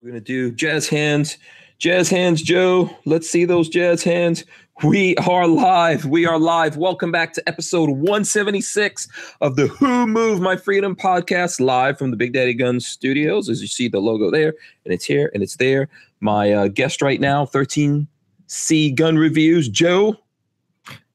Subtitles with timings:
[0.00, 1.38] We're gonna do jazz hands,
[1.78, 2.88] jazz hands, Joe.
[3.04, 4.44] Let's see those jazz hands.
[4.84, 6.04] We are live.
[6.04, 6.76] We are live.
[6.76, 9.08] Welcome back to episode 176
[9.40, 13.48] of the Who Moved My Freedom podcast, live from the Big Daddy Guns studios.
[13.48, 15.88] As you see the logo there, and it's here and it's there.
[16.20, 20.14] My uh, guest right now, 13C Gun Reviews, Joe.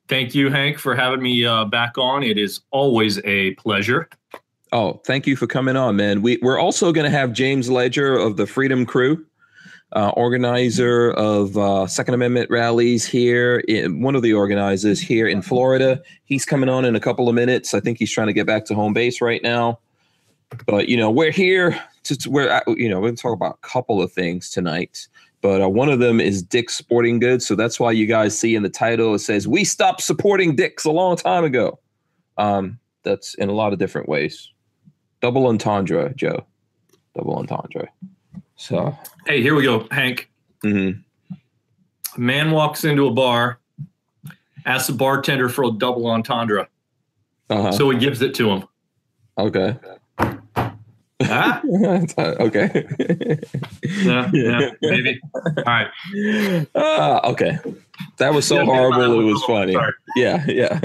[0.10, 2.22] Thank you, Hank, for having me uh, back on.
[2.22, 4.10] It is always a pleasure.
[4.74, 6.24] Oh, thank you for coming on, man.
[6.24, 9.24] We we're also going to have James Ledger of the Freedom Crew,
[9.92, 13.60] uh, organizer of uh, Second Amendment rallies here.
[13.68, 16.02] In, one of the organizers here in Florida.
[16.26, 17.76] He's coming on in a couple of minutes.
[17.76, 19.78] I think he's trying to get back to home base right now.
[20.66, 23.60] But you know, we're here to, to we're you know we're going to talk about
[23.64, 25.08] a couple of things tonight.
[25.42, 28.56] But uh, one of them is Dick's Sporting Goods, so that's why you guys see
[28.56, 31.78] in the title it says "We stopped supporting Dick's a long time ago."
[32.40, 34.50] Um, that's in a lot of different ways
[35.24, 36.46] double entendre, Joe.
[37.16, 37.88] Double entendre.
[38.58, 40.30] So hey, here we go, Hank.
[40.64, 41.00] Mm-hmm.
[42.16, 43.60] A man walks into a bar,
[44.66, 46.68] asks the bartender for a double entendre.
[47.50, 47.72] Uh-huh.
[47.72, 48.68] So he gives it to him.
[49.38, 49.78] Okay.
[51.22, 51.62] Huh?
[52.18, 52.86] okay.
[54.04, 55.22] yeah, yeah, maybe.
[55.34, 55.88] All right.
[56.76, 57.60] Uh, okay.
[58.18, 59.22] That was so yeah, horrible.
[59.22, 59.74] It was funny.
[59.74, 59.94] Sorry.
[60.18, 60.82] Yeah, yeah.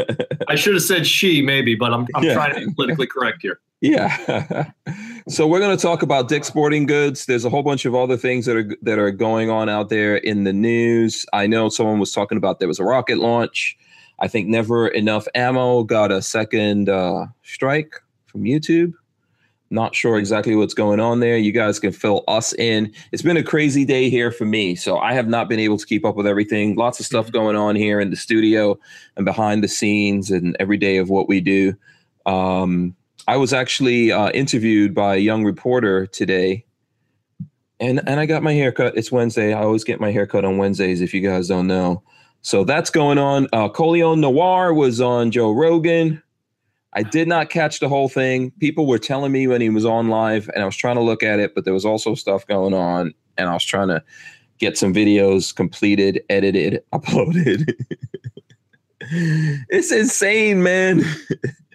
[0.46, 2.34] I should have said she, maybe, but I'm, I'm yeah.
[2.34, 3.58] trying to be politically correct here.
[3.80, 4.70] Yeah.
[5.28, 7.26] so we're going to talk about Dick Sporting Goods.
[7.26, 10.16] There's a whole bunch of other things that are that are going on out there
[10.16, 11.24] in the news.
[11.32, 13.76] I know someone was talking about there was a rocket launch.
[14.18, 17.94] I think Never Enough Ammo got a second uh, strike
[18.26, 18.94] from YouTube.
[19.70, 21.36] Not sure exactly what's going on there.
[21.36, 22.92] You guys can fill us in.
[23.12, 24.74] It's been a crazy day here for me.
[24.74, 26.74] So I have not been able to keep up with everything.
[26.74, 27.34] Lots of stuff mm-hmm.
[27.34, 28.78] going on here in the studio
[29.16, 31.74] and behind the scenes and every day of what we do.
[32.24, 32.96] Um,
[33.28, 36.64] I was actually uh, interviewed by a young reporter today,
[37.78, 38.96] and and I got my haircut.
[38.96, 39.52] It's Wednesday.
[39.52, 41.02] I always get my haircut on Wednesdays.
[41.02, 42.02] If you guys don't know,
[42.40, 43.46] so that's going on.
[43.52, 46.22] Uh, Noir was on Joe Rogan.
[46.94, 48.50] I did not catch the whole thing.
[48.60, 51.22] People were telling me when he was on live, and I was trying to look
[51.22, 54.02] at it, but there was also stuff going on, and I was trying to
[54.56, 57.74] get some videos completed, edited, uploaded.
[59.02, 61.04] it's insane, man.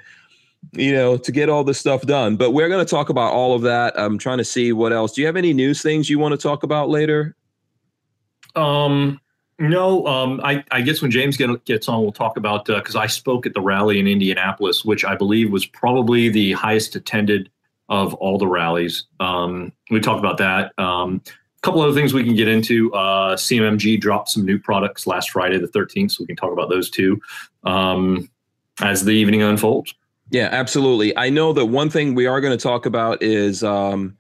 [0.73, 2.35] you know, to get all this stuff done.
[2.35, 3.94] But we're going to talk about all of that.
[3.97, 5.13] I'm trying to see what else.
[5.13, 7.35] Do you have any news things you want to talk about later?
[8.56, 9.19] Um,
[9.59, 13.00] no, um, I, I guess when James get, gets on, we'll talk about because uh,
[13.00, 17.50] I spoke at the rally in Indianapolis, which I believe was probably the highest attended
[17.90, 19.05] of all the rallies.
[19.19, 20.78] Um, we talked about that.
[20.79, 22.94] Um, a couple other things we can get into.
[22.94, 26.69] Uh, CMMG dropped some new products last Friday, the 13th, so we can talk about
[26.69, 27.22] those too
[27.63, 28.29] um,
[28.81, 29.94] as the evening unfolds.
[30.33, 31.16] Yeah, absolutely.
[31.16, 34.17] I know that one thing we are going to talk about is um,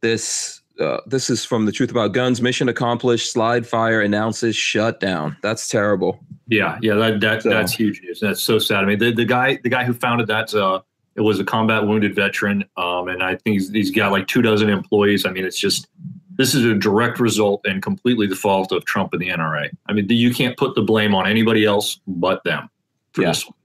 [0.00, 0.62] this.
[0.78, 2.42] Uh, this is from the Truth About Guns.
[2.42, 3.32] Mission accomplished.
[3.32, 5.34] Slide Fire announces shutdown.
[5.42, 6.20] That's terrible.
[6.48, 7.48] Yeah, yeah, that, that so.
[7.48, 8.20] that's huge news.
[8.20, 8.84] That's so sad.
[8.84, 10.82] I mean, the, the guy the guy who founded that uh,
[11.14, 14.42] it was a combat wounded veteran, um, and I think he's, he's got like two
[14.42, 15.24] dozen employees.
[15.24, 15.88] I mean, it's just
[16.36, 19.70] this is a direct result and completely the fault of Trump and the NRA.
[19.86, 22.68] I mean, you can't put the blame on anybody else but them
[23.14, 23.28] for yeah.
[23.28, 23.55] this one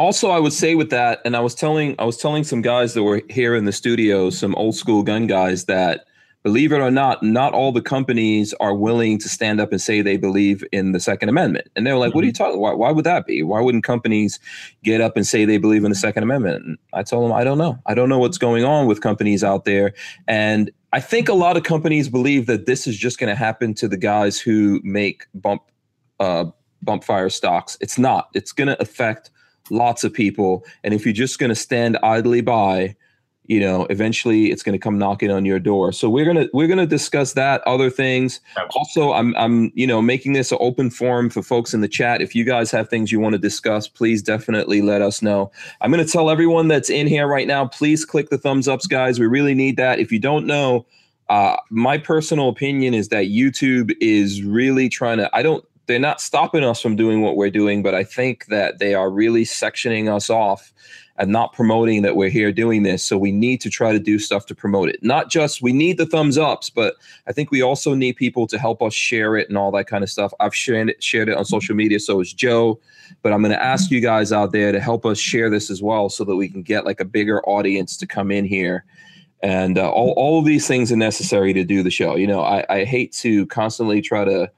[0.00, 2.94] also i would say with that and i was telling i was telling some guys
[2.94, 6.06] that were here in the studio some old school gun guys that
[6.42, 10.00] believe it or not not all the companies are willing to stand up and say
[10.00, 11.68] they believe in the second amendment.
[11.76, 12.16] And they're like mm-hmm.
[12.16, 12.44] what are you mm-hmm.
[12.44, 13.42] talking why, why would that be?
[13.42, 14.40] Why wouldn't companies
[14.82, 16.64] get up and say they believe in the second amendment?
[16.64, 17.78] And i told them i don't know.
[17.86, 19.92] I don't know what's going on with companies out there.
[20.26, 23.74] And i think a lot of companies believe that this is just going to happen
[23.74, 25.62] to the guys who make bump
[26.20, 26.46] uh,
[26.82, 27.76] bump fire stocks.
[27.80, 28.28] It's not.
[28.34, 29.30] It's going to affect
[29.70, 30.64] lots of people.
[30.84, 32.96] And if you're just going to stand idly by,
[33.50, 35.90] you know, eventually it's going to come knocking on your door.
[35.90, 38.40] So we're gonna we're gonna discuss that, other things.
[38.76, 42.22] Also, I'm I'm you know making this an open forum for folks in the chat.
[42.22, 45.50] If you guys have things you want to discuss, please definitely let us know.
[45.80, 49.18] I'm gonna tell everyone that's in here right now, please click the thumbs ups, guys.
[49.18, 49.98] We really need that.
[49.98, 50.86] If you don't know,
[51.28, 55.28] uh, my personal opinion is that YouTube is really trying to.
[55.34, 58.78] I don't they're not stopping us from doing what we're doing, but I think that
[58.78, 60.72] they are really sectioning us off
[61.16, 63.02] and not promoting that we're here doing this.
[63.02, 65.02] So we need to try to do stuff to promote it.
[65.02, 66.94] Not just we need the thumbs ups, but
[67.26, 70.04] I think we also need people to help us share it and all that kind
[70.04, 70.32] of stuff.
[70.38, 72.78] I've shared it, shared it on social media, so is Joe.
[73.22, 75.82] But I'm going to ask you guys out there to help us share this as
[75.82, 78.84] well, so that we can get like a bigger audience to come in here.
[79.42, 82.14] And uh, all all of these things are necessary to do the show.
[82.14, 84.50] You know, I, I hate to constantly try to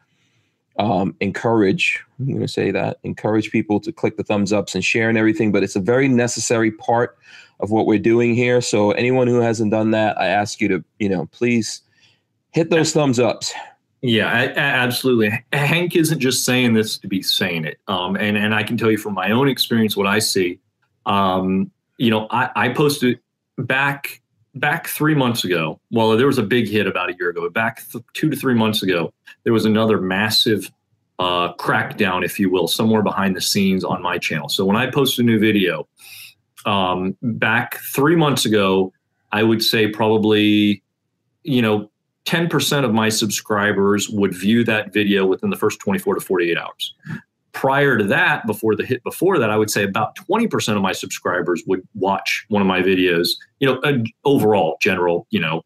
[0.78, 4.84] um, encourage i'm going to say that encourage people to click the thumbs ups and
[4.84, 7.18] share and everything but it's a very necessary part
[7.60, 10.84] of what we're doing here so anyone who hasn't done that i ask you to
[10.98, 11.82] you know please
[12.52, 13.52] hit those thumbs ups.
[14.02, 15.44] Yeah, a- a- absolutely.
[15.52, 17.78] Hank isn't just saying this to be saying it.
[17.88, 20.60] Um, and and I can tell you from my own experience what I see.
[21.06, 23.20] Um, you know, I, I posted
[23.58, 24.20] back
[24.54, 25.80] back three months ago.
[25.90, 28.36] Well, there was a big hit about a year ago, but back th- two to
[28.36, 29.12] three months ago,
[29.44, 30.70] there was another massive
[31.18, 34.48] uh, crackdown, if you will, somewhere behind the scenes on my channel.
[34.48, 35.86] So when I post a new video,
[36.66, 38.92] um, back three months ago,
[39.30, 40.82] I would say probably,
[41.42, 41.90] you know,
[42.26, 46.94] 10% of my subscribers would view that video within the first 24 to 48 hours.
[47.52, 50.92] Prior to that, before the hit before that, I would say about 20% of my
[50.92, 53.28] subscribers would watch one of my videos,
[53.60, 55.62] you know, overall, general, you know,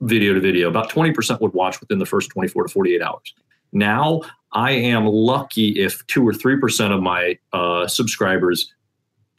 [0.00, 0.68] video to video.
[0.68, 3.34] About 20% would watch within the first 24 to 48 hours.
[3.72, 8.72] Now, I am lucky if two or 3% of my uh, subscribers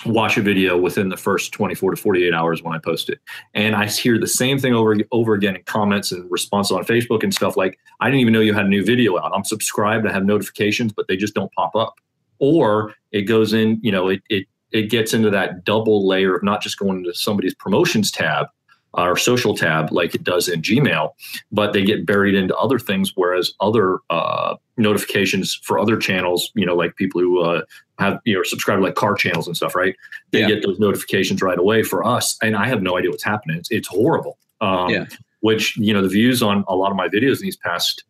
[0.06, 3.20] watch a video within the first 24 to 48 hours when I post it.
[3.54, 7.24] And I hear the same thing over over again in comments and responses on Facebook
[7.24, 9.32] and stuff like, I didn't even know you had a new video out.
[9.36, 11.96] I'm subscribed, I have notifications, but they just don't pop up.
[12.40, 16.44] Or it goes in, you know, it it it gets into that double layer of
[16.44, 18.48] not just going into somebody's promotions tab
[18.94, 21.12] or social tab like it does in Gmail,
[21.52, 23.12] but they get buried into other things.
[23.16, 27.62] Whereas other uh, notifications for other channels, you know, like people who uh,
[28.00, 29.96] have you know subscribe to like car channels and stuff, right?
[30.32, 30.48] They Yeah.
[30.50, 31.84] get those notifications right away.
[31.84, 33.58] For us, and I have no idea what's happening.
[33.58, 34.38] It's, it's horrible.
[34.62, 35.06] Um, Yeah.
[35.42, 38.04] Which you know the views on a lot of my videos in these past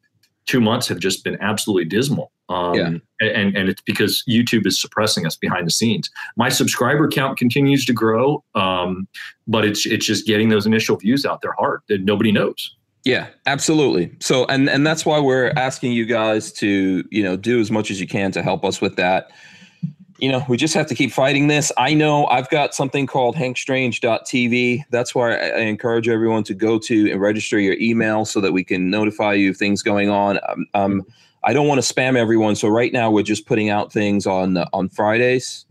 [0.48, 2.32] two months have just been absolutely dismal.
[2.50, 2.90] Um, Yeah.
[3.22, 6.10] And and it's because YouTube is suppressing us behind the scenes.
[6.38, 9.08] My subscriber count continues to grow, um,
[9.46, 12.76] but it's it's just getting those initial views out there hard that nobody knows.
[13.04, 14.12] Yeah, absolutely.
[14.20, 17.92] So and and that's why we're asking you guys to, you know, do as much
[17.92, 19.32] as you can to help us with that.
[20.20, 21.72] You know, we just have to keep fighting this.
[21.78, 24.84] I know I've got something called hankstrange.tv.
[24.92, 28.54] That's why I I encourage everyone to go to and register your email so that
[28.54, 30.40] we can notify you of things going on.
[30.48, 31.06] Um, um
[31.44, 34.58] I don't want to spam everyone, so right now we're just putting out things on
[34.58, 35.66] uh, on Fridays.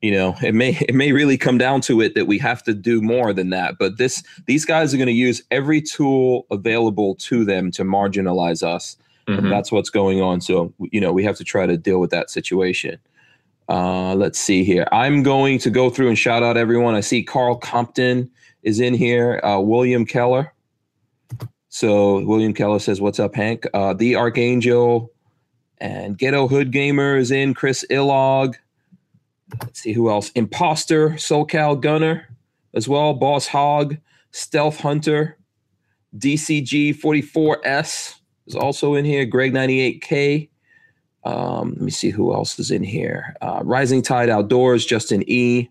[0.00, 2.74] You know, it may it may really come down to it that we have to
[2.74, 3.76] do more than that.
[3.78, 8.62] But this these guys are going to use every tool available to them to marginalize
[8.62, 8.96] us.
[9.26, 10.40] And that's what's going on.
[10.40, 12.98] So you know, we have to try to deal with that situation.
[13.68, 14.88] Uh, let's see here.
[14.92, 16.94] I'm going to go through and shout out everyone.
[16.94, 18.30] I see Carl Compton
[18.62, 19.40] is in here.
[19.44, 20.54] Uh, William Keller.
[21.68, 25.12] So William Keller says, "What's up, Hank?" Uh, the Archangel
[25.78, 27.54] and Ghetto Hood Gamer is in.
[27.54, 28.54] Chris Illog.
[29.62, 30.30] Let's see who else.
[30.30, 32.28] Imposter, SoCal Gunner
[32.74, 33.14] as well.
[33.14, 33.96] Boss Hog,
[34.30, 35.38] Stealth Hunter,
[36.16, 38.14] DCG 44S
[38.46, 39.24] is also in here.
[39.24, 40.48] Greg 98K.
[41.24, 43.36] Um, let me see who else is in here.
[43.40, 45.68] Uh, Rising Tide Outdoors, Justin E.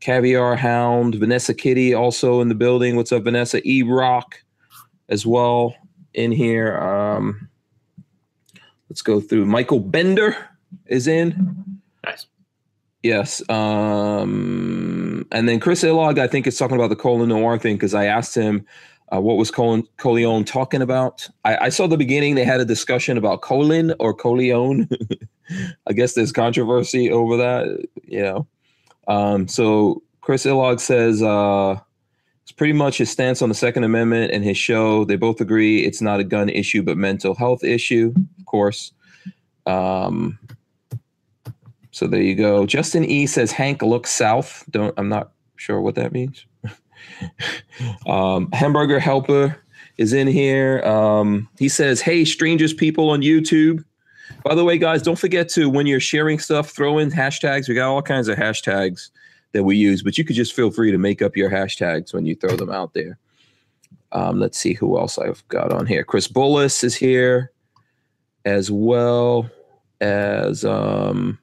[0.00, 2.96] Caviar Hound, Vanessa Kitty also in the building.
[2.96, 3.66] What's up, Vanessa?
[3.66, 4.42] E Rock
[5.08, 5.74] as well
[6.14, 6.76] in here.
[6.78, 7.48] Um,
[8.88, 9.46] let's go through.
[9.46, 10.36] Michael Bender
[10.86, 11.80] is in.
[12.04, 12.26] Nice.
[13.02, 13.48] Yes.
[13.48, 17.94] Um, and then Chris Illog, I think, is talking about the Colin Noir thing because
[17.94, 18.66] I asked him
[19.14, 21.28] uh, what was Colin Colion talking about.
[21.44, 24.88] I, I saw the beginning they had a discussion about Colin or Colion.
[25.86, 28.46] I guess there's controversy over that, you know.
[29.06, 31.78] Um, so Chris Illog says uh,
[32.56, 35.04] pretty much his stance on the Second Amendment and his show.
[35.04, 38.92] They both agree it's not a gun issue, but mental health issue, of course.
[39.66, 40.38] Um,
[41.90, 42.66] so there you go.
[42.66, 44.64] Justin E says Hank looks south.
[44.70, 46.44] Don't I'm not sure what that means.
[48.06, 49.56] um, Hamburger Helper
[49.96, 50.82] is in here.
[50.82, 53.84] Um, he says, "Hey, strangers, people on YouTube.
[54.44, 57.68] By the way, guys, don't forget to when you're sharing stuff, throw in hashtags.
[57.68, 59.10] We got all kinds of hashtags
[59.56, 62.26] that we use, but you could just feel free to make up your hashtags when
[62.26, 63.18] you throw them out there.
[64.12, 66.04] Um, let's see who else I've got on here.
[66.04, 67.52] Chris Bullis is here,
[68.44, 69.50] as well
[70.00, 71.38] as um,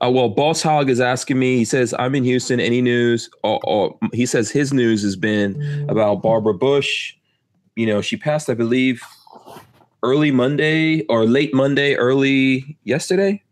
[0.00, 1.56] uh, well, Boss Hog is asking me.
[1.56, 2.60] He says, "I'm in Houston.
[2.60, 7.14] Any news?" Or, or he says his news has been about Barbara Bush.
[7.76, 9.02] You know, she passed, I believe,
[10.04, 13.43] early Monday or late Monday, early yesterday.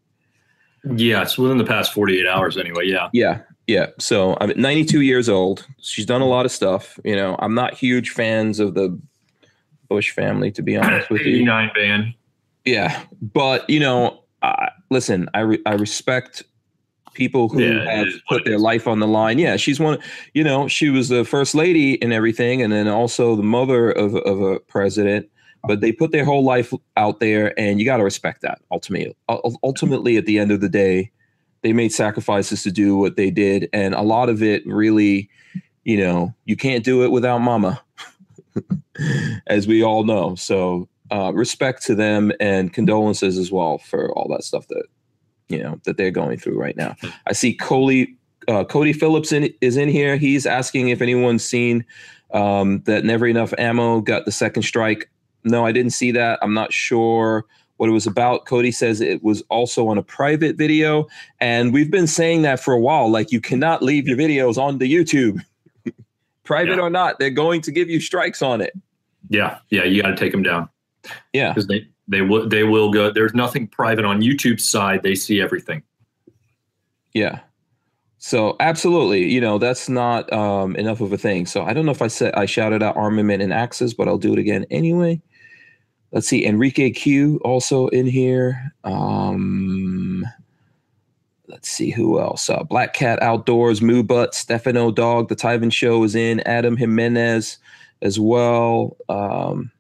[0.97, 2.87] Yeah, it's within the past 48 hours anyway.
[2.87, 3.09] Yeah.
[3.13, 3.87] Yeah, yeah.
[3.99, 5.67] So I'm 92 years old.
[5.81, 6.99] She's done a lot of stuff.
[7.05, 8.99] You know, I'm not huge fans of the
[9.89, 11.37] Bush family, to be honest with you.
[11.37, 12.15] 89 ban.
[12.65, 16.43] Yeah, but you know, I, listen, I re- I respect
[17.15, 19.39] people who Yeah, have put their life on the line.
[19.39, 19.99] Yeah, she's one.
[20.35, 24.15] You know, she was the first lady and everything, and then also the mother of
[24.17, 25.29] of a president.
[25.65, 28.61] But they put their whole life out there, and you got to respect that.
[28.71, 29.17] Ultimately,
[29.63, 31.11] ultimately, at the end of the day,
[31.63, 35.31] they made sacrifices to do what they did, and a lot of it really,
[35.85, 37.81] you know, you can't do it without Mama.
[39.47, 40.35] as we all know.
[40.35, 44.85] So uh, respect to them and condolences as well for all that stuff that
[45.49, 46.97] you know that they're going through right now.
[47.27, 48.17] I see Cody
[48.49, 50.17] uh, Cody Phillips in, is in here.
[50.17, 51.85] He's asking if anyone's seen
[52.33, 55.11] um, that Never Enough Ammo got the second strike.
[55.45, 56.39] No, I didn't see that.
[56.43, 57.45] I'm not sure
[57.77, 58.47] what it was about.
[58.47, 61.09] Cody says it was also on a private video,
[61.41, 63.11] and we've been saying that for a while.
[63.11, 65.41] Like you cannot leave your videos on the YouTube,
[66.45, 66.83] private yeah.
[66.83, 67.19] or not.
[67.19, 68.73] They're going to give you strikes on it.
[69.29, 70.69] Yeah, yeah, you got to take them down.
[71.33, 73.11] Yeah, because they they will they will go.
[73.11, 75.03] There's nothing private on YouTube's side.
[75.03, 75.83] They see everything.
[77.15, 77.41] Yeah.
[78.19, 81.47] So absolutely, you know that's not um, enough of a thing.
[81.47, 84.19] So I don't know if I said I shouted out armament and axes, but I'll
[84.19, 85.21] do it again anyway.
[86.13, 88.73] Let's see, Enrique Q also in here.
[88.85, 90.27] Um,
[91.49, 92.51] let's see who else.
[92.51, 96.41] Uh, Black Cat Outdoors, Moo Butt, Stefano Dog, The Tyven Show is in.
[96.41, 97.59] Adam Jimenez
[98.03, 98.97] as well.
[99.09, 99.71] Um,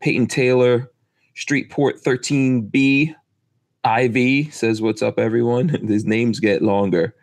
[0.00, 0.90] Peyton Taylor,
[1.36, 3.14] Streetport 13B,
[3.84, 5.68] IV says, What's up, everyone?
[5.88, 7.14] His names get longer.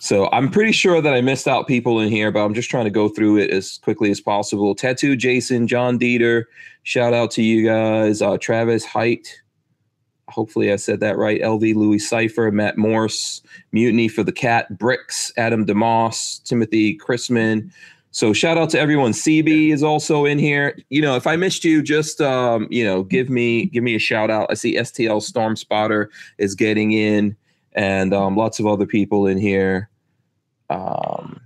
[0.00, 2.84] So I'm pretty sure that I missed out people in here, but I'm just trying
[2.84, 4.74] to go through it as quickly as possible.
[4.74, 6.44] Tattoo Jason, John Dieter,
[6.84, 8.22] shout out to you guys.
[8.22, 9.40] Uh, Travis Height,
[10.28, 11.40] hopefully I said that right.
[11.40, 17.70] LV Louis Cipher, Matt Morse, Mutiny for the Cat, Bricks, Adam DeMoss, Timothy Chrisman.
[18.12, 19.12] So shout out to everyone.
[19.12, 20.78] CB is also in here.
[20.90, 23.98] You know, if I missed you, just um, you know, give me give me a
[23.98, 24.48] shout out.
[24.50, 27.36] I see STL Storm Spotter is getting in
[27.72, 29.88] and um, lots of other people in here
[30.70, 31.40] um,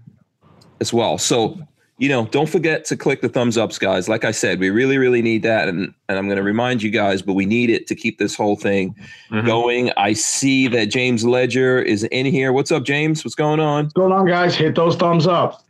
[0.81, 1.19] as well.
[1.19, 1.59] So,
[1.99, 4.09] you know, don't forget to click the thumbs ups, guys.
[4.09, 5.69] Like I said, we really, really need that.
[5.69, 8.35] And, and I'm going to remind you guys, but we need it to keep this
[8.35, 8.97] whole thing
[9.31, 9.47] mm-hmm.
[9.47, 9.93] going.
[9.97, 12.53] I see that James Ledger is in here.
[12.53, 13.25] What's up, James?
[13.25, 13.85] What's going on?
[13.85, 14.55] What's going on, guys?
[14.55, 15.63] Hit those thumbs up.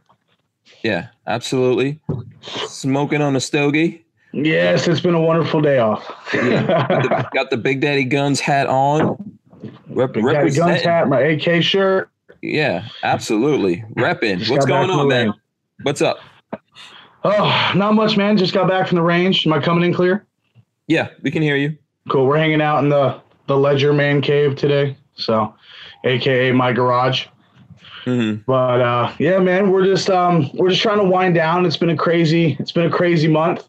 [0.82, 2.00] Yeah, absolutely.
[2.40, 4.04] Smoking on a stogie.
[4.32, 6.10] Yes, it's been a wonderful day off.
[6.32, 6.66] yeah.
[6.66, 9.38] got, the, got the Big Daddy Guns hat on.
[9.88, 12.10] Rep- Got guns hat, my AK shirt.
[12.40, 13.84] Yeah, absolutely.
[13.96, 14.48] Repping.
[14.50, 15.32] What's going on, man?
[15.82, 16.18] What's up?
[17.24, 18.36] Oh, not much, man.
[18.36, 19.46] Just got back from the range.
[19.46, 20.26] Am I coming in clear?
[20.88, 21.76] Yeah, we can hear you.
[22.08, 22.26] Cool.
[22.26, 25.54] We're hanging out in the the Ledger Man Cave today, so
[26.04, 27.26] AKA my garage.
[28.04, 28.42] Mm-hmm.
[28.46, 31.64] But uh, yeah, man, we're just um, we're just trying to wind down.
[31.64, 33.68] It's been a crazy it's been a crazy month.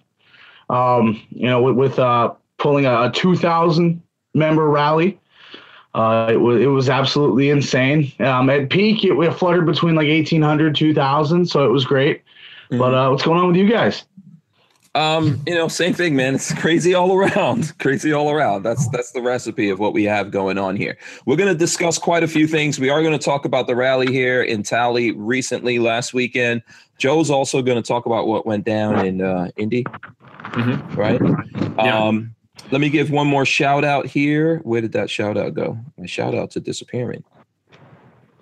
[0.70, 4.02] Um, you know, with, with uh, pulling a, a 2,000
[4.34, 5.20] member rally
[5.94, 8.12] uh, it was it was absolutely insane.
[8.20, 12.24] Um, at peak, it, it fluttered between like 1800, 2000, so it was great.
[12.72, 12.80] Mm-hmm.
[12.80, 14.06] But uh, what's going on with you guys?
[14.96, 16.36] Um, you know, same thing, man.
[16.36, 17.76] It's crazy all around.
[17.80, 18.64] crazy all around.
[18.64, 20.98] That's that's the recipe of what we have going on here.
[21.26, 22.80] We're going to discuss quite a few things.
[22.80, 26.62] We are going to talk about the rally here in Tally recently last weekend.
[27.00, 30.96] Joe's also going to talk about what went down in uh, Indy, mm-hmm.
[30.96, 31.20] right?
[31.78, 32.04] Yeah.
[32.04, 32.33] Um,
[32.72, 34.60] let me give one more shout out here.
[34.60, 35.78] Where did that shout out go?
[35.98, 37.24] My shout out to disappearing.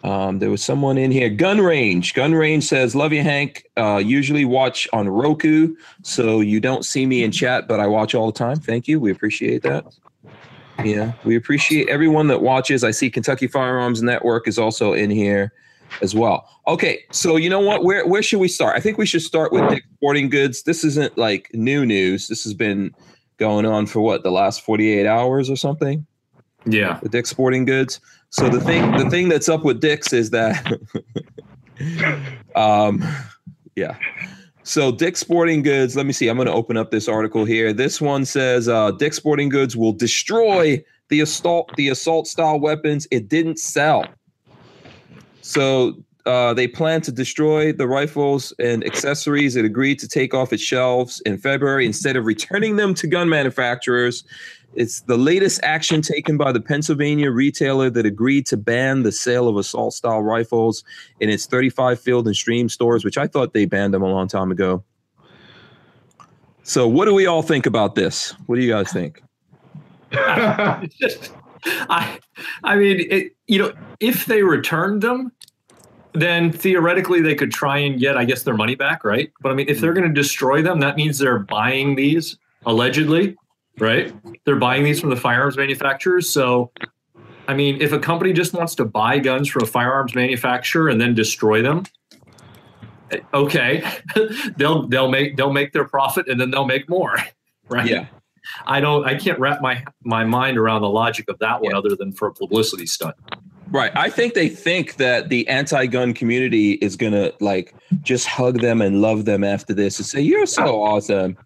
[0.04, 1.30] Um, there was someone in here.
[1.30, 2.14] Gun Range.
[2.14, 3.66] Gun Range says, "Love you, Hank.
[3.78, 8.16] Uh, usually watch on Roku, so you don't see me in chat, but I watch
[8.16, 8.58] all the time.
[8.58, 9.00] Thank you.
[9.00, 9.86] We appreciate that.
[10.84, 12.84] Yeah, we appreciate everyone that watches.
[12.84, 15.54] I see Kentucky Firearms Network is also in here
[16.02, 16.50] as well.
[16.68, 17.84] Okay, so you know what?
[17.84, 18.76] Where where should we start?
[18.76, 20.64] I think we should start with Dick Sporting Goods.
[20.64, 22.28] This isn't like new news.
[22.28, 22.96] This has been
[23.42, 26.06] going on for what the last 48 hours or something?
[26.66, 27.00] Yeah.
[27.02, 28.00] The dick's sporting goods?
[28.30, 30.80] So the thing the thing that's up with dick's is that
[32.56, 33.04] um
[33.76, 33.98] yeah.
[34.62, 37.74] So dick's sporting goods let me see i'm going to open up this article here.
[37.74, 43.08] This one says uh dick's sporting goods will destroy the assault the assault style weapons
[43.10, 44.06] it didn't sell.
[45.42, 50.54] So uh, they plan to destroy the rifles and accessories it agreed to take off
[50.54, 54.24] its shelves in February instead of returning them to gun manufacturers.
[54.74, 59.48] It's the latest action taken by the Pennsylvania retailer that agreed to ban the sale
[59.48, 60.84] of assault style rifles
[61.20, 64.28] in its 35 field and stream stores, which I thought they banned them a long
[64.28, 64.84] time ago.
[66.64, 68.34] So, what do we all think about this?
[68.46, 69.22] What do you guys think?
[70.14, 70.88] I,
[72.64, 75.32] I mean, it, you know, if they returned them,
[76.14, 79.32] then theoretically they could try and get, I guess, their money back, right?
[79.42, 80.00] But I mean, if they're hmm.
[80.00, 83.36] going to destroy them, that means they're buying these allegedly,
[83.80, 84.14] right?
[84.46, 86.30] They're buying these from the firearms manufacturers.
[86.30, 86.72] So,
[87.48, 91.00] I mean, if a company just wants to buy guns from a firearms manufacturer and
[91.00, 91.86] then destroy them,
[93.12, 93.84] eh, okay,
[94.58, 97.18] they'll they'll make they'll make their profit and then they'll make more,
[97.70, 97.88] right?
[97.88, 98.08] Yeah.
[98.66, 99.06] I don't.
[99.06, 101.78] I can't wrap my my mind around the logic of that one, yeah.
[101.78, 103.16] other than for a publicity stunt.
[103.72, 103.92] Right.
[103.96, 109.02] I think they think that the anti-gun community is gonna like just hug them and
[109.02, 111.38] love them after this and say, You're so awesome.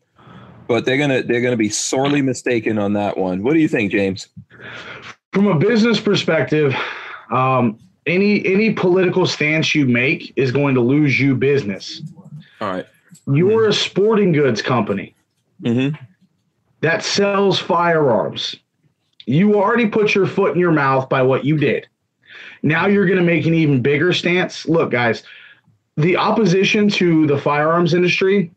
[0.68, 3.44] but they're gonna they're gonna be sorely mistaken on that one.
[3.44, 4.28] What do you think, James?
[5.34, 6.76] From a business perspective,
[7.32, 7.78] um,
[8.08, 12.02] any any political stance you make is going to lose you business.
[12.60, 12.86] All right.
[13.28, 13.70] You're mm-hmm.
[13.70, 15.16] a sporting goods company
[15.62, 15.96] mm-hmm.
[16.82, 18.56] that sells firearms.
[19.26, 21.88] You already put your foot in your mouth by what you did.
[22.66, 24.68] Now you're going to make an even bigger stance.
[24.68, 25.24] Look, guys,
[25.98, 28.52] the opposition to the firearms industry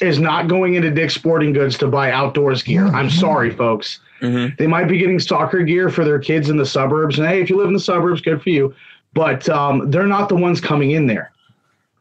[0.00, 2.86] is not going into Dick's Sporting Goods to buy outdoors gear.
[2.88, 4.00] I'm sorry, folks.
[4.20, 4.56] Mm-hmm.
[4.58, 7.18] They might be getting soccer gear for their kids in the suburbs.
[7.18, 8.74] And hey, if you live in the suburbs, good for you.
[9.14, 11.32] But um, they're not the ones coming in there.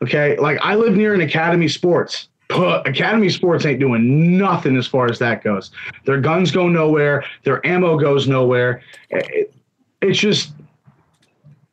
[0.01, 0.37] Okay.
[0.37, 2.29] Like I live near an Academy Sports.
[2.49, 5.69] Academy Sports ain't doing nothing as far as that goes.
[6.05, 7.23] Their guns go nowhere.
[7.43, 8.81] Their ammo goes nowhere.
[9.11, 9.53] It,
[10.01, 10.51] it's just,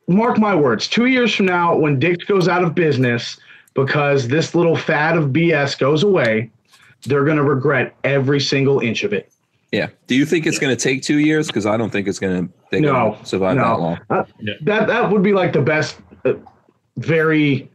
[0.07, 3.37] mark my words, two years from now, when Dick's goes out of business
[3.73, 6.51] because this little fad of BS goes away,
[7.05, 9.31] they're going to regret every single inch of it.
[9.71, 9.89] Yeah.
[10.05, 11.47] Do you think it's going to take two years?
[11.47, 13.63] Because I don't think it's going to no, survive no.
[13.63, 13.99] that long.
[14.09, 14.53] Uh, yeah.
[14.61, 16.33] That that would be like the best, uh,
[16.97, 17.71] very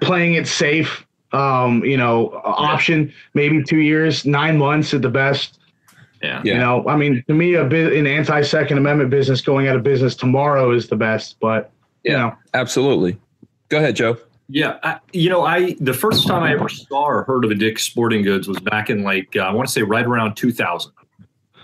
[0.00, 1.04] playing it safe.
[1.32, 2.40] Um, you know, yeah.
[2.44, 5.57] option maybe two years, nine months at the best.
[6.22, 6.42] Yeah.
[6.44, 9.76] You know, I mean, to me, a bit an anti Second Amendment business going out
[9.76, 11.36] of business tomorrow is the best.
[11.40, 11.70] But
[12.02, 12.36] yeah, you know.
[12.54, 13.18] absolutely.
[13.68, 14.18] Go ahead, Joe.
[14.48, 17.54] Yeah, I, you know, I the first time I ever saw or heard of a
[17.54, 20.90] Dick's Sporting Goods was back in like uh, I want to say right around 2000,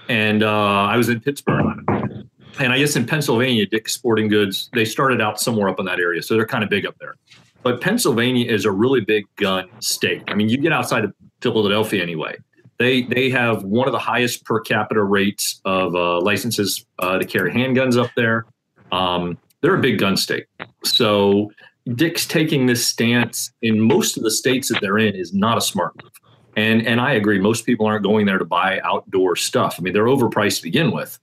[0.08, 4.84] and uh, I was in Pittsburgh, and I guess in Pennsylvania, Dick's Sporting Goods they
[4.84, 7.16] started out somewhere up in that area, so they're kind of big up there.
[7.62, 10.23] But Pennsylvania is a really big gun state.
[10.28, 12.37] I mean, you get outside of Philadelphia anyway.
[12.78, 17.25] They they have one of the highest per capita rates of uh, licenses uh, to
[17.25, 18.47] carry handguns up there.
[18.93, 20.47] Um, they're a big gun state,
[20.83, 21.50] so
[21.95, 25.61] Dick's taking this stance in most of the states that they're in is not a
[25.61, 26.12] smart move.
[26.57, 29.76] And and I agree, most people aren't going there to buy outdoor stuff.
[29.78, 31.18] I mean, they're overpriced to begin with,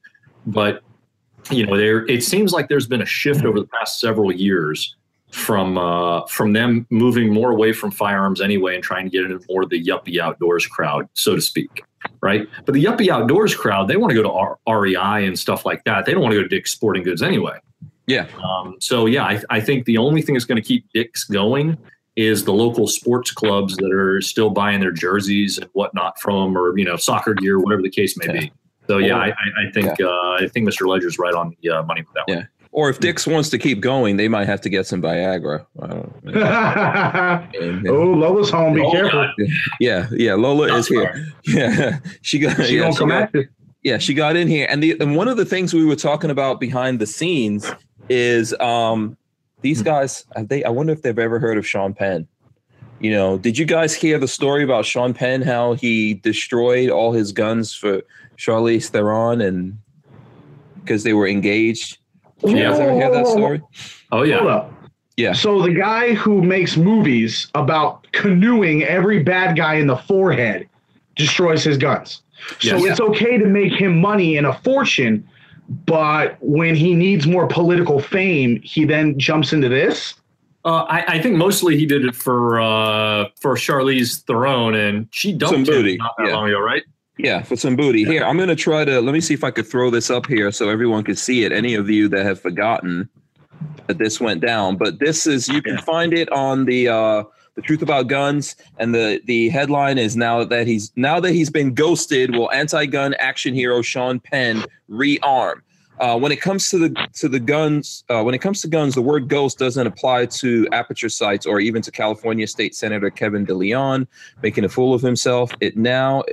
[0.46, 0.84] but
[1.50, 4.96] you know, there it seems like there's been a shift over the past several years
[5.32, 9.44] from uh, from them moving more away from firearms anyway and trying to get into
[9.50, 11.84] more of the yuppie outdoors crowd, so to speak.
[12.22, 12.48] Right.
[12.66, 15.84] But the yuppie outdoors crowd, they want to go to R- REI and stuff like
[15.84, 16.06] that.
[16.06, 17.60] They don't want to go to Dick's Sporting Goods anyway.
[18.08, 18.28] Yeah.
[18.44, 21.78] Um, so yeah, I, I think the only thing that's going to keep Dick's going
[22.16, 26.78] is the local sports clubs that are still buying their jerseys and whatnot from, or
[26.78, 28.40] you know, soccer gear, whatever the case may yeah.
[28.42, 28.52] be.
[28.88, 30.08] So yeah, I, I think yeah.
[30.08, 30.88] uh, I think Mr.
[30.88, 32.36] Ledger's right on the uh, money with that yeah.
[32.36, 32.48] one.
[32.74, 35.66] Or if Dix wants to keep going, they might have to get some Viagra.
[37.90, 38.76] oh, Lola's home.
[38.76, 39.30] Be careful.
[39.82, 40.36] Yeah, yeah.
[40.36, 41.28] Lola is here.
[41.44, 42.56] Yeah, she got.
[42.66, 43.36] She yeah, she got,
[43.84, 46.30] yeah, she got in here, and the and one of the things we were talking
[46.30, 47.70] about behind the scenes
[48.08, 49.18] is um,
[49.62, 49.86] these hmm.
[49.86, 50.26] guys.
[50.38, 52.26] They I wonder if they've ever heard of Sean Penn.
[53.02, 55.42] You know, did you guys hear the story about Sean Penn?
[55.42, 58.02] How he destroyed all his guns for
[58.38, 59.78] Charlize Theron, and
[60.82, 61.98] because they were engaged.
[62.42, 63.62] Did you guys ever hear that story?
[64.12, 64.68] Oh yeah.
[65.18, 65.34] Yeah.
[65.34, 70.68] So the guy who makes movies about canoeing every bad guy in the forehead
[71.16, 72.24] destroys his guns.
[72.60, 72.92] So yes.
[72.92, 75.28] it's okay to make him money and a fortune
[75.86, 80.16] but when he needs more political fame, he then jumps into this.
[80.66, 85.34] Uh, I, I, think mostly he did it for uh, for Charlize Theron, and she
[85.34, 85.98] dumped some booty.
[85.98, 86.36] not that yeah.
[86.36, 86.84] long ago, right?
[87.18, 88.04] Yeah, for some booty.
[88.04, 90.26] Here, I'm going to try to let me see if I could throw this up
[90.26, 91.52] here so everyone can see it.
[91.52, 93.10] Any of you that have forgotten
[93.88, 97.24] that this went down, but this is you can find it on the uh,
[97.56, 101.50] the truth about guns, and the the headline is now that he's now that he's
[101.50, 105.62] been ghosted, will anti-gun action hero Sean Penn rearm?
[106.00, 108.96] Uh, when it comes to the to the guns, uh, when it comes to guns,
[108.96, 113.46] the word "ghost" doesn't apply to aperture sights or even to California State Senator Kevin
[113.46, 114.08] DeLeon
[114.42, 115.52] making a fool of himself.
[115.60, 116.24] It now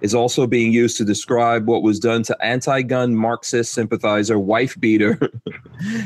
[0.00, 5.18] is also being used to describe what was done to anti-gun Marxist sympathizer, wife beater,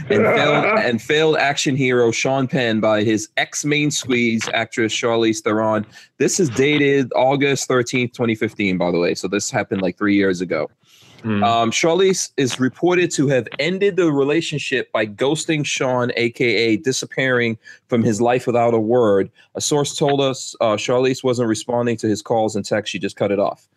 [0.08, 5.84] and, failed, and failed action hero Sean Penn by his ex-main squeeze actress Charlize Theron.
[6.18, 9.14] This is dated August 13th, 2015, by the way.
[9.14, 10.70] So this happened like three years ago.
[11.22, 11.44] Mm.
[11.44, 18.04] Um, Charlize is reported to have ended the relationship by ghosting Sean, aka disappearing from
[18.04, 19.30] his life without a word.
[19.56, 23.16] A source told us uh, Charlize wasn't responding to his calls and texts; she just
[23.16, 23.68] cut it off.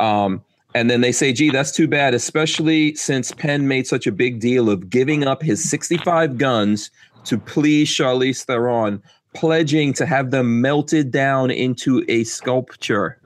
[0.00, 0.42] Um,
[0.74, 4.40] and then they say, gee, that's too bad, especially since Penn made such a big
[4.40, 6.90] deal of giving up his 65 guns
[7.24, 9.02] to please Charlize Theron,
[9.34, 13.18] pledging to have them melted down into a sculpture.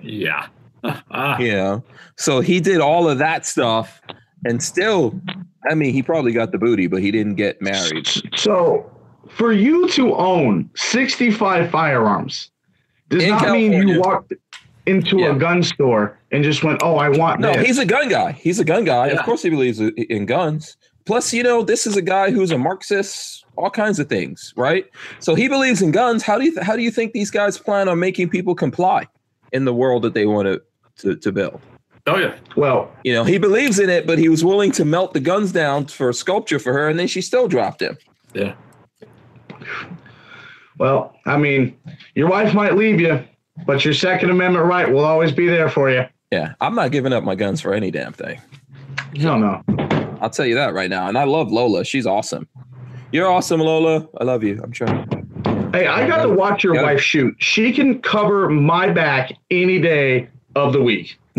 [0.00, 0.46] Yeah.
[1.10, 1.80] yeah.
[2.16, 4.02] So he did all of that stuff
[4.44, 5.18] and still,
[5.70, 8.08] I mean, he probably got the booty, but he didn't get married.
[8.36, 8.90] So
[9.30, 12.50] for you to own 65 firearms,
[13.08, 14.32] does In not mean you walked
[14.86, 15.34] into Yeah.
[15.34, 18.32] a gun store and just went, "Oh, I want No, this." he's a gun guy.
[18.32, 19.08] He's a gun guy.
[19.08, 19.14] Yeah.
[19.14, 20.76] Of course, he believes in guns.
[21.04, 24.86] Plus, you know, this is a guy who's a Marxist, all kinds of things, right?
[25.18, 26.22] So he believes in guns.
[26.22, 29.06] How do you th- how do you think these guys plan on making people comply
[29.52, 30.62] in the world that they want to
[31.00, 31.60] to, to build?
[32.06, 32.34] Oh yeah.
[32.56, 35.52] well, You know, he believes in it, but he was willing to melt the guns
[35.52, 37.96] down for a sculpture for her, and then she still dropped him.
[38.34, 38.54] Yeah.
[40.78, 41.76] well, I mean,
[42.14, 43.22] your wife might leave you,
[43.66, 46.04] but your Second Amendment right will always be there for you.
[46.30, 48.40] Yeah, I'm not giving up my guns for any damn thing.
[49.16, 49.62] Hell no.
[50.20, 51.08] I'll tell you that right now.
[51.08, 51.84] And I love Lola.
[51.84, 52.48] She's awesome.
[53.10, 54.08] You're awesome, Lola.
[54.18, 54.60] I love you.
[54.62, 55.06] I'm trying.
[55.72, 57.34] Hey, I got to watch your wife shoot.
[57.38, 61.18] She can cover my back any day of the week.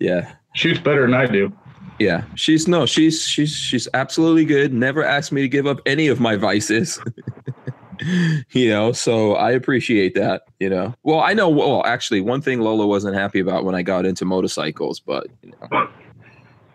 [0.00, 0.32] yeah.
[0.54, 1.52] Shoots better than I do.
[1.98, 4.72] Yeah, she's no, she's she's she's absolutely good.
[4.72, 7.00] Never asked me to give up any of my vices.
[8.50, 10.42] you know, so I appreciate that.
[10.60, 11.48] You know, well, I know.
[11.48, 15.52] Well, actually, one thing Lola wasn't happy about when I got into motorcycles, but you
[15.60, 15.88] know,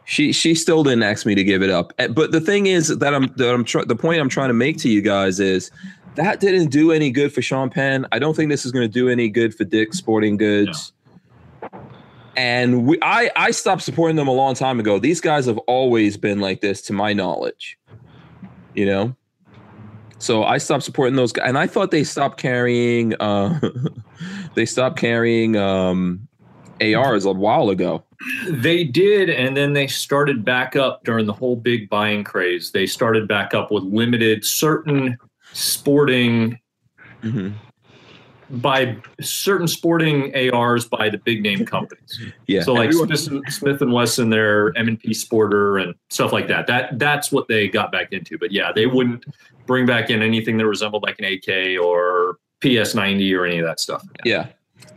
[0.06, 1.94] she she still didn't ask me to give it up.
[2.00, 4.54] Eh, But the thing is that I'm that I'm tr- the point I'm trying to
[4.54, 5.72] make to you guys is
[6.16, 8.06] that didn't do any good for Sean Penn.
[8.12, 10.94] I don't think this is going to do any good for Dick's Sporting Goods.
[12.36, 15.00] And we, I, I stopped supporting them a long time ago.
[15.00, 17.78] These guys have always been like this, to my knowledge.
[18.74, 19.16] You know,
[20.22, 23.16] so I stopped supporting those guys, and I thought they stopped carrying.
[23.16, 23.60] Uh,
[24.56, 26.28] they stopped carrying um,
[26.80, 28.04] ARs a while ago.
[28.48, 32.72] They did, and then they started back up during the whole big buying craze.
[32.72, 35.18] They started back up with limited certain
[35.54, 36.60] sporting
[37.24, 37.54] Mhm.
[38.52, 42.20] By certain sporting ARs by the big name companies.
[42.48, 42.62] Yeah.
[42.64, 46.48] So like Everyone- Smith, Smith and Wesson, their M and P Sporter and stuff like
[46.48, 46.68] that.
[46.68, 48.38] That that's what they got back into.
[48.38, 49.26] But yeah, they wouldn't
[49.66, 53.80] bring back in anything that resembled like an AK or PS90 or any of that
[53.80, 54.04] stuff.
[54.26, 54.48] Yeah.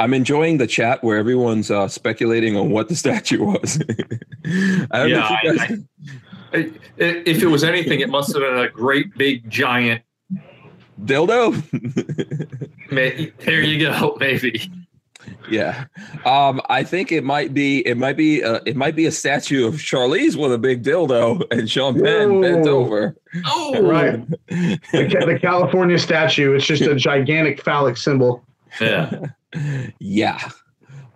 [0.01, 3.79] I'm enjoying the chat where everyone's uh, speculating on what the statue was.
[4.45, 5.79] I don't know Yeah, if guys-
[6.53, 10.03] I- I- If it was anything, it must have been a great big giant.
[11.03, 11.53] Dildo.
[12.91, 14.71] ma- There you go, maybe.
[15.51, 15.87] yeah.
[16.25, 19.67] Um, I think it might be it might be uh, it might be a statue
[19.67, 23.17] of Charlize with a big dildo and Sean Penn bent over.
[23.47, 24.21] Oh, Right.
[24.93, 28.45] The, the California statue, it's just a gigantic phallic symbol.
[28.81, 29.27] yeah.
[29.99, 30.39] yeah.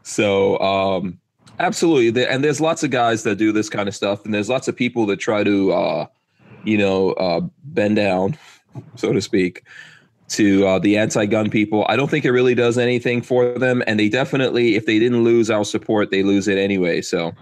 [0.03, 1.19] So um
[1.61, 4.69] absolutely and there's lots of guys that do this kind of stuff and there's lots
[4.69, 6.07] of people that try to uh
[6.65, 8.37] you know uh bend down
[8.95, 9.65] so to speak
[10.29, 13.99] to uh, the anti-gun people i don't think it really does anything for them and
[13.99, 17.33] they definitely if they didn't lose our support they lose it anyway so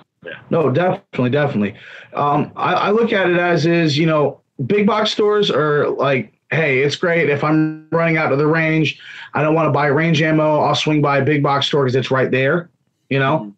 [0.51, 1.75] No, definitely, definitely.
[2.15, 6.33] Um, I, I look at it as is, you know, big box stores are like,
[6.51, 9.01] hey, it's great if I'm running out to the range,
[9.35, 10.61] I don't want to buy range ammo.
[10.61, 12.71] I'll swing by a big box store because it's right there,
[13.11, 13.55] you know.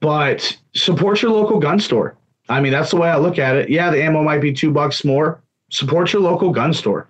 [0.00, 2.16] But support your local gun store.
[2.48, 3.68] I mean, that's the way I look at it.
[3.68, 5.42] Yeah, the ammo might be two bucks more.
[5.70, 7.08] Support your local gun store.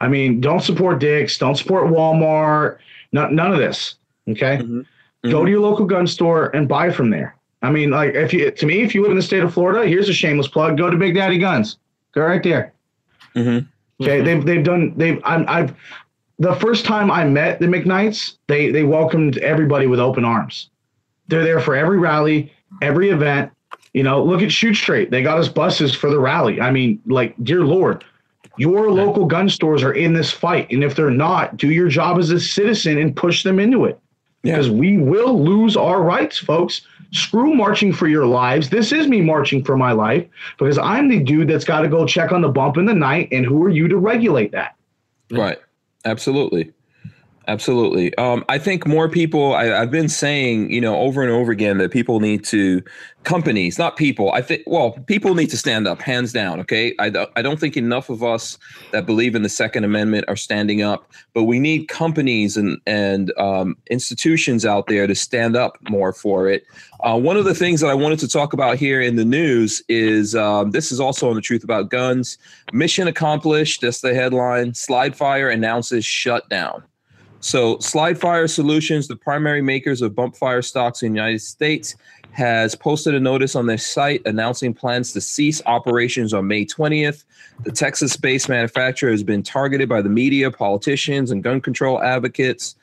[0.00, 2.78] I mean, don't support Dick's, don't support Walmart,
[3.12, 3.94] no, none of this.
[4.28, 5.30] Okay mm-hmm.
[5.30, 5.46] go mm-hmm.
[5.46, 7.36] to your local gun store and buy from there.
[7.62, 9.88] I mean, like if you to me, if you live in the state of Florida,
[9.88, 11.78] here's a shameless plug: go to Big Daddy Guns.
[12.12, 12.72] Go right there.
[13.36, 13.66] Mhm.
[14.00, 14.24] Okay, mm-hmm.
[14.24, 15.74] they've they've done they've I'm, I've
[16.38, 20.70] the first time I met the McKnights, they they welcomed everybody with open arms.
[21.28, 23.52] They're there for every rally, every event.
[23.92, 25.10] You know, look at Shoot Straight.
[25.10, 26.60] They got us buses for the rally.
[26.60, 28.04] I mean, like, dear Lord,
[28.56, 32.18] your local gun stores are in this fight, and if they're not, do your job
[32.18, 33.98] as a citizen and push them into it
[34.42, 34.52] Yeah.
[34.52, 36.82] because we will lose our rights, folks.
[37.12, 38.70] Screw marching for your lives.
[38.70, 40.26] This is me marching for my life
[40.58, 43.28] because I'm the dude that's got to go check on the bump in the night.
[43.32, 44.74] And who are you to regulate that?
[45.30, 45.58] Right.
[46.06, 46.72] Absolutely.
[47.48, 48.14] Absolutely.
[48.18, 51.78] Um, I think more people, I, I've been saying, you know, over and over again
[51.78, 52.82] that people need to,
[53.24, 54.30] companies, not people.
[54.32, 56.60] I think, well, people need to stand up, hands down.
[56.60, 56.94] Okay.
[57.00, 58.58] I, I don't think enough of us
[58.92, 63.36] that believe in the Second Amendment are standing up, but we need companies and, and
[63.38, 66.64] um, institutions out there to stand up more for it.
[67.00, 69.82] Uh, one of the things that I wanted to talk about here in the news
[69.88, 72.38] is um, this is also on the truth about guns.
[72.72, 73.80] Mission accomplished.
[73.80, 74.74] That's the headline.
[74.74, 76.84] Slide Fire announces shutdown.
[77.42, 81.96] So, Slide Fire Solutions, the primary makers of bump fire stocks in the United States,
[82.30, 87.24] has posted a notice on their site announcing plans to cease operations on May 20th.
[87.64, 92.76] The Texas based manufacturer has been targeted by the media, politicians, and gun control advocates.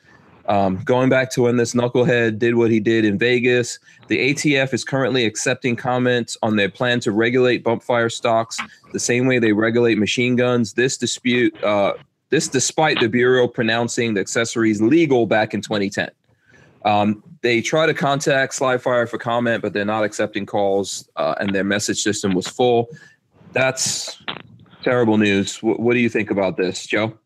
[0.46, 4.74] Um, going back to when this knucklehead did what he did in Vegas, the ATF
[4.74, 8.58] is currently accepting comments on their plan to regulate bump fire stocks
[8.92, 10.74] the same way they regulate machine guns.
[10.74, 11.94] This dispute uh,
[12.30, 16.10] This despite the Bureau pronouncing the accessories legal back in 2010.
[16.84, 21.34] Um, they try to contact Slide Fire for comment, but they're not accepting calls, uh,
[21.40, 22.88] and their message system was full.
[23.52, 24.22] That's
[24.82, 25.56] terrible news.
[25.56, 27.18] W- what do you think about this, Joe?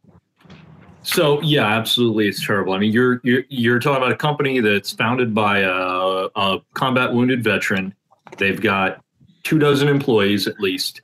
[1.02, 2.72] So yeah, absolutely, it's terrible.
[2.72, 7.12] I mean, you're you're you're talking about a company that's founded by a, a combat
[7.12, 7.94] wounded veteran.
[8.38, 9.04] They've got
[9.42, 11.02] two dozen employees at least,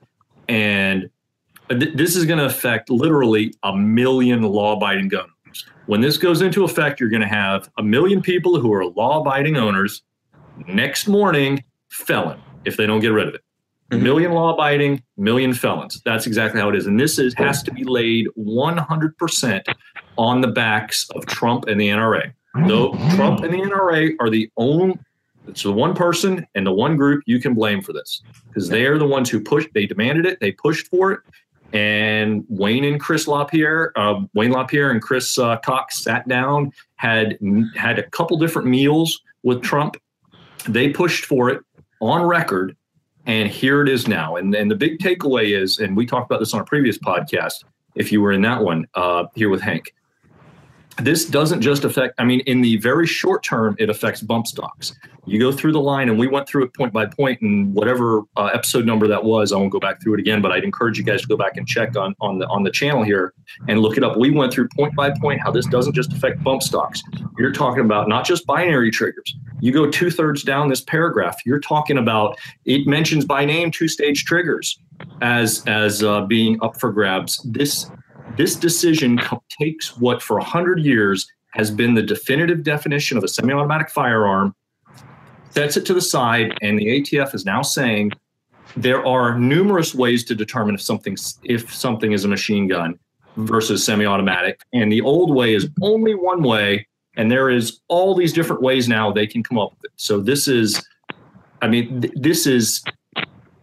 [0.49, 1.09] and
[1.73, 5.65] th- this is going to affect literally a million law-abiding gun owners.
[5.85, 9.57] When this goes into effect, you're going to have a million people who are law-abiding
[9.57, 10.03] owners.
[10.67, 13.41] Next morning, felon if they don't get rid of it.
[13.91, 14.03] Mm-hmm.
[14.03, 16.01] Million law-abiding, million felons.
[16.05, 19.61] That's exactly how it is, and this is has to be laid 100%
[20.17, 22.31] on the backs of Trump and the NRA.
[22.67, 24.99] Though Trump and the NRA are the only
[25.47, 28.85] it's the one person and the one group you can blame for this because they
[28.85, 29.69] are the ones who pushed.
[29.73, 30.39] They demanded it.
[30.39, 31.19] They pushed for it.
[31.73, 37.37] And Wayne and Chris LaPierre, uh, Wayne LaPierre and Chris uh, Cox sat down, had
[37.75, 39.95] had a couple different meals with Trump.
[40.67, 41.61] They pushed for it
[42.01, 42.75] on record,
[43.25, 44.35] and here it is now.
[44.35, 47.63] And and the big takeaway is, and we talked about this on a previous podcast.
[47.95, 49.93] If you were in that one uh, here with Hank,
[51.03, 54.93] this doesn't just affect, I mean, in the very short term, it affects bump stocks.
[55.27, 58.23] You go through the line, and we went through it point by point, and whatever
[58.37, 60.97] uh, episode number that was, I won't go back through it again, but I'd encourage
[60.97, 63.33] you guys to go back and check on, on, the, on the channel here
[63.67, 64.17] and look it up.
[64.17, 67.03] We went through point by point how this doesn't just affect bump stocks.
[67.37, 69.35] You're talking about not just binary triggers.
[69.59, 73.87] You go two thirds down this paragraph, you're talking about it mentions by name two
[73.87, 74.79] stage triggers
[75.21, 77.37] as as uh, being up for grabs.
[77.43, 77.89] This
[78.37, 79.19] this decision
[79.59, 84.55] takes what for 100 years has been the definitive definition of a semi automatic firearm,
[85.49, 88.11] sets it to the side, and the ATF is now saying
[88.77, 92.97] there are numerous ways to determine if something if something is a machine gun
[93.37, 94.61] versus semi-automatic.
[94.73, 98.87] And the old way is only one way and there is all these different ways
[98.87, 99.91] now they can come up with it.
[99.95, 100.83] So this is
[101.61, 102.83] i mean th- this is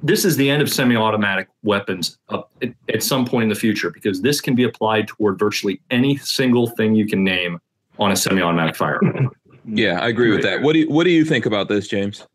[0.02, 4.20] this is the end of semi-automatic weapons at, at, some point in the future because
[4.20, 7.60] this can be applied toward virtually any single thing you can name
[7.98, 9.30] on a semi-automatic firearm.
[9.64, 10.62] Yeah, I agree with that.
[10.62, 12.26] What do you, what do you think about this, James?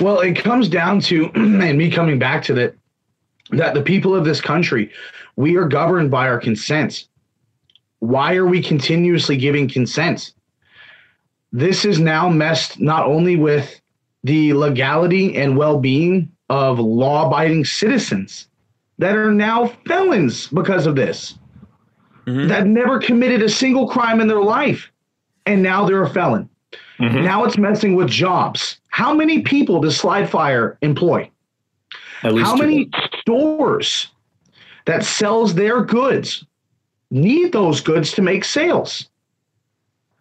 [0.00, 2.74] Well, it comes down to and me coming back to that
[3.50, 4.90] that the people of this country
[5.36, 7.08] we are governed by our consents.
[7.98, 10.32] Why are we continuously giving consent?
[11.52, 13.80] This is now messed not only with
[14.22, 18.48] the legality and well-being of law abiding citizens
[18.98, 21.38] that are now felons because of this,
[22.26, 22.48] mm-hmm.
[22.48, 24.90] that never committed a single crime in their life.
[25.46, 26.48] And now they're a felon.
[26.98, 27.24] Mm-hmm.
[27.24, 28.78] Now it's messing with jobs.
[28.88, 31.30] How many people does Slide Fire employ?
[32.22, 34.08] How many stores
[34.86, 36.44] that sells their goods
[37.10, 39.08] need those goods to make sales?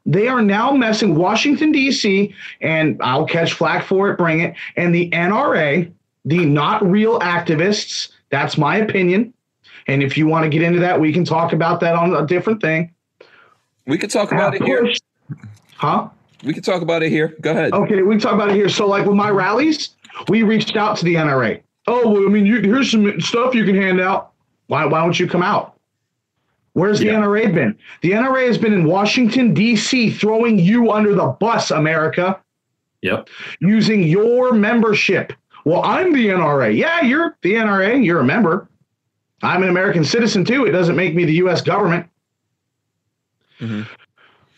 [0.05, 2.35] They are now messing Washington D.C.
[2.59, 5.89] and I'll catch flack for it, bring it, and the NRA
[6.25, 8.09] the not real activists.
[8.29, 9.33] That's my opinion.
[9.87, 12.25] And if you want to get into that, we can talk about that on a
[12.25, 12.93] different thing.
[13.85, 14.93] We could talk about it here.
[15.75, 16.09] Huh?
[16.43, 17.35] We can talk about it here.
[17.41, 17.73] Go ahead.
[17.73, 18.69] Okay, we can talk about it here.
[18.69, 19.89] So, like with my rallies,
[20.29, 21.61] we reached out to the NRA.
[21.87, 24.31] Oh, well, I mean, you, here's some stuff you can hand out.
[24.67, 25.77] Why, why don't you come out?
[26.73, 27.15] Where's the yeah.
[27.15, 27.77] NRA been?
[28.01, 32.39] The NRA has been in Washington, D.C., throwing you under the bus, America.
[33.01, 33.27] Yep.
[33.59, 35.33] Using your membership
[35.65, 36.75] well, I'm the NRA.
[36.75, 38.03] Yeah, you're the NRA.
[38.03, 38.67] You're a member.
[39.41, 40.65] I'm an American citizen too.
[40.65, 41.61] It doesn't make me the U.S.
[41.61, 42.07] government.
[43.59, 43.83] Mm-hmm.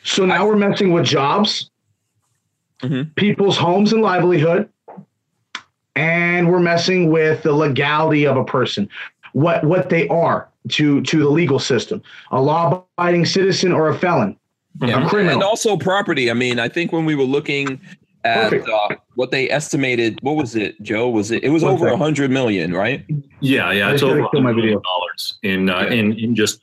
[0.03, 1.71] So now I, we're messing with jobs,
[2.81, 3.09] mm-hmm.
[3.15, 4.69] people's homes and livelihood,
[5.95, 8.87] and we're messing with the legality of a person,
[9.33, 14.37] what what they are to to the legal system, a law-abiding citizen or a felon.
[14.81, 15.07] Yeah.
[15.15, 16.29] And also property.
[16.29, 17.79] I mean, I think when we were looking
[18.25, 20.19] at uh, what they estimated.
[20.21, 21.09] What was it, Joe?
[21.09, 21.43] Was it?
[21.43, 23.05] It was over a hundred million, right?
[23.39, 26.61] Yeah, yeah, it's over a million dollars in uh, in in just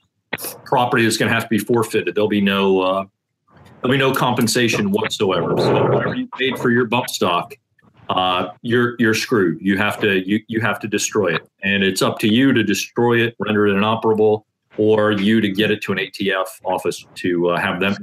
[0.64, 2.14] property that's going to have to be forfeited.
[2.14, 3.04] There'll be no uh,
[3.80, 5.54] there'll be no compensation whatsoever.
[5.56, 7.54] So whatever you paid for your bump stock,
[8.08, 9.58] uh, you're you're screwed.
[9.60, 12.62] You have to you you have to destroy it, and it's up to you to
[12.62, 14.46] destroy it, render it inoperable,
[14.76, 17.96] or you to get it to an ATF office to uh, have them.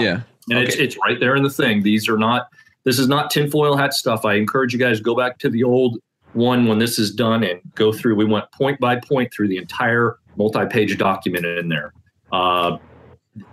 [0.00, 0.66] yeah, and okay.
[0.66, 1.82] it's it's right there in the thing.
[1.82, 2.48] These are not.
[2.84, 4.24] This is not tinfoil hat stuff.
[4.24, 5.98] I encourage you guys go back to the old
[6.32, 8.16] one when this is done and go through.
[8.16, 11.92] We went point by point through the entire multi-page document in there.
[12.32, 12.78] Uh,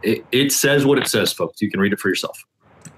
[0.02, 1.62] it, it says what it says, folks.
[1.62, 2.44] You can read it for yourself.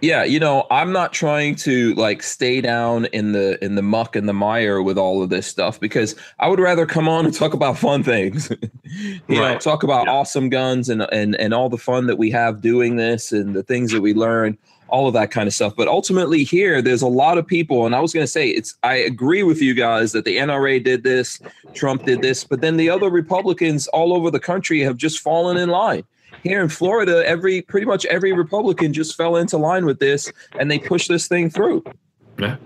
[0.01, 4.15] Yeah, you know, I'm not trying to like stay down in the in the muck
[4.15, 7.33] and the mire with all of this stuff because I would rather come on and
[7.33, 8.49] talk about fun things.
[8.83, 9.53] you right.
[9.53, 10.13] know, talk about yeah.
[10.13, 13.61] awesome guns and and and all the fun that we have doing this and the
[13.61, 15.75] things that we learn, all of that kind of stuff.
[15.75, 18.75] But ultimately here there's a lot of people and I was going to say it's
[18.81, 21.39] I agree with you guys that the NRA did this,
[21.75, 25.57] Trump did this, but then the other Republicans all over the country have just fallen
[25.57, 26.05] in line
[26.43, 30.69] here in Florida, every pretty much every Republican just fell into line with this and
[30.69, 31.83] they pushed this thing through.
[32.37, 32.57] Yeah.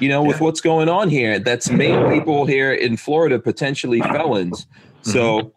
[0.00, 0.44] You know, with yeah.
[0.44, 4.66] what's going on here, that's made people here in Florida potentially felons.
[5.02, 5.48] So mm-hmm.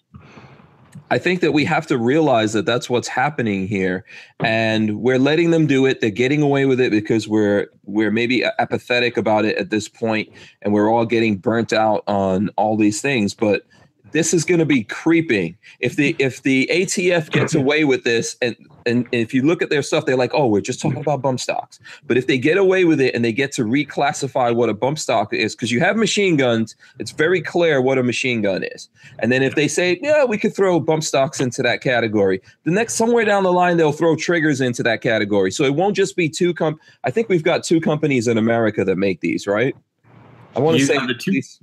[1.11, 4.05] I think that we have to realize that that's what's happening here,
[4.41, 6.01] and we're letting them do it.
[6.01, 10.29] They're getting away with it because we're we're maybe apathetic about it at this point,
[10.61, 13.33] and we're all getting burnt out on all these things.
[13.33, 13.63] But
[14.11, 15.57] this is going to be creeping.
[15.79, 19.69] If the if the ATF gets away with this, and and if you look at
[19.69, 21.79] their stuff, they're like, oh, we're just talking about bump stocks.
[22.07, 24.99] But if they get away with it and they get to reclassify what a bump
[24.99, 28.89] stock is, because you have machine guns, it's very clear what a machine gun is.
[29.19, 32.71] And then if they say, yeah, we could throw bump stocks into that category, the
[32.71, 35.51] next somewhere down the line they'll throw triggers into that category.
[35.51, 36.79] So it won't just be two comp.
[37.03, 39.75] I think we've got two companies in America that make these, right?
[40.55, 41.31] I want to say the two.
[41.31, 41.59] These,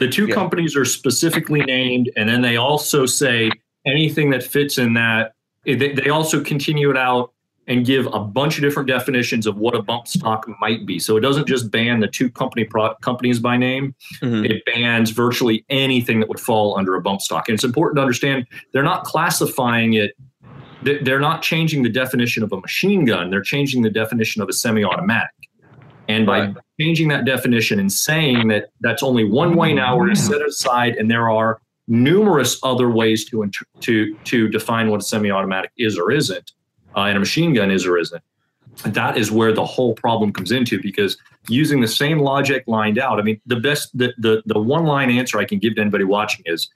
[0.00, 0.34] the two yeah.
[0.34, 3.50] companies are specifically named, and then they also say
[3.86, 5.34] anything that fits in that.
[5.64, 7.32] They, they also continue it out
[7.66, 10.98] and give a bunch of different definitions of what a bump stock might be.
[10.98, 14.46] So it doesn't just ban the two company pro- companies by name; mm-hmm.
[14.46, 17.48] it bans virtually anything that would fall under a bump stock.
[17.48, 20.16] And it's important to understand they're not classifying it.
[20.82, 23.28] They're not changing the definition of a machine gun.
[23.28, 25.28] They're changing the definition of a semi-automatic.
[26.10, 26.56] And by right.
[26.80, 30.48] changing that definition and saying that that's only one way now, we're to set it
[30.48, 33.48] aside, and there are numerous other ways to
[33.80, 36.52] to to define what a semi-automatic is or isn't,
[36.96, 38.22] uh, and a machine gun is or isn't.
[38.82, 41.16] That is where the whole problem comes into because
[41.48, 43.18] using the same logic lined out.
[43.18, 46.04] I mean, the best the the, the one line answer I can give to anybody
[46.04, 46.70] watching is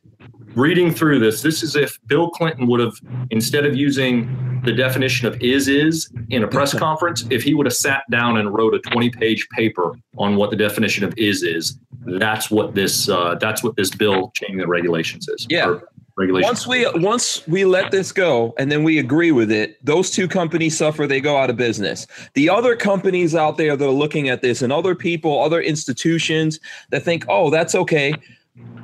[0.55, 2.95] reading through this, this is if Bill Clinton would have,
[3.31, 7.67] instead of using the definition of is is in a press conference, if he would
[7.67, 11.43] have sat down and wrote a 20 page paper on what the definition of is
[11.43, 15.47] is, that's what this uh, that's what this bill changing the regulations is.
[15.49, 15.79] Yeah.
[16.17, 16.49] Regulations.
[16.49, 20.29] Once we once we let this go and then we agree with it, those two
[20.29, 22.07] companies suffer, they go out of business.
[22.35, 26.61] The other companies out there that are looking at this and other people, other institutions
[26.91, 28.15] that think, "Oh, that's okay."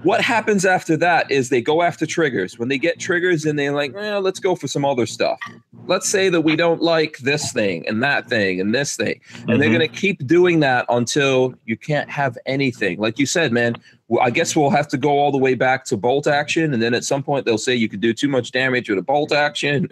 [0.03, 2.59] What happens after that is they go after triggers.
[2.59, 5.39] When they get triggers and they're like, eh, let's go for some other stuff.
[5.87, 9.21] Let's say that we don't like this thing and that thing and this thing.
[9.33, 9.61] And mm-hmm.
[9.61, 12.99] they're going to keep doing that until you can't have anything.
[12.99, 13.77] Like you said, man,
[14.21, 16.73] I guess we'll have to go all the way back to bolt action.
[16.73, 19.03] And then at some point they'll say you could do too much damage with a
[19.03, 19.89] bolt action.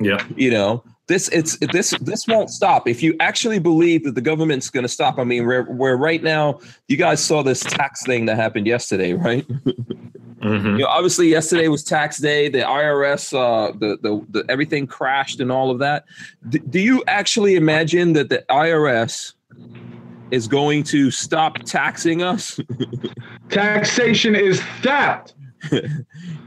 [0.00, 0.24] Yeah.
[0.36, 2.86] You know, this it's this this won't stop.
[2.86, 6.22] If you actually believe that the government's going to stop i mean where, where right
[6.22, 9.46] now you guys saw this tax thing that happened yesterday right?
[9.48, 10.66] Mm-hmm.
[10.68, 15.40] you know obviously yesterday was tax day the irs uh the the, the everything crashed
[15.40, 16.04] and all of that.
[16.48, 19.34] D- do you actually imagine that the irs
[20.30, 22.60] is going to stop taxing us?
[23.48, 25.34] Taxation is theft.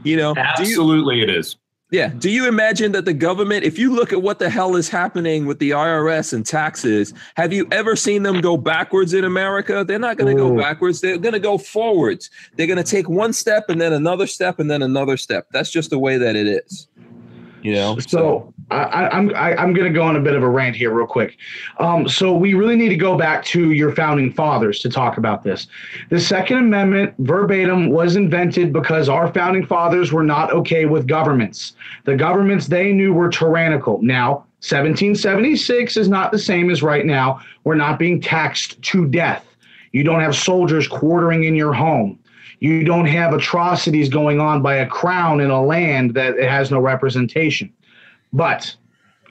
[0.04, 1.56] You know absolutely you, it is
[1.94, 2.08] yeah.
[2.08, 5.46] Do you imagine that the government, if you look at what the hell is happening
[5.46, 9.84] with the IRS and taxes, have you ever seen them go backwards in America?
[9.86, 11.00] They're not going to go backwards.
[11.00, 12.30] They're going to go forwards.
[12.56, 15.46] They're going to take one step and then another step and then another step.
[15.52, 16.88] That's just the way that it is.
[17.62, 17.98] You know?
[18.00, 20.76] So, so I, I'm I, am going to go on a bit of a rant
[20.76, 21.36] here, real quick.
[21.78, 25.42] Um, so we really need to go back to your founding fathers to talk about
[25.42, 25.66] this.
[26.10, 31.74] The Second Amendment, verbatim, was invented because our founding fathers were not okay with governments.
[32.04, 34.00] The governments they knew were tyrannical.
[34.02, 37.40] Now, 1776 is not the same as right now.
[37.64, 39.44] We're not being taxed to death.
[39.92, 42.18] You don't have soldiers quartering in your home.
[42.60, 46.80] You don't have atrocities going on by a crown in a land that has no
[46.80, 47.70] representation.
[48.34, 48.74] But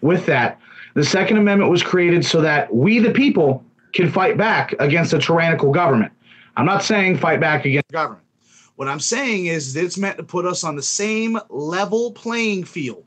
[0.02, 0.60] with that,
[0.96, 5.20] the Second Amendment was created so that we, the people, can fight back against a
[5.20, 6.12] tyrannical government.
[6.56, 8.24] I'm not saying fight back against government.
[8.76, 13.06] What I'm saying is it's meant to put us on the same level playing field.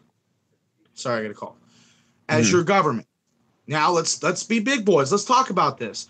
[0.94, 1.56] Sorry, I got a call.
[2.28, 3.06] As mm your government.
[3.66, 5.10] Now let's let's be big boys.
[5.10, 6.08] Let's talk about this.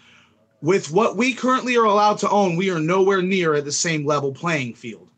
[0.63, 4.05] With what we currently are allowed to own, we are nowhere near at the same
[4.05, 5.11] level playing field.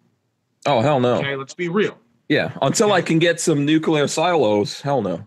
[0.66, 1.16] Oh hell no.
[1.16, 1.99] Okay, let's be real.
[2.29, 5.26] Yeah, until I can get some nuclear silos, hell no.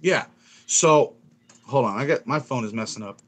[0.00, 0.26] Yeah.
[0.66, 1.14] So,
[1.66, 1.98] hold on.
[1.98, 3.18] I got my phone is messing up.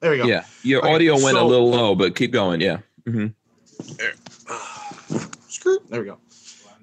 [0.00, 0.26] There we go.
[0.26, 2.60] Yeah, your okay, audio went so, a little low, but keep going.
[2.60, 2.78] Yeah.
[3.04, 3.94] Mm-hmm.
[3.96, 4.14] There.
[5.48, 5.78] Screw.
[5.88, 6.18] There we go.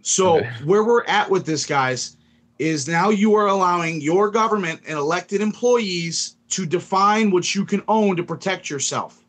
[0.02, 0.50] So okay.
[0.66, 2.18] where we're at with this, guys,
[2.60, 7.82] is now you are allowing your government and elected employees to define what you can
[7.88, 9.24] own to protect yourself.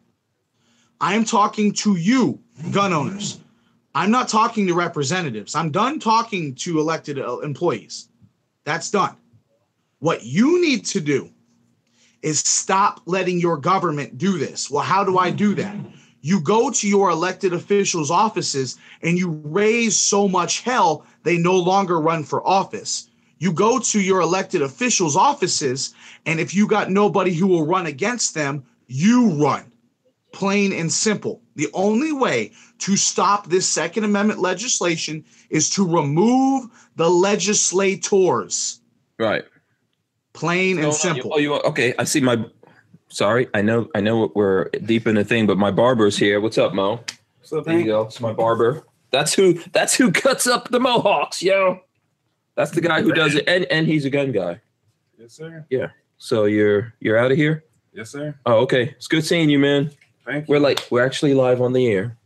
[1.00, 3.40] I am talking to you, gun owners.
[3.94, 5.54] I'm not talking to representatives.
[5.54, 8.08] I'm done talking to elected uh, employees.
[8.64, 9.16] That's done.
[10.00, 11.30] What you need to do
[12.22, 14.70] is stop letting your government do this.
[14.70, 15.76] Well, how do I do that?
[16.22, 21.56] You go to your elected officials' offices and you raise so much hell they no
[21.56, 23.08] longer run for office.
[23.38, 25.92] You go to your elected officials' offices,
[26.24, 29.70] and if you got nobody who will run against them, you run.
[30.32, 31.42] Plain and simple.
[31.56, 38.80] The only way to stop this Second Amendment legislation is to remove the legislators.
[39.18, 39.44] Right.
[40.32, 41.32] Plain and simple.
[41.34, 41.94] Oh, you okay?
[41.98, 42.44] I see my.
[43.08, 43.88] Sorry, I know.
[43.94, 46.40] I know we're deep in the thing, but my barber's here.
[46.40, 47.04] What's up, Mo?
[47.38, 48.02] What's up, there you go.
[48.02, 48.84] It's my barber.
[49.12, 49.54] That's who.
[49.72, 51.80] That's who cuts up the mohawks, yo.
[52.56, 54.60] That's the guy who does it, and and he's a gun guy.
[55.16, 55.64] Yes, sir.
[55.70, 55.88] Yeah.
[56.18, 57.62] So you're you're out of here.
[57.92, 58.34] Yes, sir.
[58.44, 58.94] Oh, okay.
[58.96, 59.92] It's good seeing you, man.
[60.26, 60.52] Thank you.
[60.52, 62.16] We're like we're actually live on the air.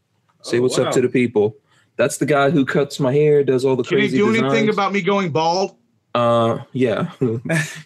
[0.43, 1.57] Say Oh, what's up to the people.
[1.97, 4.17] That's the guy who cuts my hair, does all the crazy.
[4.17, 5.77] Can you crazy do anything about me going bald?
[6.15, 7.11] Uh, yeah.
[7.21, 7.41] you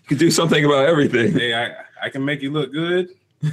[0.06, 1.32] can do something about everything.
[1.32, 3.08] Hey, I, I can make you look good.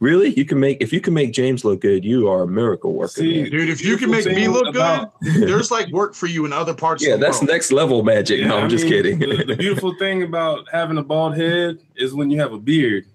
[0.00, 0.34] really?
[0.34, 3.12] You can make if you can make James look good, you are a miracle worker.
[3.12, 3.50] See, man.
[3.50, 6.52] Dude, if you can make me look about- good, there's like work for you in
[6.52, 7.48] other parts Yeah, of the that's world.
[7.50, 8.44] next level magic.
[8.46, 9.18] no, I'm I just mean, kidding.
[9.20, 13.06] The, the beautiful thing about having a bald head is when you have a beard.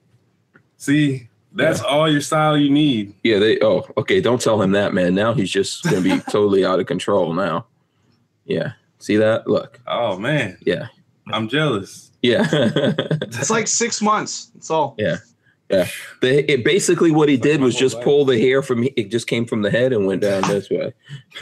[0.77, 3.13] See, that's all your style you need.
[3.23, 5.13] yeah, they oh, okay, don't tell him that, man.
[5.15, 7.65] Now he's just gonna be totally out of control now.
[8.45, 8.73] Yeah.
[8.99, 9.47] See that?
[9.47, 9.79] Look.
[9.87, 10.87] Oh man, Yeah.
[11.31, 12.11] I'm jealous.
[12.21, 12.47] Yeah.
[13.33, 14.51] It's like six months.
[14.53, 14.95] That's all.
[14.97, 15.17] yeah.
[15.69, 15.87] Yeah.
[16.21, 19.45] The, it, basically what he did was just pull the hair from it just came
[19.45, 20.93] from the head and went down this way.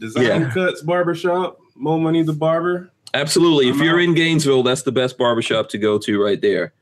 [0.00, 0.50] Design Yeah.
[0.50, 2.90] cuts barbershop, Mo Money the barber.
[3.14, 3.68] Absolutely.
[3.68, 4.04] If I'm you're out.
[4.04, 6.72] in Gainesville, that's the best barbershop to go to right there.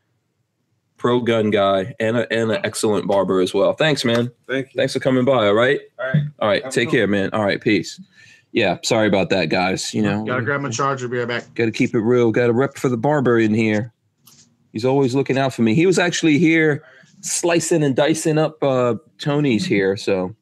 [1.00, 3.72] Pro gun guy and a, and an excellent barber as well.
[3.72, 4.30] Thanks, man.
[4.46, 4.72] Thank you.
[4.76, 5.46] Thanks for coming by.
[5.46, 5.80] All right.
[5.98, 6.22] All right.
[6.40, 6.62] All right.
[6.62, 7.30] Have Take care, man.
[7.32, 7.58] All right.
[7.58, 7.98] Peace.
[8.52, 8.76] Yeah.
[8.82, 9.94] Sorry about that, guys.
[9.94, 11.54] You know, Gotta grab my charger, be right back.
[11.54, 12.30] got to keep it real.
[12.32, 13.94] Gotta rep for the barber in here.
[14.74, 15.74] He's always looking out for me.
[15.74, 16.84] He was actually here
[17.22, 19.96] slicing and dicing up uh, Tony's here.
[19.96, 20.36] So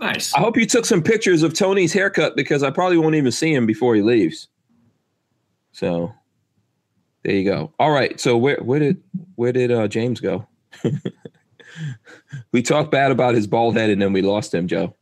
[0.00, 0.34] Nice.
[0.34, 3.54] I hope you took some pictures of Tony's haircut because I probably won't even see
[3.54, 4.48] him before he leaves.
[5.70, 6.12] So
[7.26, 7.72] there you go.
[7.80, 8.20] All right.
[8.20, 9.02] So where where did
[9.34, 10.46] where did uh, James go?
[12.52, 14.94] we talked bad about his bald head and then we lost him, Joe.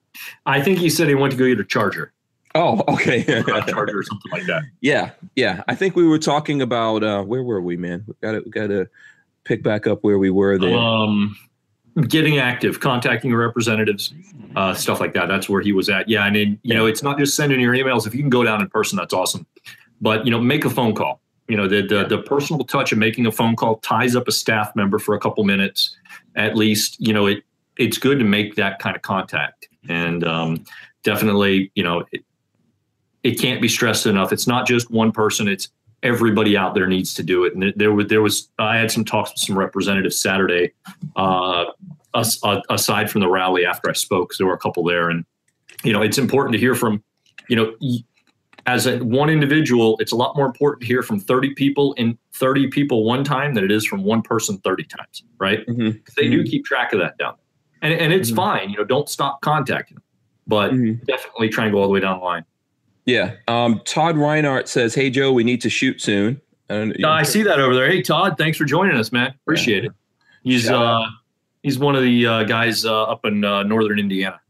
[0.47, 2.15] I think he said he went to go get a charger,
[2.55, 3.25] Oh, okay.
[3.25, 4.63] charger or something like that.
[4.81, 5.63] yeah, yeah.
[5.69, 8.05] I think we were talking about uh, where were we, man?
[8.07, 8.89] We got to got to
[9.45, 10.75] pick back up where we were there.
[10.79, 11.37] Um,
[12.09, 14.15] getting active, contacting representatives,
[14.57, 15.29] uh, stuff like that.
[15.29, 16.09] That's where he was at.
[16.09, 18.07] Yeah, and mean, you know, it's not just sending your emails.
[18.07, 19.47] If you can go down in person, that's awesome.
[20.01, 21.21] But you know, make a phone call.
[21.49, 24.33] You know, the the, the personal touch of making a phone call ties up a
[24.33, 25.97] staff member for a couple minutes,
[26.37, 26.97] at least.
[26.99, 27.45] You know, it
[27.77, 30.65] it's good to make that kind of contact, and um,
[31.03, 32.25] definitely, you know, it,
[33.23, 34.33] it can't be stressed enough.
[34.33, 35.49] It's not just one person.
[35.49, 35.69] It's
[36.03, 37.55] everybody out there needs to do it.
[37.55, 40.73] And there was there was I had some talks with some representatives Saturday,
[41.17, 41.67] uh,
[42.15, 45.25] uh, aside from the rally after I spoke, 'cause there were a couple there, and
[45.83, 47.03] you know it's important to hear from,
[47.49, 47.75] you know,
[48.67, 52.17] as a one individual, it's a lot more important to hear from thirty people in
[52.33, 55.67] thirty people one time than it is from one person thirty times, right?
[55.67, 56.05] Mhm.
[56.05, 58.37] 'Cause they do keep track of that down there, and and it's Mhm.
[58.37, 58.71] fine.
[58.71, 60.03] You know, don't stop contacting them,
[60.47, 61.05] but Mhm.
[61.05, 62.45] definitely try and go all the way down the line.
[63.07, 63.33] Yeah.
[63.49, 66.41] Um, Todd Reinhardt says, "Hey Joe, we need to shoot soon."
[66.71, 67.87] And No, I see that over there.
[67.91, 69.35] Hey, Todd, thanks for joining us, man.
[69.43, 69.93] Appreciate it.
[70.43, 71.05] He's uh,
[71.63, 74.41] he's one of the uh, guys uh, up in uh, northern Indiana.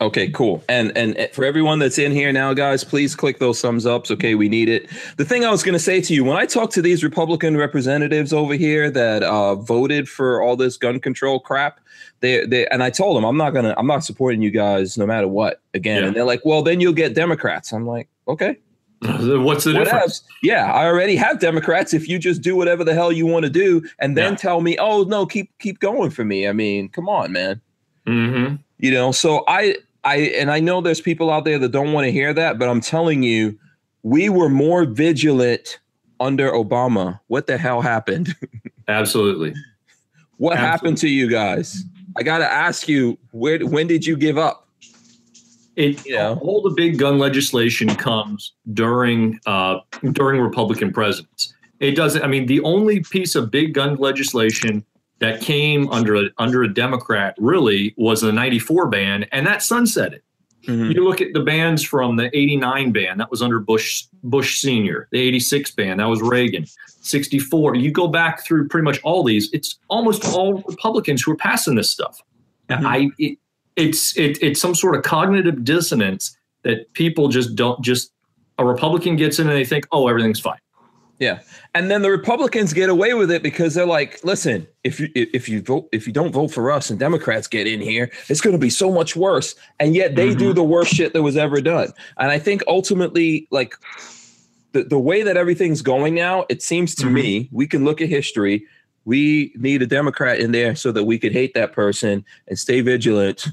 [0.00, 0.62] Okay, cool.
[0.68, 4.10] And and for everyone that's in here now, guys, please click those thumbs ups.
[4.10, 4.88] Okay, we need it.
[5.18, 7.56] The thing I was going to say to you when I talk to these Republican
[7.56, 11.78] representatives over here that uh, voted for all this gun control crap,
[12.20, 15.06] they they and I told them I'm not gonna I'm not supporting you guys no
[15.06, 15.60] matter what.
[15.74, 16.06] Again, Yeah.
[16.08, 17.72] and they're like, well, then you'll get Democrats.
[17.72, 18.58] I'm like, okay,
[19.00, 19.92] What's the What difference?
[19.92, 20.22] else?
[20.42, 21.94] Yeah, I already have Democrats.
[21.94, 24.38] If you just do whatever the hell you want to do, and then Yeah.
[24.38, 26.48] tell me, oh no, keep keep going for me.
[26.48, 27.60] I mean, come on, man.
[28.08, 28.56] Mm-hmm.
[28.84, 32.04] You know, so I I and I know there's people out there that don't want
[32.04, 33.58] to hear that, but I'm telling you,
[34.02, 35.78] we were more vigilant
[36.20, 37.18] under Obama.
[37.28, 38.36] What the hell happened?
[38.88, 39.54] Absolutely.
[40.36, 40.70] what Absolutely.
[40.70, 41.82] happened to you guys?
[42.18, 44.68] I got to ask you, where when did you give up?
[45.76, 46.34] It Yeah.
[46.42, 49.78] all the big gun legislation comes during uh,
[50.12, 51.54] during Republican presidents.
[51.80, 52.22] It doesn't.
[52.22, 54.84] I mean, the only piece of big gun legislation
[55.24, 60.20] that came under a, under a Democrat really was the '94 ban, and that sunsetted.
[60.66, 60.92] Mm-hmm.
[60.92, 65.08] You look at the bans from the 89 ban, that was under Bush Bush Senior,
[65.12, 67.74] the 86 ban, that was Reagan, 64.
[67.76, 71.74] You go back through pretty much all these, it's almost all Republicans who are passing
[71.74, 72.20] this stuff.
[72.68, 72.86] Mm-hmm.
[72.86, 73.38] I it,
[73.76, 78.12] it's it, it's some sort of cognitive dissonance that people just don't just
[78.58, 80.58] a Republican gets in and they think, oh, everything's fine.
[81.20, 81.40] Yeah,
[81.74, 85.48] and then the Republicans get away with it because they're like, listen, if you if
[85.48, 88.52] you vote if you don't vote for us and Democrats get in here, it's going
[88.52, 89.54] to be so much worse.
[89.78, 90.38] And yet they mm-hmm.
[90.38, 91.92] do the worst shit that was ever done.
[92.18, 93.76] And I think ultimately, like
[94.72, 97.14] the the way that everything's going now, it seems to mm-hmm.
[97.14, 98.66] me we can look at history.
[99.04, 102.80] We need a Democrat in there so that we could hate that person and stay
[102.80, 103.48] vigilant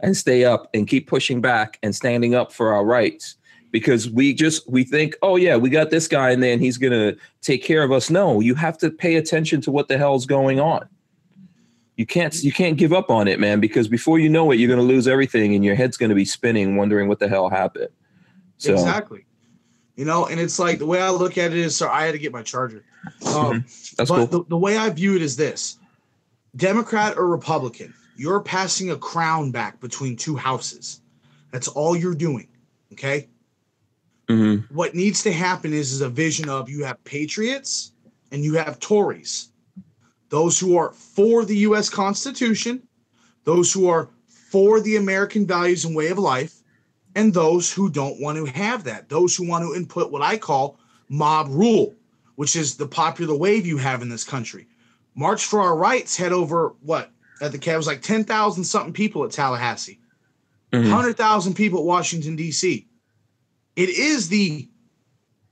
[0.00, 3.36] and stay up and keep pushing back and standing up for our rights
[3.72, 7.14] because we just we think oh yeah we got this guy and then he's gonna
[7.40, 8.10] take care of us.
[8.10, 10.88] No you have to pay attention to what the hell's going on.
[11.96, 14.68] You can't you can't give up on it man because before you know it you're
[14.68, 17.88] gonna lose everything and your head's gonna be spinning wondering what the hell happened.
[18.58, 19.24] So exactly.
[19.96, 22.12] You know and it's like the way i look at it is so i had
[22.12, 22.84] to get my charger.
[23.34, 23.64] Um,
[23.96, 24.26] That's but cool.
[24.26, 25.78] the, the way i view it is this.
[26.54, 31.00] Democrat or republican you're passing a crown back between two houses.
[31.50, 32.48] That's all you're doing
[32.92, 33.28] okay
[34.32, 34.74] Mm-hmm.
[34.74, 37.92] What needs to happen is, is a vision of you have patriots
[38.30, 39.50] and you have Tories,
[40.30, 41.90] those who are for the U.S.
[41.90, 42.82] Constitution,
[43.44, 46.62] those who are for the American values and way of life,
[47.14, 50.38] and those who don't want to have that, those who want to input what I
[50.38, 50.78] call
[51.10, 51.94] mob rule,
[52.36, 54.66] which is the popular wave you have in this country.
[55.14, 57.10] March for Our Rights had over what
[57.42, 60.00] at the it was like 10,000 something people at Tallahassee,
[60.72, 60.88] mm-hmm.
[60.88, 62.86] 100,000 people at Washington, D.C
[63.76, 64.68] it is the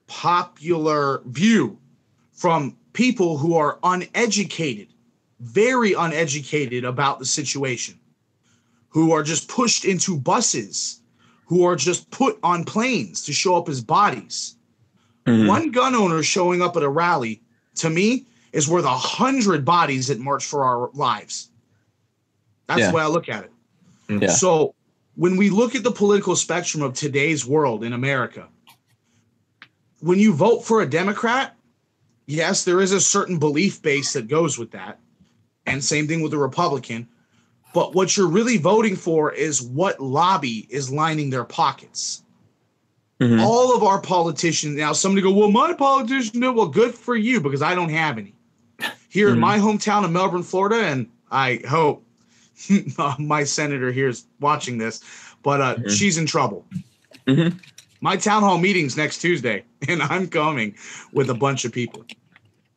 [0.07, 1.79] popular view
[2.33, 4.89] from people who are uneducated,
[5.41, 7.99] very uneducated about the situation,
[8.89, 11.01] who are just pushed into buses,
[11.47, 14.57] who are just put on planes to show up as bodies.
[15.27, 15.47] Mm-hmm.
[15.47, 17.41] One gun owner showing up at a rally,
[17.77, 21.51] to me, is worth a hundred bodies that march for our lives.
[22.67, 22.91] That's yeah.
[22.91, 23.53] the way I look at it.
[24.09, 24.31] Yeah.
[24.31, 24.75] So
[25.21, 28.49] when we look at the political spectrum of today's world in America,
[29.99, 31.55] when you vote for a Democrat,
[32.25, 34.99] yes, there is a certain belief base that goes with that.
[35.67, 37.07] And same thing with a Republican.
[37.75, 42.23] But what you're really voting for is what lobby is lining their pockets.
[43.21, 43.41] Mm-hmm.
[43.41, 47.43] All of our politicians now, somebody go, well, my politician did well, good for you,
[47.43, 48.35] because I don't have any.
[49.11, 49.35] Here mm-hmm.
[49.35, 52.07] in my hometown of Melbourne, Florida, and I hope
[53.19, 55.01] my senator here is watching this,
[55.43, 55.89] but uh, mm-hmm.
[55.89, 56.65] she's in trouble.
[57.27, 57.57] Mm-hmm.
[58.01, 60.75] My town hall meeting's next Tuesday, and I'm coming
[61.13, 62.05] with a bunch of people.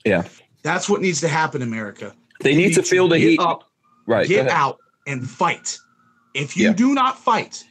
[0.05, 0.27] Yeah,
[0.63, 2.13] that's what needs to happen, America.
[2.41, 3.39] They need, need to feel the heat.
[3.39, 3.69] Up,
[4.05, 5.77] right, get out and fight.
[6.33, 6.73] If you yeah.
[6.73, 7.63] do not fight,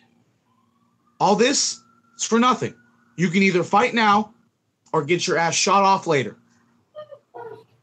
[1.20, 1.82] all this
[2.16, 2.74] is for nothing.
[3.16, 4.32] You can either fight now
[4.92, 6.36] or get your ass shot off later.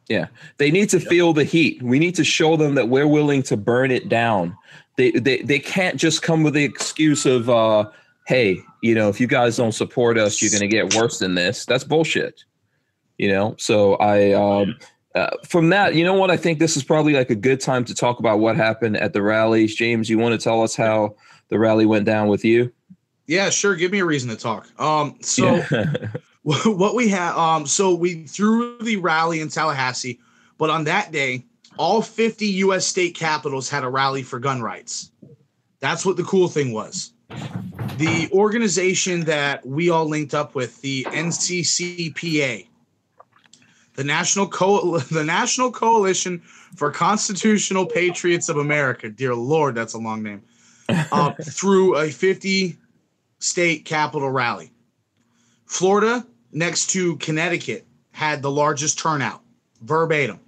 [0.10, 1.82] Yeah, they need to feel the heat.
[1.84, 4.58] We need to show them that we're willing to burn it down.
[4.98, 7.90] They they they can't just come with the excuse of, uh,
[8.26, 11.36] "Hey, you know, if you guys don't support us, you're going to get worse than
[11.36, 12.44] this." That's bullshit.
[13.20, 13.54] You know.
[13.60, 14.76] So I, um,
[15.14, 16.32] uh, from that, you know what?
[16.32, 19.14] I think this is probably like a good time to talk about what happened at
[19.14, 19.76] the rallies.
[19.76, 21.16] James, you want to tell us how
[21.50, 22.72] the rally went down with you?
[23.28, 23.76] Yeah, sure.
[23.76, 24.68] Give me a reason to talk.
[24.82, 25.64] Um, so.
[25.72, 26.08] Yeah.
[26.66, 30.20] what we had um so we threw the rally in Tallahassee,
[30.58, 31.46] but on that day,
[31.78, 35.12] all 50 US state capitals had a rally for gun rights.
[35.80, 37.12] That's what the cool thing was.
[37.98, 42.68] The organization that we all linked up with, the NCCPA,
[43.94, 46.40] the National Co- the National Coalition
[46.76, 49.10] for Constitutional Patriots of America.
[49.10, 50.42] Dear Lord, that's a long name.
[51.12, 52.76] Uh, through a 50
[53.38, 54.72] state capital rally.
[55.68, 59.42] Florida, next to Connecticut, had the largest turnout,
[59.82, 60.40] verbatim.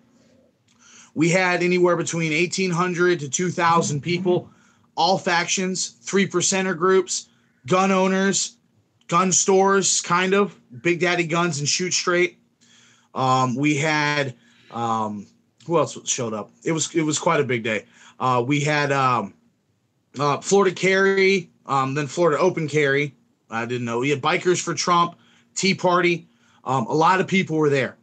[1.13, 4.49] We had anywhere between 1,800 to 2,000 people,
[4.95, 7.27] all factions, three percenter groups,
[7.67, 8.57] gun owners,
[9.07, 12.39] gun stores, kind of, Big Daddy Guns and Shoot Straight.
[13.13, 14.35] Um, we had
[14.71, 15.27] um,
[15.65, 16.51] who else showed up?
[16.63, 17.85] It was it was quite a big day.
[18.19, 19.33] Uh, we had um,
[20.19, 23.15] uh, Florida Carry, um, then Florida Open Carry,
[23.49, 23.99] I didn't know.
[23.99, 25.15] We had Bikers for Trump,
[25.55, 26.27] Tea Party.
[26.63, 27.97] Um, a lot of people were there.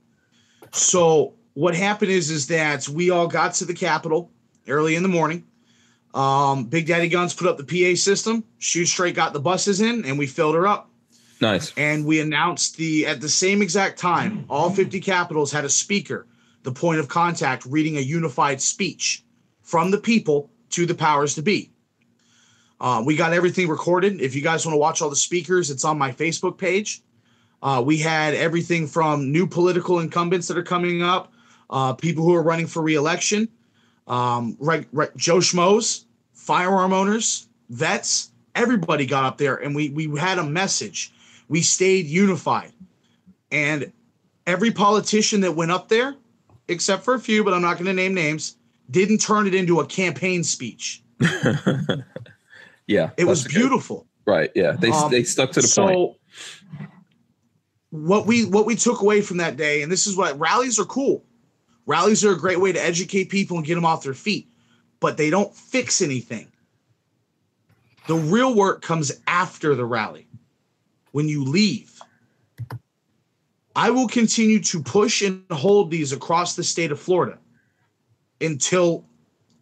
[0.72, 4.30] So what happened is is that we all got to the Capitol
[4.66, 5.44] early in the morning.
[6.14, 8.44] Um, Big Daddy Guns put up the PA system.
[8.59, 10.90] Shoot Straight got the buses in, and we filled her up.
[11.40, 11.72] Nice.
[11.76, 16.26] And we announced the at the same exact time, all 50 capitals had a speaker,
[16.64, 19.24] the point of contact, reading a unified speech
[19.62, 21.70] from the people to the powers to be.
[22.80, 24.20] Uh, we got everything recorded.
[24.20, 27.03] If you guys want to watch all the speakers, it's on my Facebook page.
[27.62, 31.32] Uh, we had everything from new political incumbents that are coming up,
[31.70, 33.48] uh, people who are running for reelection,
[34.06, 40.18] um, right, right, Joe Schmoes, firearm owners, vets, everybody got up there and we we
[40.18, 41.12] had a message.
[41.48, 42.72] We stayed unified.
[43.50, 43.92] And
[44.46, 46.14] every politician that went up there,
[46.68, 48.56] except for a few, but I'm not going to name names,
[48.90, 51.02] didn't turn it into a campaign speech.
[52.86, 53.11] yeah.
[53.16, 54.06] It was beautiful.
[54.24, 54.30] Good.
[54.30, 54.50] Right.
[54.54, 54.72] Yeah.
[54.72, 56.16] They, um, they stuck to the so, point.
[57.91, 60.84] What we what we took away from that day, and this is what rallies are
[60.84, 61.24] cool.
[61.86, 64.47] Rallies are a great way to educate people and get them off their feet,
[65.01, 66.53] but they don't fix anything.
[68.07, 70.26] The real work comes after the rally
[71.12, 71.99] when you leave.
[73.74, 77.39] I will continue to push and hold these across the state of Florida
[78.41, 79.05] until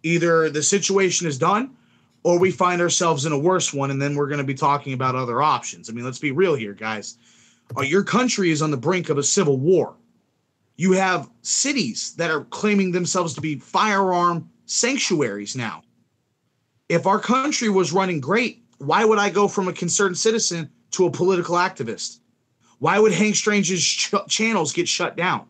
[0.03, 1.77] either the situation is done
[2.23, 4.95] or we find ourselves in a worse one and then we're going to be talking
[4.95, 5.91] about other options.
[5.91, 7.19] I mean, let's be real here, guys.
[7.77, 9.97] Uh, your country is on the brink of a civil war.
[10.77, 15.83] You have cities that are claiming themselves to be firearm sanctuaries now
[16.89, 21.07] if our country was running great, why would I go from a concerned citizen to
[21.07, 22.21] a political activist?
[22.79, 25.47] Why would Hank Strange's ch- channels get shut down?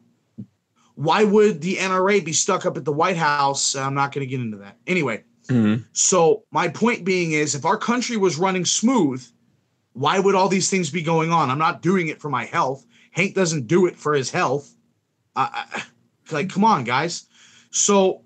[0.95, 3.77] Why would the NRA be stuck up at the White House?
[3.77, 4.79] I'm not going to get into that.
[4.87, 5.83] Anyway, mm-hmm.
[5.93, 9.27] so my point being is if our country was running smooth,
[9.97, 11.51] why would all these things be going on?
[11.51, 12.85] I'm not doing it for my health.
[13.13, 14.75] Hank doesn't do it for his health.
[15.35, 15.85] I,
[16.31, 17.25] like, come on, guys.
[17.71, 18.23] So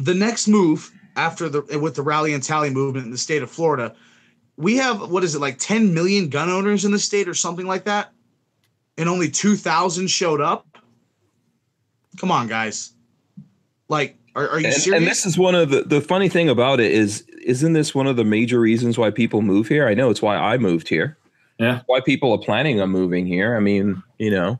[0.00, 3.50] the next move after the with the rally and tally movement in the state of
[3.50, 3.94] Florida,
[4.56, 7.66] we have what is it like 10 million gun owners in the state or something
[7.66, 8.12] like that,
[8.98, 10.66] and only 2,000 showed up.
[12.16, 12.94] Come on, guys.
[13.88, 14.98] Like, are, are you and, serious?
[14.98, 18.06] And this is one of the the funny thing about it is, isn't this one
[18.06, 19.88] of the major reasons why people move here?
[19.88, 21.16] I know it's why I moved here.
[21.58, 21.82] Yeah.
[21.86, 23.56] Why people are planning on moving here.
[23.56, 24.58] I mean, you know,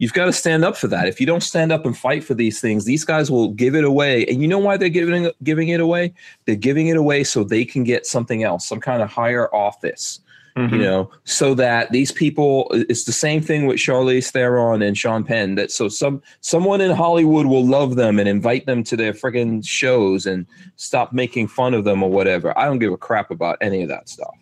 [0.00, 1.08] You've got to stand up for that.
[1.08, 3.84] If you don't stand up and fight for these things, these guys will give it
[3.84, 4.24] away.
[4.24, 6.14] And you know why they're giving giving it away?
[6.46, 10.20] They're giving it away so they can get something else, some kind of higher office.
[10.56, 10.74] Mm-hmm.
[10.74, 15.22] You know, so that these people, it's the same thing with Charlize Theron and Sean
[15.22, 15.54] Penn.
[15.54, 19.64] That so some someone in Hollywood will love them and invite them to their friggin'
[19.64, 20.46] shows and
[20.76, 22.56] stop making fun of them or whatever.
[22.58, 24.34] I don't give a crap about any of that stuff.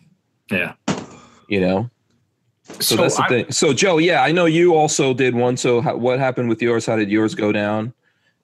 [0.51, 0.73] Yeah,
[1.47, 1.89] you know,
[2.75, 3.51] so, so that's the I, thing.
[3.51, 5.57] So Joe, yeah, I know you also did one.
[5.57, 6.85] So how, what happened with yours?
[6.85, 7.93] How did yours go down?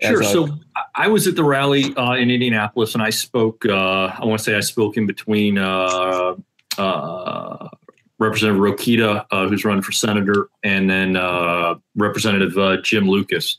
[0.02, 0.22] Sure.
[0.22, 0.50] A, so
[0.96, 3.66] I was at the rally uh, in Indianapolis, and I spoke.
[3.66, 6.36] Uh, I want to say I spoke in between uh,
[6.78, 7.70] uh
[8.18, 13.58] Representative Rokita, uh, who's running for senator, and then uh, Representative Jim Lucas.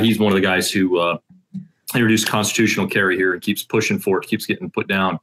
[0.00, 1.18] he's one of the guys who
[1.94, 5.18] introduced constitutional carry here and keeps pushing for it, keeps getting put down.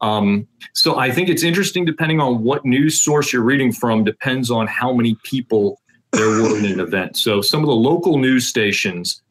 [0.00, 4.50] Um, so I think it's interesting, depending on what news source you're reading from, depends
[4.50, 5.80] on how many people
[6.12, 7.16] there were in an event.
[7.16, 9.22] So some of the local news stations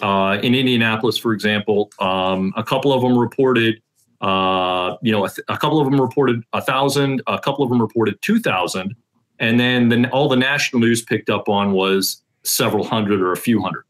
[0.00, 3.82] uh, in Indianapolis, for example, um, a couple of them reported,
[4.22, 7.70] uh, you know, a, th- a, couple of them reported a thousand, a couple of
[7.70, 8.94] them reported two thousand,
[9.38, 13.36] and then the, all the national news picked up on was several hundred or a
[13.36, 13.84] few hundred.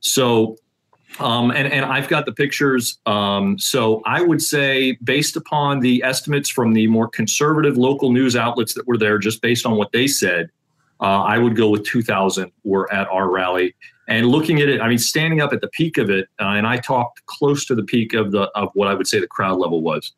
[0.00, 0.56] So
[1.20, 2.98] um, and, and I've got the pictures.
[3.06, 8.36] Um, so I would say, based upon the estimates from the more conservative local news
[8.36, 10.50] outlets that were there, just based on what they said,
[11.00, 13.74] uh, I would go with 2,000 were at our rally.
[14.08, 16.66] And looking at it, I mean, standing up at the peak of it, uh, and
[16.66, 19.58] I talked close to the peak of the of what I would say the crowd
[19.58, 20.12] level was.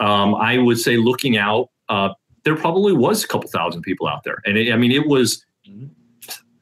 [0.00, 2.10] Um, I would say, looking out, uh,
[2.44, 5.44] there probably was a couple thousand people out there, and it, I mean, it was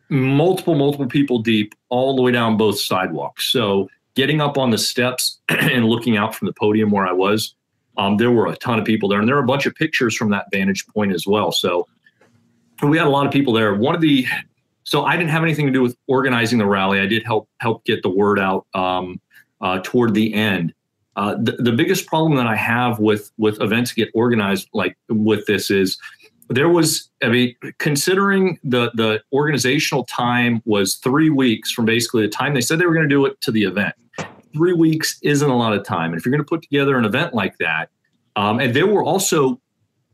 [0.09, 3.51] multiple, multiple people deep all the way down both sidewalks.
[3.51, 7.55] So getting up on the steps and looking out from the podium where I was,
[7.99, 10.15] um, there were a ton of people there, and there are a bunch of pictures
[10.15, 11.53] from that vantage point as well.
[11.53, 11.87] So
[12.83, 13.75] we had a lot of people there.
[13.75, 14.27] One of the
[14.87, 17.01] so I didn't have anything to do with organizing the rally.
[17.01, 19.21] I did help help get the word out um,
[19.61, 20.73] uh, toward the end.
[21.17, 25.45] Uh, the, the biggest problem that I have with with events get organized like with
[25.47, 25.99] this is
[26.49, 32.29] there was i mean considering the the organizational time was three weeks from basically the
[32.29, 33.93] time they said they were going to do it to the event
[34.55, 37.05] three weeks isn't a lot of time and if you're going to put together an
[37.05, 37.91] event like that
[38.37, 39.61] um, and there were also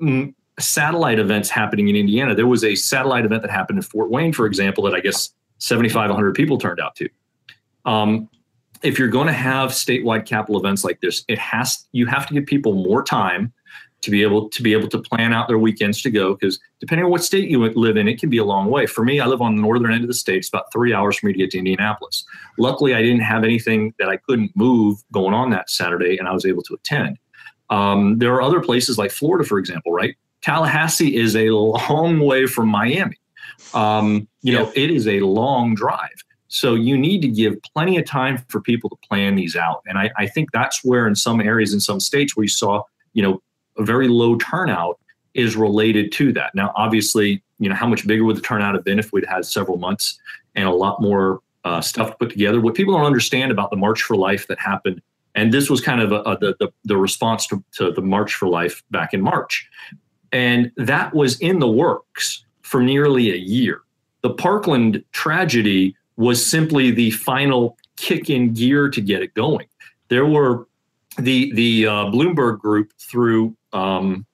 [0.00, 2.34] mm, satellite events happening in indiana.
[2.34, 5.30] There was a satellite event that happened in fort wayne for example that i guess
[5.58, 7.08] 7500 people turned out to.
[7.84, 8.28] Um,
[8.82, 12.34] if you're going to have statewide capital events like this it has you have to
[12.34, 13.52] give people more time
[14.02, 17.04] to be able to be able to plan out their weekends to go because depending
[17.04, 18.86] on what state you live in it can be a long way.
[18.86, 20.38] For me i live on the northern end of the state.
[20.38, 22.24] It's about three hours for me to get to indianapolis.
[22.58, 26.32] Luckily i didn't have anything that i couldn't move going on that saturday and i
[26.32, 27.18] was able to attend.
[27.70, 30.14] Um, there are other places like Florida, for example, right?
[30.42, 33.16] Tallahassee is a long way from Miami.
[33.74, 36.24] Um, you know, it is a long drive.
[36.48, 39.82] So you need to give plenty of time for people to plan these out.
[39.86, 42.82] And I, I think that's where in some areas in some states where you saw,
[43.14, 43.42] you know,
[43.78, 44.98] a very low turnout
[45.32, 46.54] is related to that.
[46.54, 49.46] Now, obviously, you know, how much bigger would the turnout have been if we'd had
[49.46, 50.20] several months
[50.54, 52.60] and a lot more uh, stuff to put together?
[52.60, 55.00] What people don't understand about the March for Life that happened,
[55.34, 58.34] and this was kind of a, a, the, the, the response to, to the March
[58.34, 59.66] for Life back in March,
[60.32, 63.82] and that was in the works for nearly a year.
[64.22, 69.66] The Parkland tragedy was simply the final kick in gear to get it going.
[70.08, 70.66] There were
[71.18, 74.26] the the uh, Bloomberg group through um,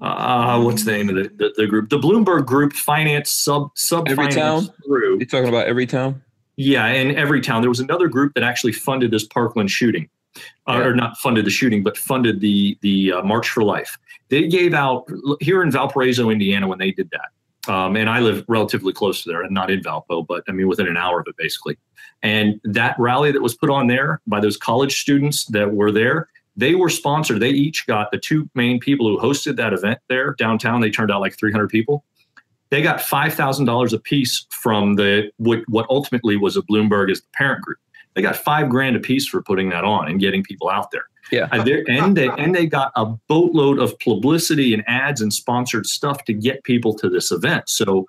[0.00, 1.88] uh, what's the name of the, the, the, group?
[1.88, 5.18] The Bloomberg Group finance sub sub Everytown through.
[5.18, 6.20] You're talking about Everytown.
[6.56, 7.62] Yeah, and Everytown.
[7.62, 10.08] There was another group that actually funded this Parkland shooting,
[10.66, 13.98] uh, or not funded the shooting, but funded the the uh, March for Life.
[14.28, 15.06] They gave out
[15.40, 17.72] here in Valparaiso, Indiana, when they did that.
[17.72, 20.68] Um, and I live relatively close to there, and not in Valpo, but I mean
[20.68, 21.78] within an hour of it, basically.
[22.22, 26.28] And that rally that was put on there by those college students that were there,
[26.56, 27.40] they were sponsored.
[27.40, 30.80] They each got the two main people who hosted that event there downtown.
[30.80, 32.04] They turned out like 300 people.
[32.70, 37.10] They got five thousand dollars a piece from the what, what ultimately was a Bloomberg
[37.10, 37.78] as the parent group.
[38.14, 41.04] They got five grand a piece for putting that on and getting people out there.
[41.32, 41.48] Yeah.
[41.50, 46.32] And, they and they got a boatload of publicity and ads and sponsored stuff to
[46.32, 47.68] get people to this event.
[47.68, 48.06] So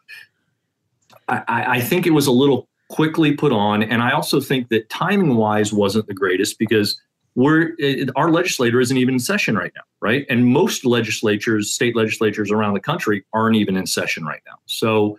[1.27, 3.83] I, I think it was a little quickly put on.
[3.83, 6.99] And I also think that timing wise wasn't the greatest because
[7.35, 10.25] we're it, our legislator isn't even in session right now, right?
[10.29, 14.55] And most legislatures, state legislatures around the country aren't even in session right now.
[14.67, 15.17] So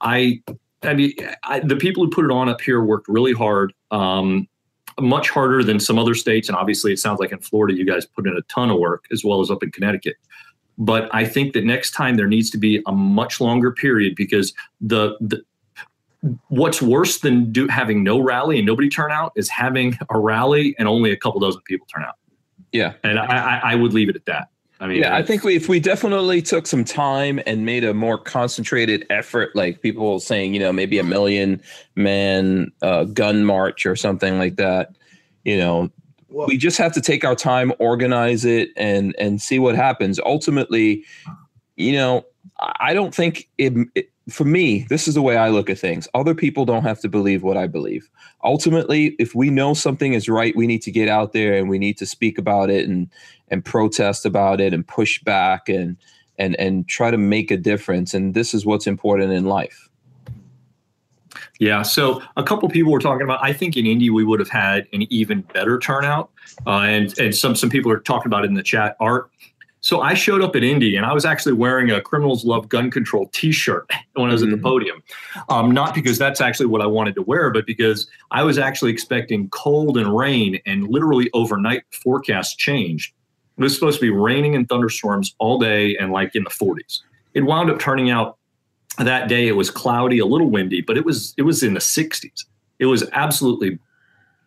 [0.00, 0.42] I
[0.82, 1.12] I mean,
[1.44, 3.72] I, the people who put it on up here worked really hard.
[3.90, 4.48] Um,
[5.00, 6.48] much harder than some other states.
[6.48, 9.04] And obviously, it sounds like in Florida, you guys put in a ton of work
[9.12, 10.16] as well as up in Connecticut.
[10.76, 14.52] But I think that next time there needs to be a much longer period because
[14.80, 15.42] the, the
[16.48, 20.74] what's worse than do, having no rally and nobody turn out is having a rally
[20.78, 22.14] and only a couple dozen people turn out.
[22.72, 22.94] Yeah.
[23.02, 24.48] And I, I would leave it at that.
[24.80, 27.92] I mean, yeah, I think we, if we definitely took some time and made a
[27.92, 31.60] more concentrated effort, like people saying, you know, maybe a million
[31.96, 34.94] man uh, gun march or something like that,
[35.44, 35.90] you know,
[36.28, 40.20] well, we just have to take our time, organize it, and and see what happens.
[40.20, 41.04] Ultimately,
[41.76, 42.24] you know,
[42.60, 46.06] I don't think it, it for me, this is the way I look at things.
[46.12, 48.10] Other people don't have to believe what I believe.
[48.44, 51.78] Ultimately, if we know something is right, we need to get out there and we
[51.78, 53.08] need to speak about it and
[53.48, 55.96] and protest about it and push back and
[56.38, 58.12] and and try to make a difference.
[58.12, 59.88] And this is what's important in life.
[61.58, 61.82] Yeah.
[61.82, 63.40] So a couple people were talking about.
[63.42, 66.30] I think in Indy we would have had an even better turnout,
[66.66, 68.96] uh, and and some some people are talking about it in the chat.
[69.00, 69.30] Art
[69.80, 72.90] so I showed up at Indy and I was actually wearing a Criminals Love Gun
[72.90, 74.48] Control t shirt when I was mm-hmm.
[74.48, 74.66] at the mm-hmm.
[74.66, 75.02] podium.
[75.48, 78.92] Um, not because that's actually what I wanted to wear, but because I was actually
[78.92, 83.12] expecting cold and rain and literally overnight forecast changed.
[83.56, 87.00] It was supposed to be raining and thunderstorms all day and like in the 40s.
[87.34, 88.38] It wound up turning out
[88.98, 91.80] that day it was cloudy, a little windy, but it was it was in the
[91.80, 92.44] 60s.
[92.78, 93.78] It was absolutely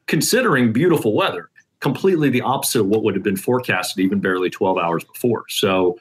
[0.07, 1.50] considering beautiful weather
[1.81, 5.43] completely the opposite of what would have been forecasted even barely 12 hours before.
[5.49, 5.99] So,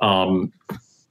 [0.00, 0.52] um,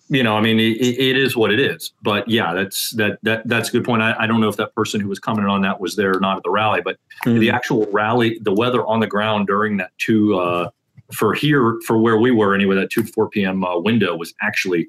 [0.10, 1.92] you know, I mean, it, it is what it is.
[2.04, 4.02] But yeah, that's that that that's a good point.
[4.02, 6.20] I, I, don't know if that person who was commenting on that was there or
[6.20, 7.40] not at the rally, but mm-hmm.
[7.40, 10.70] the actual rally, the weather on the ground during that two uh,
[11.12, 13.64] for here for where we were anyway, that two to four p.m.
[13.64, 14.88] Uh, window was actually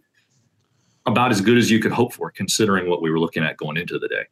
[1.07, 3.77] about as good as you could hope for, considering what we were looking at going
[3.77, 4.25] into the day.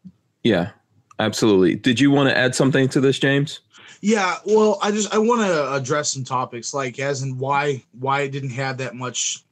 [0.43, 0.71] Yeah,
[1.19, 1.77] absolutely.
[1.77, 3.61] Did you want to add something to this, James?
[4.05, 8.23] Yeah, well, I just I want to address some topics like as in why why
[8.23, 9.45] it didn't have that much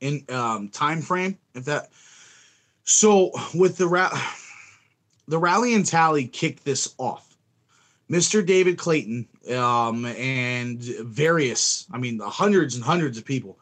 [0.00, 1.38] in um, time frame.
[1.54, 1.90] If that
[2.82, 4.20] so with the ra-
[5.28, 7.36] the rally and tally kicked this off.
[8.10, 8.44] Mr.
[8.44, 9.26] David Clayton
[9.56, 13.58] um, and various, I mean, hundreds and hundreds of people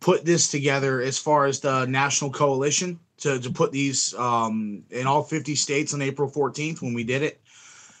[0.00, 5.06] put this together as far as the national coalition to, to put these um, in
[5.06, 7.40] all 50 states on April 14th when we did it.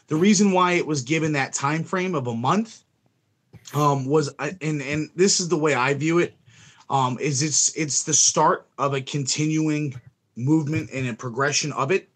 [0.06, 2.84] The reason why it was given that time frame of a month
[3.72, 6.34] um, was, and and this is the way I view it,
[6.90, 10.00] um, is it's it's the start of a continuing
[10.36, 12.08] movement and a progression of it.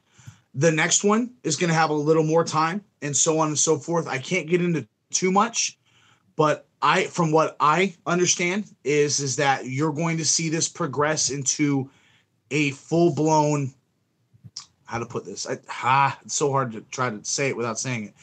[0.54, 3.58] The next one is going to have a little more time, and so on and
[3.58, 4.06] so forth.
[4.06, 5.78] I can't get into too much,
[6.36, 11.30] but I, from what I understand, is is that you're going to see this progress
[11.30, 11.90] into
[12.50, 13.72] a full blown
[14.88, 15.46] how to put this.
[15.46, 18.14] I, ah, it's so hard to try to say it without saying it.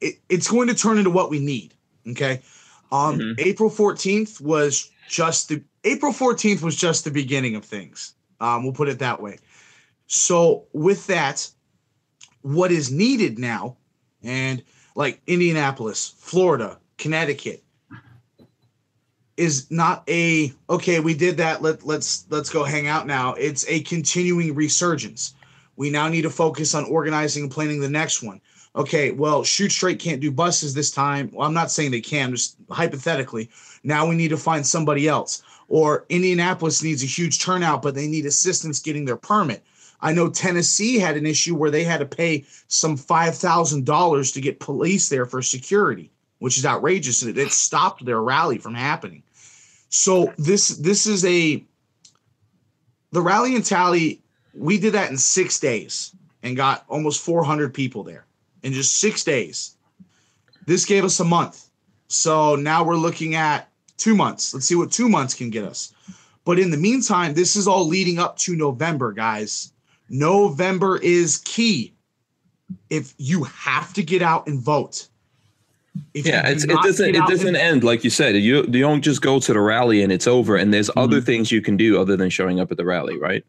[0.00, 0.14] it.
[0.28, 1.74] It's going to turn into what we need.
[2.08, 2.40] Okay.
[2.92, 3.32] Um, mm-hmm.
[3.38, 8.14] April 14th was just the April 14th was just the beginning of things.
[8.40, 9.38] Um, we'll put it that way.
[10.06, 11.50] So with that,
[12.42, 13.76] what is needed now,
[14.22, 14.62] and
[14.94, 17.64] like Indianapolis, Florida, Connecticut,
[19.36, 21.00] is not a okay.
[21.00, 21.60] We did that.
[21.60, 23.34] Let let's let's go hang out now.
[23.34, 25.34] It's a continuing resurgence.
[25.78, 28.40] We now need to focus on organizing and planning the next one.
[28.74, 31.30] Okay, well, shoot straight can't do buses this time.
[31.32, 33.48] Well, I'm not saying they can, just hypothetically.
[33.84, 35.40] Now we need to find somebody else.
[35.68, 39.62] Or Indianapolis needs a huge turnout, but they need assistance getting their permit.
[40.00, 44.58] I know Tennessee had an issue where they had to pay some $5,000 to get
[44.58, 46.10] police there for security,
[46.40, 47.22] which is outrageous.
[47.22, 49.22] And it stopped their rally from happening.
[49.90, 51.64] So this this is a
[53.12, 54.22] the rally and tally.
[54.54, 58.26] We did that in six days and got almost 400 people there
[58.62, 59.76] in just six days.
[60.66, 61.68] This gave us a month.
[62.08, 64.54] So now we're looking at two months.
[64.54, 65.92] Let's see what two months can get us.
[66.44, 69.72] But in the meantime, this is all leading up to November, guys.
[70.08, 71.92] November is key.
[72.88, 75.08] If you have to get out and vote,
[76.14, 78.36] if yeah, it doesn't it doesn't end like you said.
[78.36, 80.56] You you don't just go to the rally and it's over.
[80.56, 80.98] And there's mm-hmm.
[80.98, 83.44] other things you can do other than showing up at the rally, right?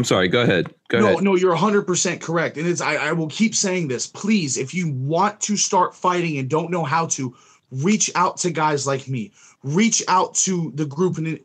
[0.00, 0.28] I'm sorry.
[0.28, 0.72] Go ahead.
[0.88, 1.22] Go no, ahead.
[1.22, 2.56] No, you're 100 percent correct.
[2.56, 4.06] And it's I, I will keep saying this.
[4.06, 7.36] Please, if you want to start fighting and don't know how to,
[7.70, 9.30] reach out to guys like me.
[9.62, 11.38] Reach out to the group and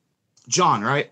[0.48, 1.12] John, right?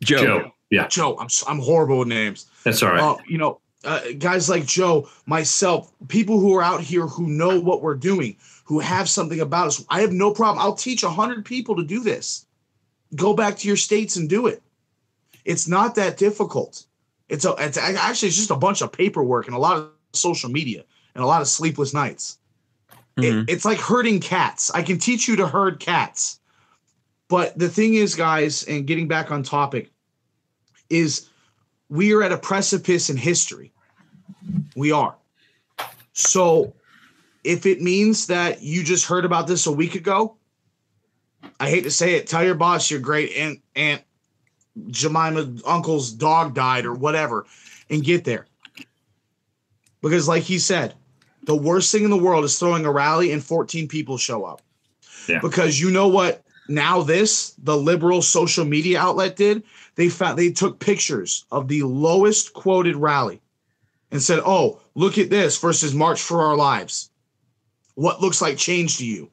[0.00, 0.24] Joe.
[0.24, 0.52] Joe.
[0.70, 0.86] Yeah.
[0.88, 1.18] Joe.
[1.20, 2.46] I'm I'm horrible with names.
[2.64, 3.02] That's all right.
[3.02, 7.60] Uh, you know, uh, guys like Joe, myself, people who are out here who know
[7.60, 9.84] what we're doing, who have something about us.
[9.90, 10.64] I have no problem.
[10.64, 12.46] I'll teach a hundred people to do this.
[13.14, 14.62] Go back to your states and do it.
[15.44, 16.84] It's not that difficult.
[17.28, 20.50] It's a, it's actually it's just a bunch of paperwork and a lot of social
[20.50, 20.84] media
[21.14, 22.38] and a lot of sleepless nights.
[23.16, 23.40] Mm-hmm.
[23.40, 24.70] It, it's like herding cats.
[24.72, 26.40] I can teach you to herd cats.
[27.28, 29.90] But the thing is, guys, and getting back on topic,
[30.90, 31.28] is
[31.88, 33.72] we are at a precipice in history.
[34.76, 35.14] We are.
[36.12, 36.74] So
[37.42, 40.36] if it means that you just heard about this a week ago,
[41.60, 44.02] I hate to say it, tell your boss your great aunt, aunt
[44.88, 47.46] Jemima uncle's dog died or whatever
[47.90, 48.46] and get there.
[50.02, 50.94] Because like he said,
[51.44, 54.62] the worst thing in the world is throwing a rally and 14 people show up.
[55.28, 55.40] Yeah.
[55.40, 59.62] Because you know what now this the liberal social media outlet did?
[59.96, 63.40] They found they took pictures of the lowest quoted rally
[64.10, 67.10] and said, "Oh, look at this versus March for Our Lives.
[67.94, 69.30] What looks like change to you?"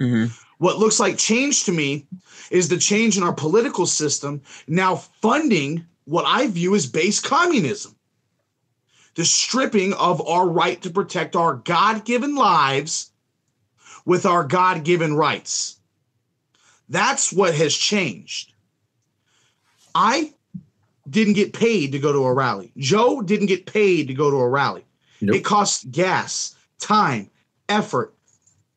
[0.00, 0.32] Mm-hmm.
[0.64, 2.06] What looks like change to me
[2.50, 7.94] is the change in our political system now funding what I view as base communism.
[9.14, 13.10] The stripping of our right to protect our God given lives
[14.06, 15.80] with our God given rights.
[16.88, 18.54] That's what has changed.
[19.94, 20.32] I
[21.10, 22.72] didn't get paid to go to a rally.
[22.78, 24.86] Joe didn't get paid to go to a rally.
[25.20, 25.36] Nope.
[25.36, 27.30] It costs gas, time,
[27.68, 28.13] effort,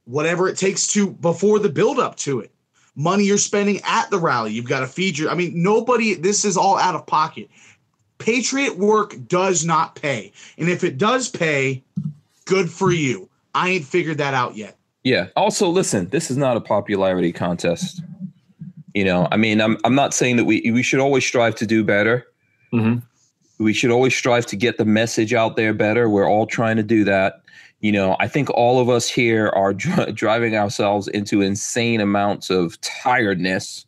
[0.08, 2.51] whatever it takes to before the build up to it.
[2.95, 4.51] Money you're spending at the rally.
[4.51, 7.49] You've got to feed your I mean nobody this is all out of pocket.
[8.18, 10.32] Patriot work does not pay.
[10.58, 11.84] And if it does pay,
[12.45, 13.30] good for you.
[13.53, 14.78] I ain't figured that out yet.
[15.03, 15.28] Yeah.
[15.36, 18.01] Also, listen, this is not a popularity contest.
[18.93, 21.68] You know, I mean, I'm I'm not saying that we we should always strive to
[21.68, 22.26] do better.
[22.74, 22.99] Mm-hmm.
[23.64, 26.10] We should always strive to get the message out there better.
[26.10, 27.41] We're all trying to do that.
[27.80, 32.49] You know, I think all of us here are dr- driving ourselves into insane amounts
[32.49, 33.86] of tiredness,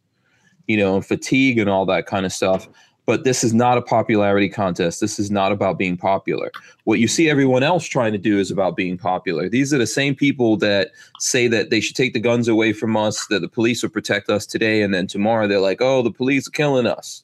[0.68, 2.68] you know, fatigue and all that kind of stuff
[3.10, 5.02] but this is not a popularity contest.
[5.02, 6.52] This is not about being popular.
[6.84, 9.50] What you see everyone else trying to do is about being popular.
[9.50, 12.96] These are the same people that say that they should take the guns away from
[12.96, 16.12] us, that the police will protect us today, and then tomorrow they're like, "Oh, the
[16.12, 17.24] police are killing us."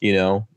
[0.00, 0.48] You know,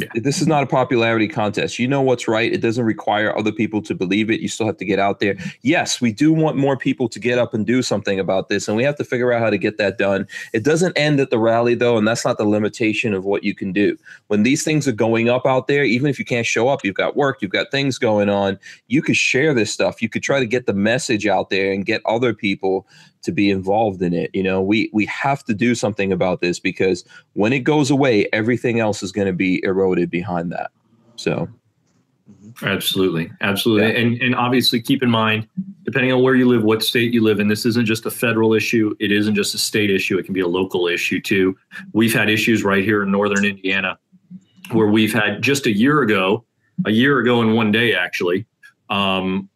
[0.00, 0.08] yeah.
[0.14, 1.78] This is not a popularity contest.
[1.78, 2.52] You know what's right.
[2.52, 4.40] It doesn't require other people to believe it.
[4.40, 5.36] You still have to get out there.
[5.62, 8.76] Yes, we do want more people to get up and do something about this, and
[8.76, 10.26] we have to figure out how to get that done.
[10.52, 13.54] It doesn't end at the rally, though, and that's not the limitation of what you
[13.54, 13.96] can do.
[14.28, 16.94] When these things are going up out there, even if you can't show up, you've
[16.94, 20.02] got work, you've got things going on, you could share this stuff.
[20.02, 22.86] You could try to get the message out there and get other people
[23.22, 24.30] to be involved in it.
[24.34, 27.04] You know, we we have to do something about this because
[27.34, 30.70] when it goes away, everything else is going to be eroded behind that.
[31.16, 31.48] So
[32.62, 33.98] Absolutely, absolutely, yeah.
[33.98, 35.46] and and obviously keep in mind,
[35.84, 38.54] depending on where you live, what state you live in, this isn't just a federal
[38.54, 38.94] issue.
[38.98, 40.18] It isn't just a state issue.
[40.18, 41.56] It can be a local issue too.
[41.92, 43.98] We've had issues right here in northern Indiana,
[44.72, 46.44] where we've had just a year ago,
[46.86, 48.46] a year ago in one day actually,
[48.88, 49.48] um,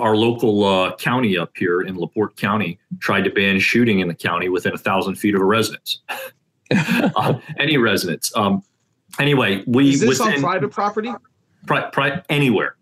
[0.00, 4.14] our local uh, county up here in LaPorte County tried to ban shooting in the
[4.14, 6.00] county within a thousand feet of a residence,
[6.70, 8.32] uh, any residence.
[8.36, 8.62] Um,
[9.18, 11.12] anyway, we Is this on private property?
[11.66, 12.76] pri- pri- anywhere,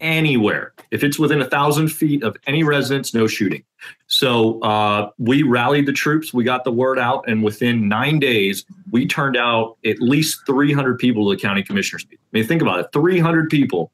[0.00, 0.72] anywhere.
[0.90, 3.64] If it's within a thousand feet of any residence, no shooting.
[4.06, 6.32] So uh, we rallied the troops.
[6.32, 10.98] We got the word out, and within nine days, we turned out at least 300
[10.98, 12.18] people to the county commissioners meeting.
[12.32, 13.90] I mean, think about it: 300 people.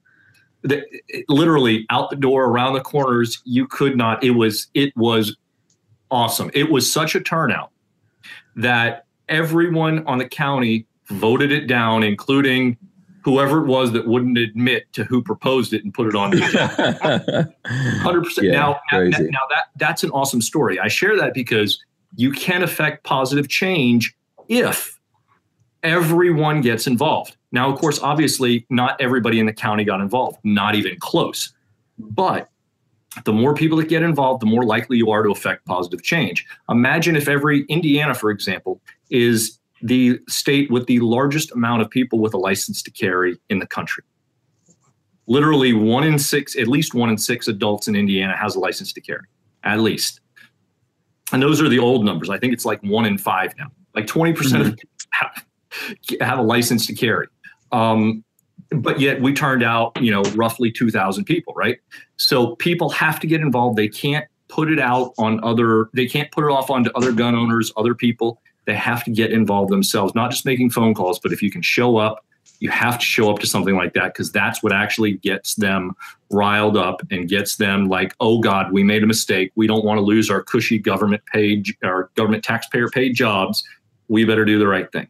[0.62, 0.84] That
[1.28, 3.40] literally out the door, around the corners.
[3.44, 4.22] You could not.
[4.22, 4.68] It was.
[4.74, 5.36] It was
[6.10, 6.50] awesome.
[6.54, 7.70] It was such a turnout
[8.56, 12.76] that everyone on the county voted it down, including
[13.24, 17.52] whoever it was that wouldn't admit to who proposed it and put it on the.
[18.02, 18.46] Hundred percent.
[18.48, 19.28] Yeah, Now, now, crazy.
[19.30, 20.78] now that that's an awesome story.
[20.78, 21.82] I share that because
[22.16, 24.14] you can affect positive change
[24.48, 24.98] if
[25.82, 27.36] everyone gets involved.
[27.52, 31.52] Now, of course, obviously, not everybody in the county got involved, not even close.
[31.98, 32.48] But
[33.24, 36.46] the more people that get involved, the more likely you are to affect positive change.
[36.68, 42.18] Imagine if every Indiana, for example, is the state with the largest amount of people
[42.18, 44.04] with a license to carry in the country.
[45.26, 48.92] Literally one in six, at least one in six adults in Indiana has a license
[48.92, 49.24] to carry,
[49.64, 50.20] at least.
[51.32, 52.30] And those are the old numbers.
[52.30, 53.68] I think it's like one in five now.
[53.94, 55.40] Like 20% of mm-hmm.
[56.20, 57.26] Have, a license to carry.
[57.72, 58.24] Um,
[58.70, 61.78] but yet we turned out, you know, roughly 2,000 people, right?
[62.16, 63.76] So people have to get involved.
[63.76, 67.34] They can't put it out on other, they can't put it off onto other gun
[67.34, 68.40] owners, other people.
[68.66, 71.62] They have to get involved themselves, not just making phone calls, but if you can
[71.62, 72.24] show up,
[72.60, 75.92] you have to show up to something like that because that's what actually gets them
[76.30, 79.50] riled up and gets them like, oh God, we made a mistake.
[79.56, 83.64] We don't want to lose our cushy government paid, our government taxpayer paid jobs.
[84.08, 85.08] We better do the right thing.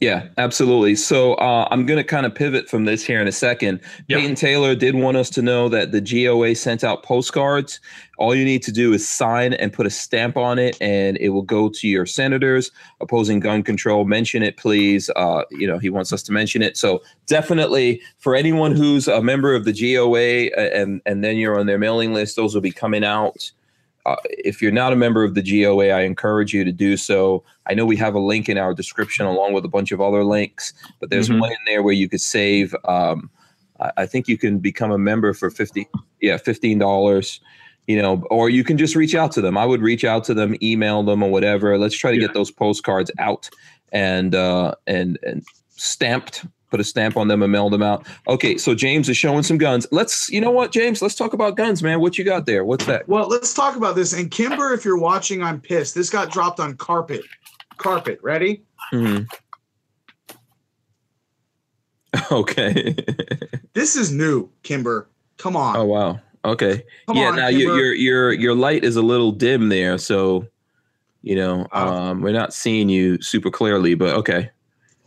[0.00, 0.94] Yeah, absolutely.
[0.94, 3.80] So uh, I'm going to kind of pivot from this here in a second.
[4.06, 4.18] Yeah.
[4.18, 7.80] Peyton Taylor did want us to know that the GOA sent out postcards.
[8.16, 11.30] All you need to do is sign and put a stamp on it, and it
[11.30, 14.04] will go to your senators opposing gun control.
[14.04, 15.10] Mention it, please.
[15.16, 16.76] Uh, you know, he wants us to mention it.
[16.76, 21.66] So definitely for anyone who's a member of the GOA and and then you're on
[21.66, 23.50] their mailing list, those will be coming out.
[24.08, 27.44] Uh, if you're not a member of the GOA, I encourage you to do so.
[27.66, 30.24] I know we have a link in our description along with a bunch of other
[30.24, 31.40] links, but there's Mhm.
[31.40, 32.74] one in there where you could save.
[32.84, 33.30] Um,
[33.80, 35.86] I, I think you can become a member for fifty,
[36.20, 37.40] yeah, fifteen dollars.
[37.86, 39.56] You know, or you can just reach out to them.
[39.56, 41.78] I would reach out to them, email them, or whatever.
[41.78, 42.26] Let's try to Yeah.
[42.26, 43.48] get those postcards out
[43.92, 45.42] and uh, and and
[45.76, 46.44] stamped.
[46.70, 48.06] Put a stamp on them and mail them out.
[48.28, 49.86] Okay, so James is showing some guns.
[49.90, 51.00] Let's, you know what, James?
[51.00, 52.00] Let's talk about guns, man.
[52.00, 52.62] What you got there?
[52.64, 53.08] What's that?
[53.08, 54.12] Well, let's talk about this.
[54.12, 55.94] And Kimber, if you're watching, I'm pissed.
[55.94, 57.22] This got dropped on carpet.
[57.78, 58.18] Carpet.
[58.22, 58.62] Ready?
[58.92, 59.26] Mhm.
[62.32, 62.94] Okay.
[63.74, 65.08] This is new, Kimber.
[65.36, 65.76] Come on.
[65.76, 66.18] oh wow.
[66.44, 66.82] Okay.
[67.06, 67.28] Come yeah.
[67.28, 67.76] on, now your Kimber.
[67.76, 70.44] your your your light is a little dim there, so
[71.22, 71.86] you know Oh.
[71.88, 73.94] um, we're not seeing you super clearly.
[73.94, 74.50] But okay,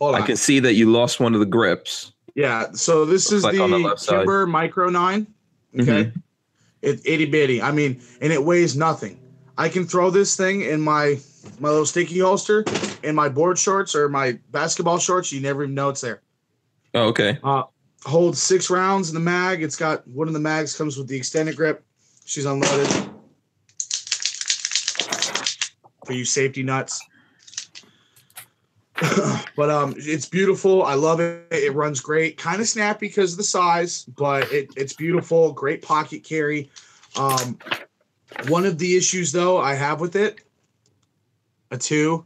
[0.02, 2.12] Hold I can see that you lost one of the grips.
[2.34, 2.72] Yeah.
[2.72, 4.06] So this Looks is like the, the.
[4.08, 5.26] Kimber Micro 9.
[5.78, 6.12] Okay.
[6.82, 7.62] It itty bitty.
[7.62, 9.20] I mean, and it weighs nothing.
[9.56, 11.20] I can throw this thing in my
[11.60, 12.64] my little sticky holster
[13.04, 15.30] in my board shorts or my basketball shorts.
[15.30, 16.20] You never even know it's there.
[16.94, 17.38] Oh, okay.
[17.44, 17.62] Uh,
[18.04, 19.62] holds six rounds in the mag.
[19.62, 21.84] It's got one of the mags comes with the extended grip.
[22.24, 22.88] She's unloaded.
[26.04, 27.00] For you safety nuts.
[29.56, 30.82] but um, it's beautiful.
[30.84, 31.46] I love it.
[31.50, 32.36] It runs great.
[32.38, 35.52] Kind of snappy because of the size, but it, it's beautiful.
[35.52, 36.70] Great pocket carry.
[37.16, 37.58] Um,
[38.48, 40.40] one of the issues though I have with it,
[41.70, 42.24] a two.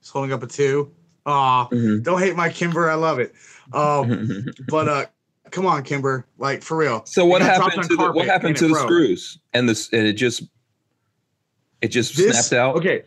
[0.00, 0.92] It's holding up a two.
[1.26, 2.02] Aw, Mhm.
[2.02, 2.90] don't hate my Kimber.
[2.90, 3.34] I love it.
[3.72, 5.06] Um, but uh,
[5.50, 7.04] come on, Kimber, like for real.
[7.04, 8.84] so what It got dropped happened to the, what happened to the broke.
[8.86, 10.42] screws and this and it just
[11.82, 12.76] it just This snapped out.
[12.76, 13.02] okay.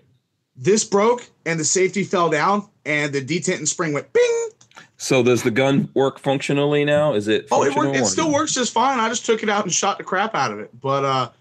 [0.56, 4.50] This broke and the safety fell down and the detent and spring went bing.
[4.98, 7.14] So does the gun work functionally now?
[7.14, 7.48] Is it?
[7.52, 7.98] Oh, it functional worked.
[8.04, 8.34] It still no?
[8.34, 9.00] works just fine.
[9.00, 10.70] I just took it out and shot the crap out of it.
[10.80, 11.34] But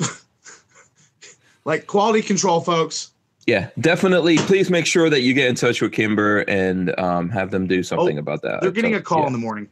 [0.00, 0.06] uh,
[1.64, 3.10] like quality control, folks.
[3.46, 4.36] Yeah, definitely.
[4.38, 7.82] Please make sure that you get in touch with Kimber and um, have them do
[7.82, 8.56] something about that.
[8.56, 9.26] Oh, They're getting So, a call yeah.
[9.28, 9.68] in the morning.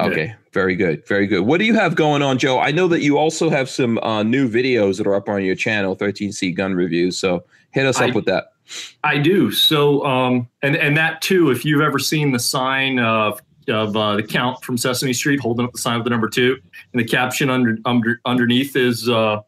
[0.00, 1.42] Okay, very good, very good.
[1.42, 2.58] What do you have going on, Joe?
[2.58, 5.54] I know that you also have some uh, new videos that are up on your
[5.54, 7.16] channel, 13C Gun Reviews.
[7.16, 8.53] So hit us I- up with that.
[9.02, 9.50] I do.
[9.50, 11.50] So, um, and and that too.
[11.50, 15.66] If you've ever seen the sign of of uh, the count from Sesame Street holding
[15.66, 16.56] up the sign with the number two,
[16.92, 19.40] and the caption under, under underneath is uh,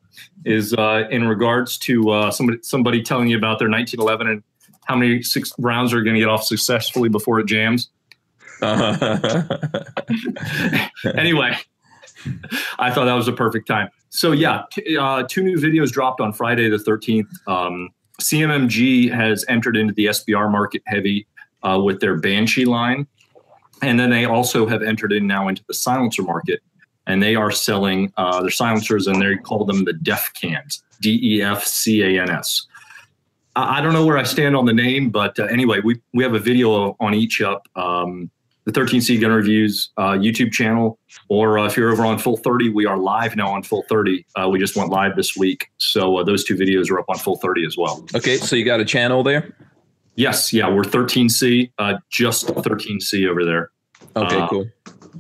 [0.45, 4.43] is uh, in regards to uh, somebody somebody telling you about their 1911 and
[4.85, 7.91] how many six rounds are going to get off successfully before it jams.
[8.63, 8.79] anyway,
[12.79, 13.91] I thought that was a perfect time.
[14.09, 17.27] So yeah, t- uh, two new videos dropped on Friday the 13th.
[17.47, 17.91] Um,
[18.21, 21.27] CMMG has entered into the SBR market heavy
[21.63, 23.07] uh, with their Banshee line,
[23.83, 26.61] and then they also have entered in now into the silencer market,
[27.07, 31.19] and they are selling uh, their silencers, and they call them the Def Cans, D
[31.23, 32.67] E F C A N S.
[33.55, 36.35] I don't know where I stand on the name, but uh, anyway, we we have
[36.35, 37.67] a video on each up.
[37.75, 38.31] Um,
[38.67, 40.99] the 13C Gun Reviews uh, YouTube channel,
[41.29, 44.27] or uh, if you're over on Full 30, we are live now on Full 30.
[44.35, 47.17] Uh, we just went live this week, so uh, those two videos are up on
[47.17, 48.05] Full 30 as well.
[48.15, 49.55] Okay, so you got a channel there.
[50.17, 53.71] Yes, yeah, we're 13C, uh, just 13C over there,
[54.17, 54.67] Okay, Uh, cool.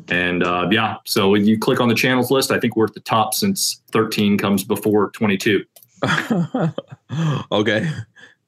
[0.08, 2.94] and uh, yeah, so when you click on the channels list, I think we're at
[2.94, 5.64] the top since 13 comes before 22.
[7.52, 7.88] okay.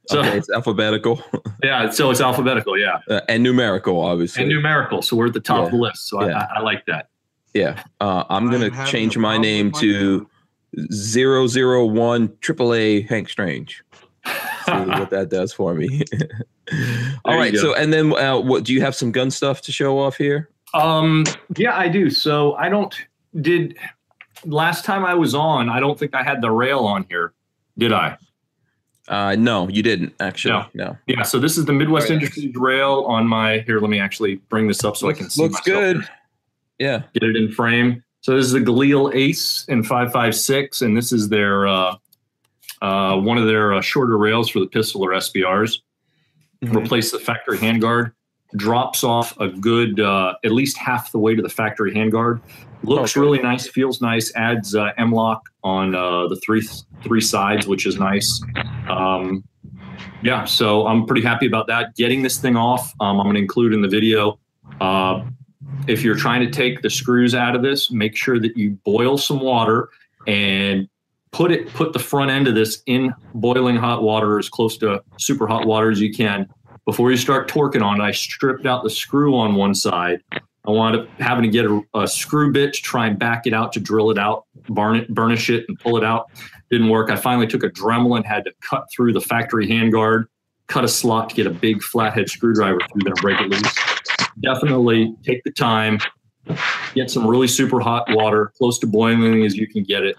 [0.09, 1.23] So- okay, it's alphabetical
[1.63, 4.43] Yeah, so it's alphabetical, yeah, uh, and numerical, obviously.
[4.45, 5.03] and numerical.
[5.03, 6.09] So we're at the top of the list.
[6.09, 6.39] So Yeah.
[6.39, 7.09] I, I, I like that.
[7.55, 10.29] yeah, uh, I'm gonna I'm change my name to
[10.93, 13.83] zero zero one triple A Hank Strange.
[14.67, 16.03] See what that does for me.
[17.25, 17.53] All right.
[17.55, 17.59] go.
[17.61, 20.51] So, and then, uh, what do you have some gun stuff to show off here?
[20.75, 21.25] Um,
[21.57, 22.11] yeah, I do.
[22.11, 22.95] So I don't
[23.41, 23.77] did
[24.45, 27.33] last time I was on, I don't think I had the rail on here,
[27.79, 28.19] did I?
[29.09, 30.65] Uh, no, you didn't actually.
[30.75, 30.97] No.
[31.07, 32.17] Yeah, so this is the Midwest yeah.
[32.17, 35.43] Industries rail on my here, let me actually bring this up so I can see
[35.43, 35.67] Looks myself.
[35.97, 36.09] good.
[36.79, 37.03] Yeah.
[37.15, 38.05] Get it in frame.
[38.21, 41.97] So this is the Galil Ace in 556, and this is their uh,
[42.83, 45.81] uh, one of their uh, shorter rails for the pistol or SBRs.
[46.65, 46.75] Mhm.
[46.75, 48.13] replace the factory handguard
[48.57, 52.41] drops off a good uh, at least half the way to the factory handguard
[52.83, 56.63] looks really nice feels nice adds uh, M-LOK on uh, the three
[57.03, 58.41] three sides which is nice.
[58.89, 59.45] Um,
[60.23, 61.95] yeah so i'm pretty happy about that.
[61.97, 64.39] Getting this thing off um, i'm going to include in the video.
[64.81, 65.25] Uh,
[65.87, 69.19] if you're trying to take the screws out of this make sure that you boil
[69.19, 69.89] some water
[70.27, 70.89] and
[71.31, 75.03] put it put the front end of this in boiling hot water as close to
[75.19, 76.49] super hot water as you can.
[76.87, 80.23] Before you start torquing on it i stripped out the screw on one side
[80.67, 83.53] i wound up having to get a, a screw bit to try and back it
[83.53, 86.31] out to drill it out burn it burnish it and pull it out.
[86.71, 87.11] Didn't work.
[87.11, 90.27] I finally took a dremel and had to cut through the factory handguard
[90.67, 93.75] cut a slot to get a big flathead screwdriver through there and break it loose.
[94.43, 95.99] Definitely take the time
[96.95, 100.17] get some really super hot water close to boiling as you can get it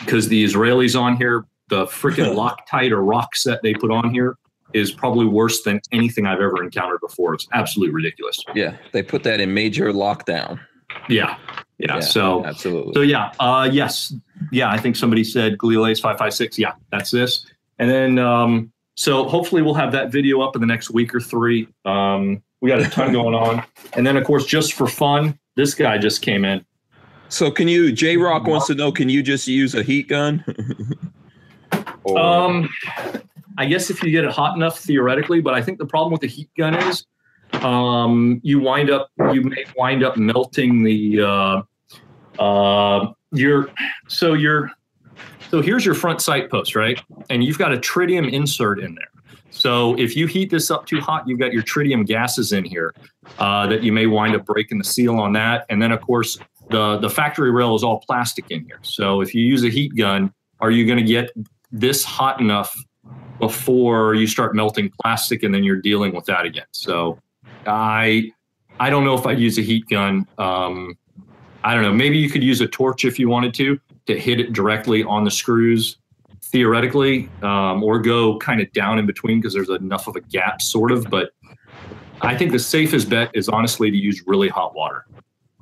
[0.00, 2.34] because the Israelis on here, the freaking
[2.72, 4.36] Loctite or rock set they put on here
[4.74, 7.32] is probably worse than anything I've ever encountered before.
[7.34, 8.42] It's absolutely ridiculous.
[8.54, 8.76] Yeah.
[8.92, 10.60] They put that in major lockdown.
[11.08, 11.36] Yeah.
[11.78, 11.96] Yeah.
[11.96, 12.92] Yeah, So, Absolutely.
[12.94, 13.32] so yeah.
[13.40, 14.12] Uh, yes.
[14.52, 14.70] Yeah.
[14.70, 16.58] I think somebody said Galil Ace 556.
[16.58, 16.72] Yeah.
[16.92, 17.46] That's this.
[17.78, 21.20] And then, um, so hopefully we'll have that video up in the next week or
[21.20, 21.66] three.
[21.84, 23.62] Um, we got a ton going on.
[23.94, 26.64] And then, of course, just for fun, this guy just came in.
[27.28, 27.90] So can you?
[27.90, 30.44] J Rock wants to know: Can you just use a heat gun?
[32.04, 32.68] Or- Um,
[33.58, 36.20] I guess if you get it hot enough, theoretically, but I think the problem with
[36.20, 37.06] the heat gun is,
[37.62, 41.62] um, you wind up you may wind up melting the uh,
[42.42, 43.70] uh, your
[44.08, 44.70] so your
[45.50, 47.00] so here's your front sight post, right?
[47.30, 49.04] And you've got a tritium insert in there.
[49.50, 52.92] So if you heat this up too hot, you've got your tritium gases in here
[53.38, 55.64] uh, that you may wind up breaking the seal on that.
[55.68, 56.38] And then of course
[56.70, 58.80] the the factory rail is all plastic in here.
[58.82, 61.30] So if you use a heat gun, are you going to get
[61.70, 62.74] this hot enough
[63.38, 66.66] before you start melting plastic and then you're dealing with that again?
[66.72, 67.18] So
[67.66, 68.30] I
[68.80, 70.26] I don't know if I'd use a heat gun.
[70.38, 70.96] Um,
[71.62, 71.92] I don't know.
[71.92, 75.24] Maybe you could use a torch if you wanted to to hit it directly on
[75.24, 75.96] the screws
[76.42, 80.60] theoretically, um, or go kind of down in between because there's enough of a gap,
[80.62, 81.08] sort of.
[81.10, 81.30] But
[82.20, 85.06] I think the safest bet is honestly to use really hot water.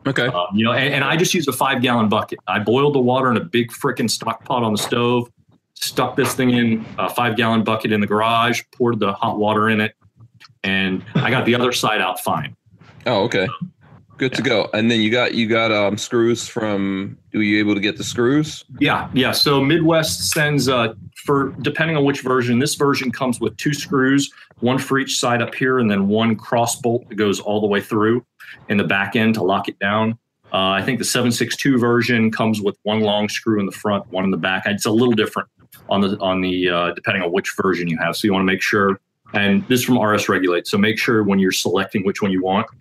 [0.06, 0.26] okay.
[0.26, 2.40] Um, you know, and, and I just used a five gallon bucket.
[2.46, 5.30] I boiled the water in a big freaking stock pot on the stove,
[5.82, 9.68] stuck this thing in a five gallon bucket in the garage, poured the hot water
[9.68, 9.94] in it,
[10.62, 12.56] and I got the other side out fine.
[13.06, 13.48] Oh, okay.
[14.18, 14.68] Good to go.
[14.72, 17.18] And then you got you got um screws from.
[17.34, 18.64] Were you able to get the screws?
[18.78, 19.32] Yeah, yeah.
[19.32, 20.94] So Midwest sends uh,
[21.24, 22.58] for depending on which version.
[22.60, 24.30] This version comes with two screws,
[24.60, 27.66] one for each side up here, and then one cross bolt that goes all the
[27.66, 28.24] way through
[28.68, 30.18] in the back end to lock it down.
[30.52, 34.24] Uh, I think the 762 version comes with one long screw in the front, one
[34.24, 34.64] in the back.
[34.66, 35.48] It's a little different
[35.92, 38.16] on the on the uh, depending on which version you have.
[38.16, 39.00] So you want to make sure.
[39.34, 40.66] And this is from RS Regulate.
[40.66, 42.66] So make sure when you're selecting which one you want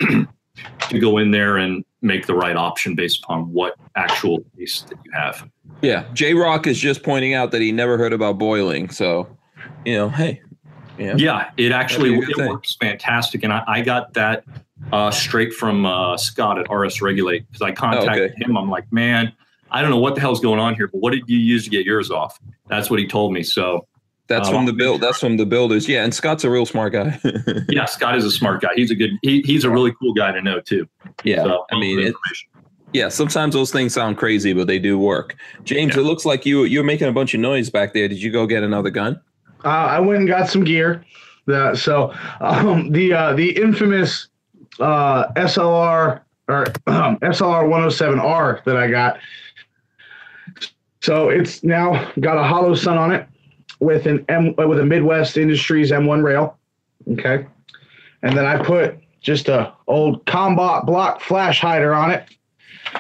[0.89, 4.97] to go in there and make the right option based upon what actual piece that
[5.05, 5.49] you have.
[5.81, 6.05] Yeah.
[6.13, 8.89] J Rock is just pointing out that he never heard about boiling.
[8.89, 9.27] So,
[9.85, 10.41] you know, hey.
[10.97, 11.15] Yeah.
[11.17, 12.49] Yeah, it actually That'd be a good it thing.
[12.51, 14.43] works fantastic, and I, I got that
[14.91, 18.33] uh, straight from uh, Scott at RS Regulate because I contacted Oh, okay.
[18.43, 18.57] him.
[18.57, 19.31] I'm like, man,
[19.71, 21.69] I don't know what the hell's going on here, but what did you use to
[21.69, 22.39] get yours off?
[22.67, 23.41] That's what he told me.
[23.43, 23.87] So
[24.27, 25.01] that's Um, from the build.
[25.01, 25.87] That's from the builders.
[25.87, 27.19] Yeah, and Scott's a real smart guy.
[27.69, 28.69] yeah, Scott is a smart guy.
[28.75, 29.11] He's a good.
[29.21, 30.87] He, he's a really cool guy to know too.
[31.23, 32.15] yeah, So, I mean, it,
[32.93, 33.09] yeah.
[33.09, 35.35] Sometimes those things sound crazy, but they do work.
[35.63, 38.07] James, it looks like you you're making a bunch of noise back there.
[38.07, 39.19] Did you go get another gun?
[39.63, 41.05] Uh, I went and got some gear.
[41.47, 44.27] That so um, the uh, the infamous
[44.79, 49.17] uh, SLR or um, SLR 107R that I got.
[51.01, 53.27] So it's now got a Holosun on it
[53.79, 56.57] with an M with a Midwest Industries M1 rail.
[57.13, 57.45] Okay,
[58.21, 62.23] and then I put just a old combat block flash hider on it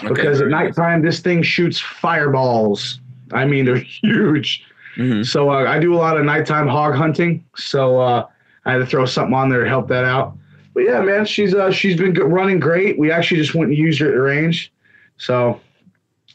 [0.01, 0.77] because at very nice.
[0.77, 2.99] nighttime this thing shoots fireballs.
[3.31, 4.63] I mean they're huge.
[4.97, 5.25] Mhm.
[5.25, 7.45] So uh, I do a lot of nighttime hog hunting.
[7.55, 8.25] So uh,
[8.65, 10.35] I had to throw something on there to help that out.
[10.73, 12.97] But yeah, man, she's uh, she's been running great.
[12.97, 14.71] We actually just went and used her at the range,
[15.17, 15.59] so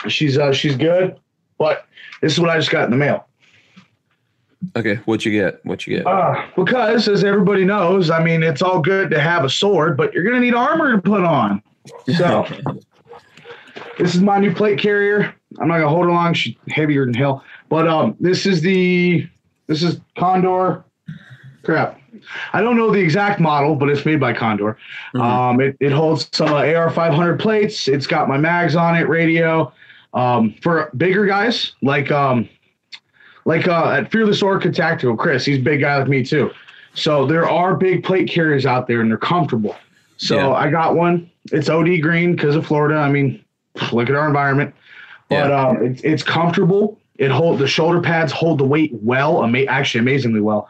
[0.08, 1.16] she's uh, she's good.
[1.58, 1.86] But
[2.20, 3.26] this is what I just got in the mail.
[4.74, 5.64] Okay, what you get?
[5.64, 6.06] What you get?
[6.06, 10.12] Uh, because as everybody knows, I mean, it's all good to have a sword, but
[10.12, 11.62] you're gonna need armor to put on.
[12.16, 12.44] So
[13.98, 15.34] this is my new plate carrier.
[15.60, 16.34] I'm not gonna hold her long.
[16.34, 17.44] She's heavier than hell.
[17.68, 19.26] But um, this is the
[19.68, 20.84] this is Condor.
[21.62, 22.00] Crap.
[22.52, 24.76] I don't know the exact model, but it's made by Condor.
[25.14, 25.20] Mhm.
[25.20, 27.88] Um, it, it holds some uh, AR500 plates.
[27.88, 29.72] It's got my mags on it, radio.
[30.16, 32.48] Um, for bigger guys like um,
[33.44, 36.50] like uh, at Fearless Orca Tactical, Chris, he's a big guy like me too.
[36.94, 39.76] So there are big plate carriers out there, and they're comfortable.
[40.16, 40.52] So Yeah.
[40.52, 41.30] I got one.
[41.52, 42.96] It's OD green because of Florida.
[42.98, 43.44] I mean,
[43.92, 44.74] look at our environment.
[45.28, 45.66] But Yeah.
[45.68, 46.98] um, it's it's comfortable.
[47.18, 50.68] It hold the shoulder pads hold the weight well, ama- actually amazingly well.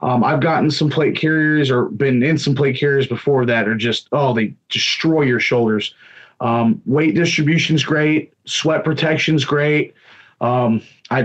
[0.00, 3.74] Um, I've gotten some plate carriers or been in some plate carriers before that are
[3.76, 5.94] just oh they destroy your shoulders.
[6.40, 9.94] Um, weight distribution's great, sweat protection's great.
[10.40, 11.22] Um, I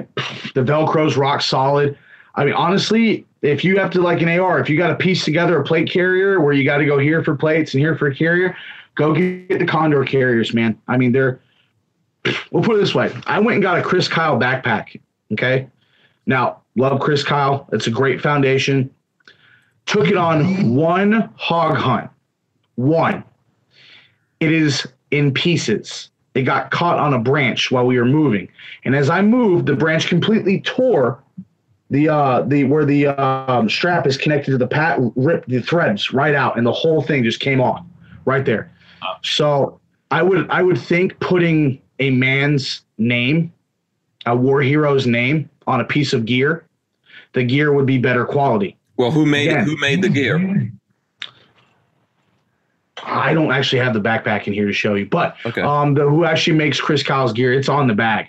[0.56, 1.98] the Velcro's rock solid.
[2.36, 5.24] I mean, honestly, if you have to like an AR, if you got to piece
[5.24, 8.08] together a plate carrier where you got to go here for plates and here for
[8.08, 8.56] a carrier,
[8.96, 10.80] go get the Condor carriers, man.
[10.88, 11.40] I mean, they're
[12.52, 13.12] we'll put it this way.
[13.28, 15.00] I went and got a Chris Kyle backpack.
[15.34, 15.68] Okay.
[16.26, 17.68] Now, love Chris Kyle.
[17.74, 18.90] It's a great foundation.
[19.86, 22.10] Took it on one hog hunt.
[22.76, 23.24] One.
[24.40, 26.10] It is in pieces.
[26.36, 28.50] It got caught on a branch while we were moving.
[28.86, 31.24] And as I moved, the branch completely tore
[31.90, 36.12] the uh the where the um, strap is connected to the pat ripped the threads
[36.12, 37.86] right out and the whole thing just came off
[38.26, 38.72] right there.
[39.22, 39.80] So
[40.10, 43.54] I would I would think putting a man's name,
[44.26, 46.66] a war hero's name on a piece of gear,
[47.34, 48.78] the gear would be better quality.
[48.98, 49.64] Well, who made Yeah.
[49.64, 50.72] Who made the gear?
[53.06, 55.62] I don't actually have the backpack in here to show you, but Okay.
[55.62, 58.28] um the who actually makes Chris Kyle's gear, it's on the bag.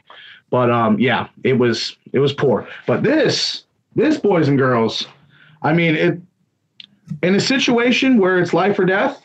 [0.51, 2.67] But um yeah, it was it was poor.
[2.87, 3.65] But this
[3.95, 5.07] this boys and girls,
[5.63, 6.21] I mean it
[7.23, 9.25] in a situation where it's life or death,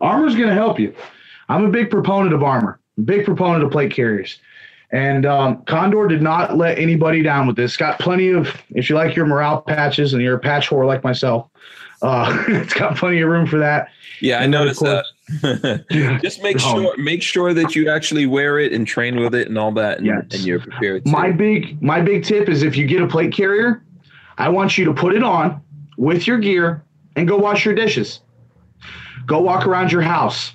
[0.00, 0.94] armor's gonna help you.
[1.48, 4.38] I'm a big proponent of armor, big proponent of plate carriers.
[4.90, 7.78] And um, Condor did not let anybody down with this.
[7.78, 11.02] Got plenty of, if you like your morale patches and you're a patch whore like
[11.02, 11.48] myself,
[12.02, 13.88] uh, it's got plenty of room for that.
[14.20, 15.04] Yeah, I And of noticed that.
[16.22, 19.48] Just make Um, sure make sure that you actually wear it and train with it
[19.48, 20.24] and all that, and, Yes.
[20.32, 21.04] and you're prepared.
[21.04, 21.10] To.
[21.10, 23.82] My big my big tip is if you get a plate carrier,
[24.38, 25.60] I want you to put it on
[25.96, 26.82] with your gear
[27.16, 28.20] and go wash your dishes.
[29.26, 30.52] Go walk around your house.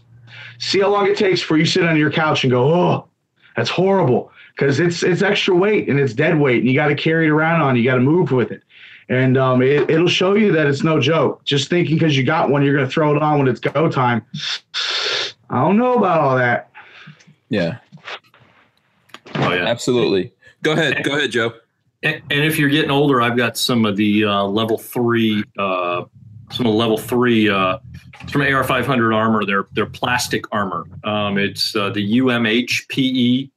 [0.60, 3.08] See how long it takes for you sit on your couch and go, "Oh,
[3.56, 6.96] that's horrible." Cuz it's it's extra weight and it's dead weight and you got to
[6.96, 8.64] carry it around on, you got to move with it.
[9.10, 11.46] And um, it, it'll show you that it's no joke.
[11.46, 13.90] Just thinking because you got one, you're going to throw it on when it's go
[13.90, 14.26] time.
[15.50, 16.70] I don't know about all that.
[17.50, 17.78] yeah,
[19.36, 19.66] Oh yeah.
[19.66, 20.34] absolutely.
[20.64, 21.54] Go ahead, go ahead, Joe.
[22.04, 26.04] And, and if you're getting older, I've got some of the uh, level three, uh,
[26.52, 27.78] some of the level three uh,
[28.30, 29.46] from AR 500 armor.
[29.46, 30.86] They're they're plastic armor.
[31.04, 33.52] Um, it's uh, the UMHPE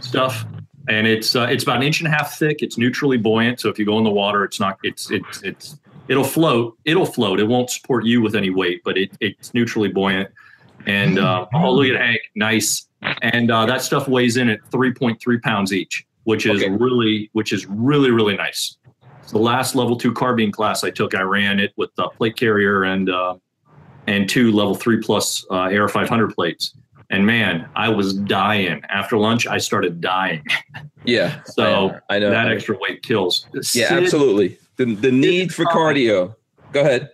[0.00, 0.44] stuff,
[0.88, 2.62] and it's uh, it's about an inch and a half thick.
[2.62, 5.78] It's neutrally buoyant, so if you go in the water, it's not it's it's it's
[6.08, 6.76] it'll float.
[6.84, 7.40] It'll float.
[7.40, 10.28] It won't support you with any weight, but it, it's neutrally buoyant.
[10.86, 12.88] And uh, oh, look at Hank, nice.
[13.22, 16.70] And uh, that stuff weighs in at 3.3 pounds each, which is Okay.
[16.70, 18.76] really, which is really, really nice.
[19.30, 22.84] The last level two carbine class I took, I ran it with the plate carrier
[22.84, 23.36] and uh,
[24.08, 26.74] and two level three plus uh, AR500 plates.
[27.12, 29.46] And man, I was dying after lunch.
[29.46, 30.42] I started dying.
[31.04, 33.46] Yeah, So I know that extra weight kills.
[33.52, 34.58] Yeah, Sid- absolutely.
[34.76, 36.34] The the need for cardio.
[36.72, 37.10] Go ahead.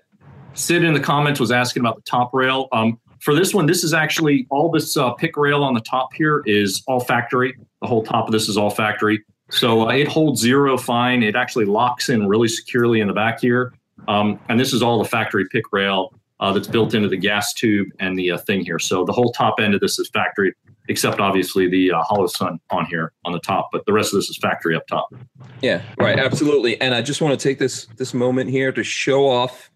[0.55, 2.69] Sid in the comments was asking about the top rail.
[2.73, 6.13] Um, for this one, this is actually all this uh, pick rail on the top
[6.15, 7.55] here is all factory.
[7.83, 9.25] The whole top of this is all factory.
[9.51, 11.25] So uh, it holds zero fine.
[11.25, 13.75] It actually locks in really securely in the back here.
[14.07, 17.53] Um, and this is all the factory pick rail uh, that's built into the gas
[17.53, 18.79] tube and the uh, thing here.
[18.79, 20.55] So the whole top end of this is factory,
[20.89, 23.69] except obviously the uh, Holosun on here on the top.
[23.73, 25.13] But the rest of this is factory up top.
[25.61, 26.81] Yeah, right, absolutely.
[26.81, 29.71] And I just want to take this this moment here to show off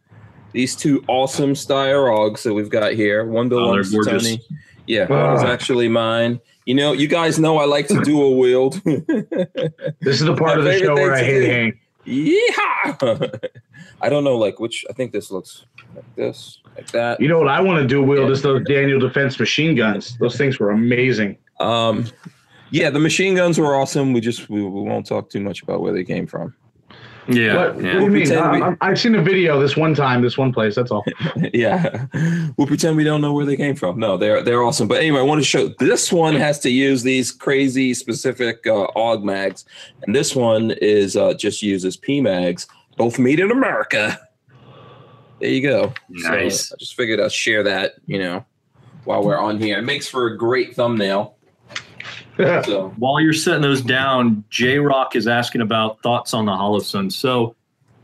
[0.52, 3.26] these two awesome Steyr AUGs that we've got here.
[3.26, 4.40] One belongs to Tony.
[4.86, 6.40] Yeah, one is actually mine.
[6.64, 8.74] You know, you guys know I like to dual wield.
[8.84, 11.78] this is the part of the show where I hate Hank.
[12.04, 12.96] Yeah.
[14.02, 14.84] I don't know, like which.
[14.90, 15.64] I think this looks
[15.94, 17.20] like this, like that.
[17.20, 18.02] You know what I want to do?
[18.02, 18.32] Wield yeah.
[18.32, 20.18] is those Daniel Defense machine guns.
[20.18, 21.38] Those things were amazing.
[21.60, 22.06] Um,
[22.70, 24.12] yeah, the machine guns were awesome.
[24.12, 26.54] We just we, we won't talk too much about where they came from.
[27.28, 27.54] Yeah.
[27.54, 28.00] What, yeah.
[28.00, 28.32] what do you mean?
[28.32, 30.74] Uh, I've seen a video this one time, this one place.
[30.74, 31.04] That's all.
[31.52, 32.06] yeah.
[32.56, 33.98] We'll pretend we don't know where they came from.
[33.98, 34.88] No, they're they're awesome.
[34.88, 38.88] But anyway, I want to show this one has to use these crazy specific uh,
[38.96, 39.64] AUG mags,
[40.02, 42.66] and this one is uh, just uses P mags,
[43.02, 44.16] both made in America.
[45.40, 45.92] There you go.
[46.08, 46.68] Nice.
[46.68, 47.94] So I just figured I'd share that.
[48.06, 48.46] You know,
[49.02, 51.36] while we're on here, it makes for a great thumbnail.
[52.38, 57.10] so while you're setting those down, J Rock is asking about thoughts on the Holosun.
[57.10, 57.56] So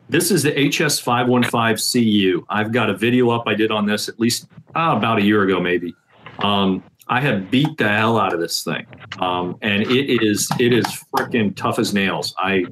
[0.09, 2.45] this is the HS515CU.
[2.49, 5.45] I've got a video up I did on this at least uh, about a year
[5.45, 5.95] ago, maybe.
[6.41, 8.85] Um, I have beat the hell out of this thing,
[9.21, 12.35] um, and it is it is freaking tough as nails.
[12.37, 12.65] I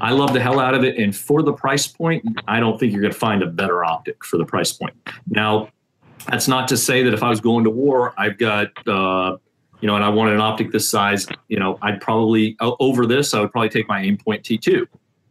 [0.00, 2.92] I love the hell out of it, and for the price point, I don't think
[2.92, 4.94] you're going to find a better optic for the price point.
[5.28, 5.68] Now,
[6.28, 9.36] that's not to say that if I was going to war, I've got uh,
[9.80, 13.34] you know, and I wanted an optic this size, you know, I'd probably over this,
[13.34, 14.86] I would probably take my Aimpoint T2.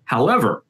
[0.06, 0.64] However,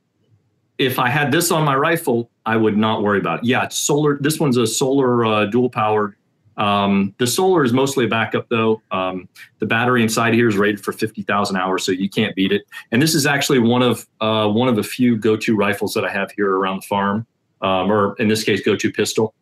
[0.78, 3.46] if I had this on my rifle, I would not worry about it.
[3.46, 4.18] Yeah, it's solar.
[4.20, 6.16] This one's a solar uh, dual powered.
[6.60, 8.82] Um, the solar is mostly a backup though.
[8.92, 9.28] Um,
[9.60, 12.64] the battery inside here is rated for 50,000 hours, so you can't beat it.
[12.92, 16.12] And this is actually one of uh, one of the few go-to rifles that I
[16.12, 17.26] have here around the farm,
[17.62, 19.34] um, or in this case, go-to pistol.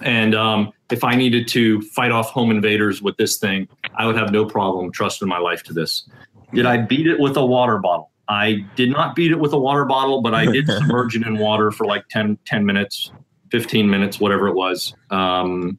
[0.00, 4.16] And um, if I needed to fight off home invaders with this thing, I would
[4.16, 6.08] have no problem trusting my life to this.
[6.52, 8.10] Did I beat it with a water bottle?
[8.28, 11.38] I did not beat it with a water bottle, but I did submerge it in
[11.38, 13.12] water for like 10, 10 minutes,
[13.50, 14.94] 15 minutes, whatever it was.
[15.10, 15.78] Um,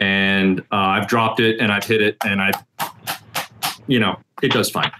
[0.00, 2.52] and uh, I've dropped it and I've hit it and I,
[3.86, 4.92] you know, it does fine.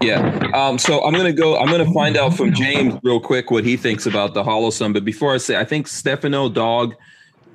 [0.00, 0.50] Yeah.
[0.52, 1.56] Um, so I'm gonna go.
[1.58, 4.92] I'm gonna find out from James real quick what he thinks about the Holosun.
[4.92, 6.96] But before I say, I think Stefano Dog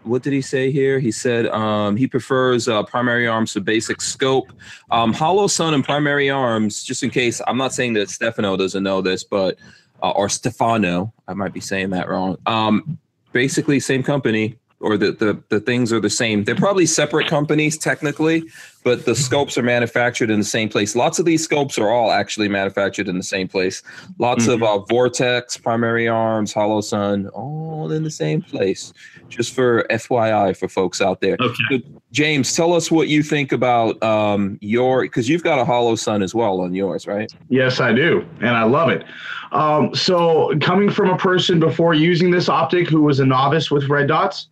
[0.07, 0.99] what did he say here?
[0.99, 4.51] He said um, he prefers uh, primary arms to basic scope.
[4.89, 9.01] Um, Sun and primary arms, just in case, I'm not saying that Stefano doesn't know
[9.01, 9.57] this, but
[10.01, 12.37] uh, or Stefano, I might be saying that wrong.
[12.45, 12.97] Um,
[13.31, 16.43] basically, same company, or the, the the things are the same.
[16.43, 18.43] They're probably separate companies technically,
[18.87, 20.95] but the scopes are manufactured in the same place.
[20.95, 23.83] Lots of these scopes are all actually manufactured in the same place.
[24.17, 24.63] Lots mm-hmm.
[24.63, 28.93] of uh, Vortex, Primary Arms, Holosun, all in the same place.
[29.27, 31.35] Just for FYI for folks out there.
[31.37, 31.53] Okay.
[31.69, 31.79] So,
[32.13, 36.33] James, tell us what you think about um, your because you've got a Holosun as
[36.33, 37.29] well on yours, right?
[37.49, 39.03] Yes, I do, and I love it.
[39.51, 43.89] Um, so, coming from a person before using this optic who was a novice with
[43.89, 44.47] red dots,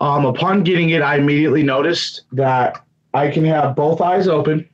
[0.00, 4.68] um, upon getting it, I immediately noticed that I can have both eyes open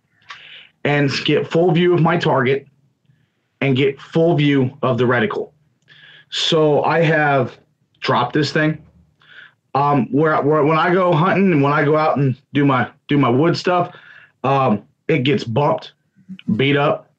[0.85, 2.67] and get full view of my target
[3.61, 5.53] and get full view of the reticle.
[6.31, 7.59] So I have
[8.01, 8.85] dropped this thing.
[9.75, 12.89] Um, where, where when I go hunting and when I go out and do my
[13.09, 13.93] do my wood stuff,
[14.45, 15.95] um, it gets bumped,
[16.57, 17.11] beat up.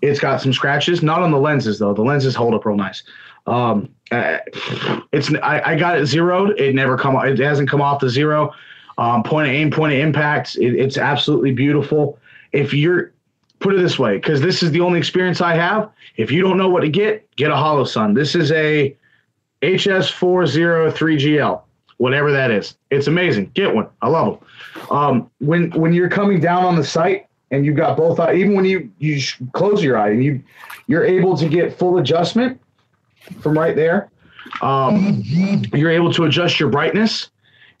[0.00, 1.92] It's got some scratches, not on the lenses though.
[1.92, 3.02] The lenses hold up real nice.
[3.46, 6.58] Um, it's I, I, got it zeroed.
[6.60, 7.16] It never come.
[7.26, 8.52] It hasn't come off the zero.
[8.98, 10.56] Um, point of aim, point of impact.
[10.56, 12.18] It, it's absolutely beautiful.
[12.52, 13.12] If you're
[13.62, 15.90] put it this way, because this is the only experience I have.
[16.16, 18.14] If you don't know what to get, get a Hollow Holosun.
[18.14, 18.94] This is a
[19.62, 21.62] HS403GL,
[21.96, 22.76] whatever that is.
[22.90, 23.50] It's amazing.
[23.54, 23.88] Get one.
[24.02, 24.48] I love them.
[24.90, 28.54] Um, when when you're coming down on the sight and you've got both eyes, even
[28.54, 29.20] when you you
[29.52, 30.42] close your eye and you
[30.86, 32.60] you're able to get full adjustment
[33.40, 34.10] from right there.
[34.60, 35.22] Um,
[35.72, 37.30] you're able to adjust your brightness.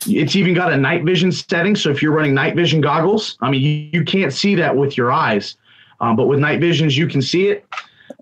[0.06, 1.76] It's even got a night vision setting.
[1.76, 4.96] So if you're running night vision goggles, I mean, you, you can't see that with
[4.96, 5.56] your eyes,
[6.00, 7.64] um, but with night visions, you can see it.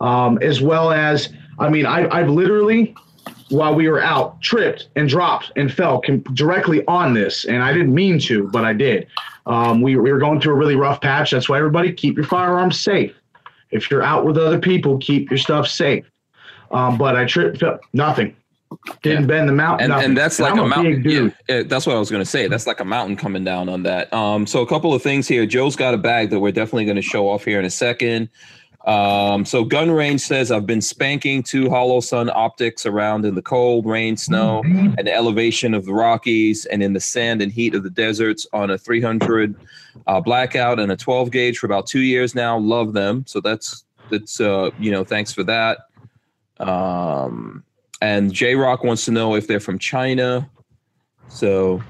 [0.00, 2.94] Um, as well as, I mean, I, I've literally,
[3.50, 7.44] while we were out, tripped and dropped and fell com- directly on this.
[7.44, 9.08] And I didn't mean to, but I did.
[9.46, 11.32] Um, we, we were going through a really rough patch.
[11.32, 13.14] That's why everybody keep your firearms safe.
[13.70, 16.04] If you're out with other people, keep your stuff safe.
[16.70, 17.62] Um, but I tripped,
[17.92, 18.36] nothing,
[19.02, 19.26] didn't Yeah.
[19.26, 19.90] bend the mountain.
[19.90, 21.02] and, and that's like I'm a mountain.
[21.04, 22.46] Yeah, yeah, that's what I was going to say.
[22.48, 24.12] That's like a mountain coming down on that.
[24.12, 25.44] Um, so a couple of things here.
[25.46, 28.28] Joe's got a bag that we're definitely going to show off here in a second.
[28.86, 33.84] Um, so Gun Range says I've been spanking two Holosun optics around in the cold,
[33.84, 37.82] rain, snow, and the elevation of the Rockies, and in the sand and heat of
[37.82, 39.54] the deserts on a 300
[40.06, 42.56] uh, blackout and a 12 gauge for about two years now.
[42.56, 43.24] Love them.
[43.26, 45.80] So that's that's uh, you know thanks for that.
[46.58, 47.64] Um,
[48.00, 50.48] and J Rock wants to know if they're from China.
[51.28, 51.82] So,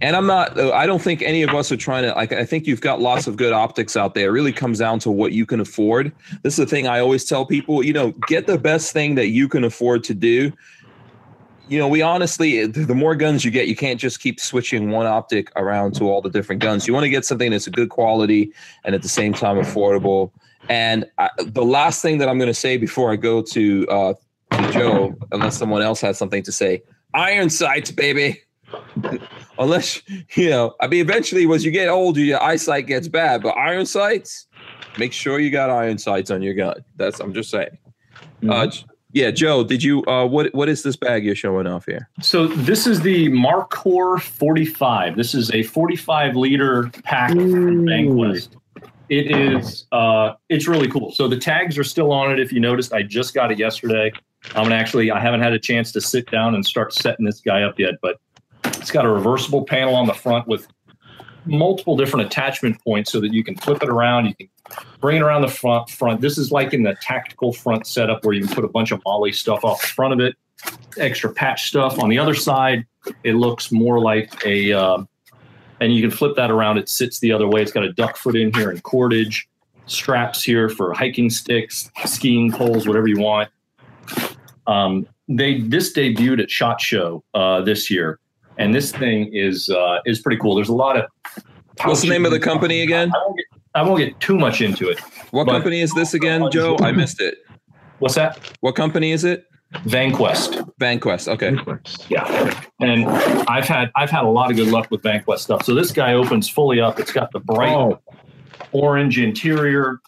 [0.00, 0.58] and I'm not.
[0.58, 2.12] uh, I don't think any of us are trying to.
[2.14, 4.28] Like, I think you've got lots of good optics out there.
[4.28, 6.12] It really comes down to what you can afford.
[6.42, 7.82] This is the thing I always tell people.
[7.84, 10.52] You know, get the best thing that you can afford to do.
[11.68, 15.06] You know, we honestly, the more guns you get, you can't just keep switching one
[15.06, 16.86] optic around to all the different guns.
[16.86, 18.52] You want to get something that's a good quality
[18.84, 20.30] and at the same time affordable.
[20.68, 24.14] And I, the last thing that I'm going to say before I go to uh,
[24.50, 26.82] to Joe, unless someone else has something to say.
[27.14, 28.42] Iron sights, baby.
[29.58, 30.02] unless
[30.36, 33.42] you know, I mean, eventually, as you get older, your eyesight gets bad.
[33.42, 34.46] But iron sights,
[34.98, 36.84] make sure you got iron sights on your gun.
[36.96, 37.78] That's I'm just saying.
[38.48, 38.70] Uh,
[39.12, 40.04] yeah, Joe, did you?
[40.04, 42.08] Uh, what what is this bag you're showing off here?
[42.20, 45.16] So this is the Marcor 45.
[45.16, 48.56] This is a 45 liter pack from Vanquest.
[49.08, 51.12] It is uh, it's really cool.
[51.12, 52.40] So the tags are still on it.
[52.40, 54.12] If you noticed, I just got it yesterday.
[54.54, 57.40] I'm gonna actually I haven't had a chance to sit down and start setting this
[57.40, 58.18] guy up yet, but
[58.64, 60.66] it's got a reversible panel on the front with
[61.46, 64.26] multiple different attachment points so that you can flip it around.
[64.26, 64.48] You can
[65.00, 65.90] bring it around the front.
[65.90, 66.20] Front.
[66.20, 69.00] This is like in the tactical front setup where you can put a bunch of
[69.04, 70.34] MOLLE stuff off the front of it,
[70.98, 72.84] extra patch stuff on the other side.
[73.22, 75.08] It looks more like a, um,
[75.80, 76.78] and you can flip that around.
[76.78, 77.62] It sits the other way.
[77.62, 79.48] It's got a duck foot in here and cordage,
[79.86, 83.48] straps here for hiking sticks, skiing poles, whatever you want.
[84.66, 88.18] Um, they this debuted at Shot Show uh, this year,
[88.58, 90.54] and this thing is uh, is pretty cool.
[90.54, 91.04] There's a lot of
[91.84, 93.12] What's the name of the company again?
[93.14, 94.98] I won't get, I won't get too much into it.
[95.30, 96.76] What But- company is this again, Joe?
[96.80, 97.38] I missed it.
[97.98, 98.38] What's that?
[98.60, 99.44] What company is it?
[99.84, 100.70] VanQuest.
[100.80, 101.28] Vanquest.
[101.28, 101.56] Okay.
[102.08, 103.04] Yeah, and
[103.48, 105.64] I've had I've had a lot of good luck with Vanquest stuff.
[105.64, 107.00] So this guy opens fully up.
[107.00, 108.00] It's got the bright Oh,
[108.72, 109.98] orange interior,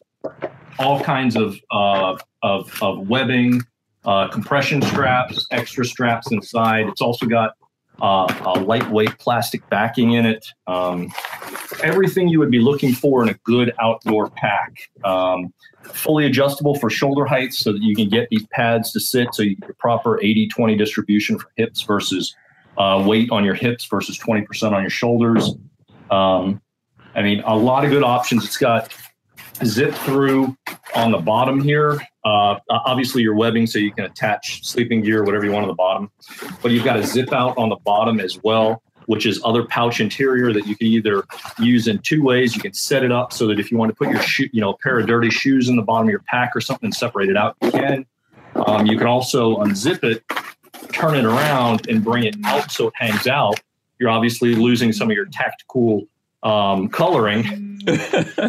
[0.78, 3.62] all kinds of uh, of, of webbing,
[4.04, 6.88] uh, compression straps, extra straps inside.
[6.88, 7.54] It's also got
[8.00, 10.46] uh, a lightweight plastic backing in it.
[10.66, 11.12] Um,
[11.82, 14.76] everything you would be looking for in a good outdoor pack.
[15.04, 15.52] Um,
[15.82, 19.42] fully adjustable for shoulder heights so that you can get these pads to sit so
[19.42, 22.34] you get the proper 80 20 distribution for hips versus
[22.76, 25.54] uh, weight on your hips versus 20% on your shoulders.
[26.10, 26.60] Um,
[27.14, 28.44] I mean, a lot of good options.
[28.44, 28.94] It's got
[29.64, 30.56] zip through
[30.94, 32.00] on the bottom here.
[32.24, 35.74] Uh, obviously, your webbing so you can attach sleeping gear, whatever you want on the
[35.74, 36.10] bottom.
[36.62, 40.00] But you've got a zip out on the bottom as well, which is other pouch
[40.00, 41.24] interior that you can either
[41.58, 42.54] use in two ways.
[42.54, 44.60] You can set it up so that if you want to put your shoe, you
[44.60, 46.94] know, a pair of dirty shoes in the bottom of your pack or something and
[46.94, 48.06] separate it out, you can.
[48.66, 50.22] Um, you can also unzip it,
[50.92, 53.58] turn it around, and bring it out so it hangs out.
[53.98, 56.06] You're obviously losing some of your tactical
[56.42, 57.80] um, coloring,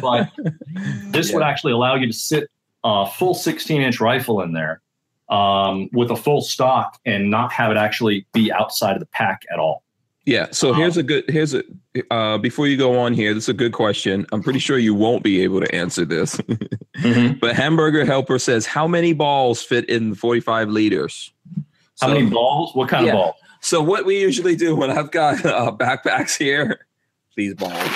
[0.01, 0.29] but
[1.07, 2.49] this would actually allow you to sit
[2.83, 4.81] a full 16 inch rifle in there
[5.29, 9.41] um, with a full stock and not have it actually be outside of the pack
[9.51, 9.83] at all.
[10.25, 10.47] Yeah.
[10.51, 11.63] So here's a good here's a
[12.11, 14.27] uh before you go on here, this is a good question.
[14.31, 16.39] I'm pretty sure you won't be able to answer this.
[17.41, 21.33] but Hamburger Helper says how many balls fit in 45 liters?
[21.99, 22.75] How So- many balls?
[22.75, 23.13] What kind Yeah.
[23.13, 23.35] of ball?
[23.61, 26.85] So what we usually do when I've got uh, backpacks here,
[27.39, 27.89] these balls,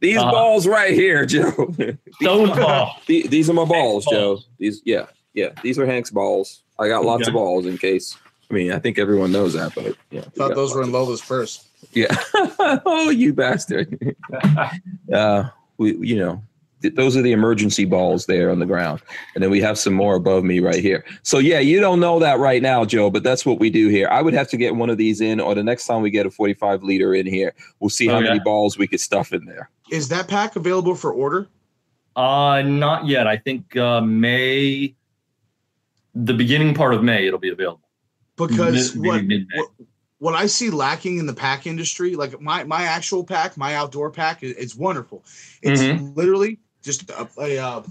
[0.00, 0.30] these Uh-huh.
[0.30, 1.50] balls right here, Joe.
[2.20, 2.90] Those balls.
[3.06, 4.26] The- These are my balls, Hank's Joe.
[4.34, 4.46] balls.
[4.58, 5.50] These, yeah, yeah.
[5.62, 6.62] These are Hank's balls.
[6.78, 8.16] I got lots of balls in case.
[8.50, 10.20] I mean, I think everyone knows that, but yeah.
[10.24, 11.66] we Thought those were in Lola's purse.
[11.92, 12.14] Yeah.
[12.84, 14.14] oh, you bastard.
[15.12, 15.48] uh,
[15.78, 16.42] we, you know, th-
[16.94, 19.00] those are the emergency balls there on the ground,
[19.34, 21.04] and then we have some more above me right here.
[21.22, 24.08] So yeah, you don't know that right now, Joe, but that's what we do here.
[24.10, 26.26] I would have to get one of these in, or the next time we get
[26.26, 28.28] a 45 liter in here, we'll see how Okay.
[28.28, 29.70] many balls we could stuff in there.
[29.90, 31.48] Is that pack available for order?
[32.14, 33.26] Uh, not yet.
[33.26, 34.94] I think uh, May,
[36.14, 37.80] the beginning part of May, it'll be available.
[38.36, 39.46] Because Mid- what, mid-May.
[39.58, 39.68] what
[40.18, 44.10] what I see lacking in the pack industry, like my my actual pack, my outdoor
[44.10, 45.24] pack, is it's wonderful.
[45.62, 46.14] It's Mm-hmm.
[46.14, 47.82] literally just a, a uh,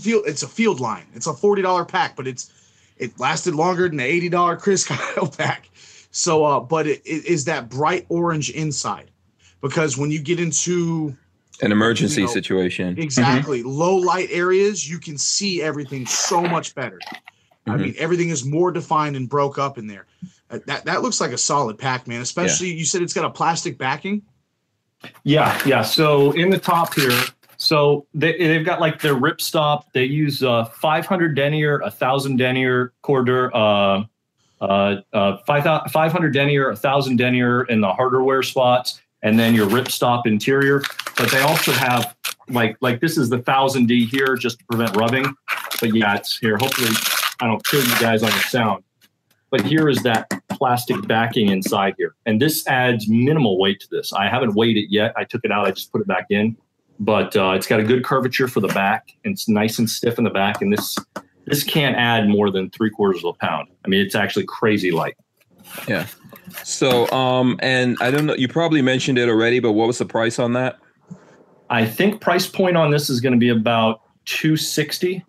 [0.00, 0.24] field.
[0.26, 1.04] It's a field line.
[1.14, 2.50] It's a forty dollar pack, but it's
[2.96, 5.68] it lasted longer than the eighty dollar Chris Kyle pack.
[6.10, 9.10] So, uh, but it, it is that bright orange inside,
[9.60, 11.14] because when you get into
[11.60, 12.98] An emergency You know, situation.
[12.98, 16.98] exactly low light areas, you can see everything so much better.
[17.66, 17.80] I Mhm.
[17.80, 20.06] mean, everything is more defined and broke up in there.
[20.50, 22.22] Uh, That that looks like a solid pack, man.
[22.22, 24.22] Especially you said it's got a plastic backing.
[25.24, 25.82] Yeah, yeah.
[25.82, 27.12] So in the top here,
[27.56, 29.92] so they, they've got like their rip stop.
[29.92, 34.04] They use uh, 500 denier, 1,000 denier quarter, uh,
[34.60, 39.66] uh, uh, 5, 500 denier, 1,000 denier in the harder wear spots, and then your
[39.66, 40.82] rip stop interior.
[41.16, 42.14] But they also have
[42.48, 45.34] like like this is the 1,000 D here just to prevent rubbing.
[45.80, 46.56] But yeah, it's here.
[46.58, 46.90] Hopefully,
[47.40, 48.84] I don't kill you guys on the sound.
[49.50, 52.14] But here is that plastic backing inside here.
[52.26, 54.12] And this adds minimal weight to this.
[54.12, 55.12] I haven't weighed it yet.
[55.16, 55.66] I took it out.
[55.66, 56.56] I just put it back in.
[56.98, 59.12] But uh, it's got a good curvature for the back.
[59.24, 60.62] And it's nice and stiff in the back.
[60.62, 60.96] And this
[61.46, 63.68] this can't add more than three quarters of a pound.
[63.84, 65.16] I mean, it's actually crazy light.
[65.86, 66.06] Yeah.
[66.64, 70.06] So, um, and I don't know, you probably mentioned it already, but what was the
[70.06, 70.78] price on that?
[71.70, 75.24] I think price point on this is going to be about 260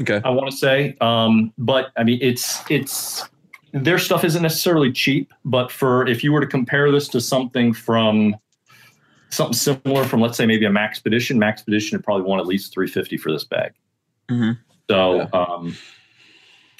[0.00, 0.20] Okay.
[0.24, 0.96] I want to say.
[1.00, 3.28] Um, but I mean, it's it's
[3.72, 7.72] their stuff isn't necessarily cheap, but for if you were to compare this to something
[7.72, 8.36] from
[9.32, 13.16] something similar from let's say maybe a Maxpedition, Maxpedition would probably want at least 350
[13.16, 13.72] for this bag.
[14.30, 14.58] Mhm.
[14.90, 15.28] So Yeah.
[15.32, 15.74] um,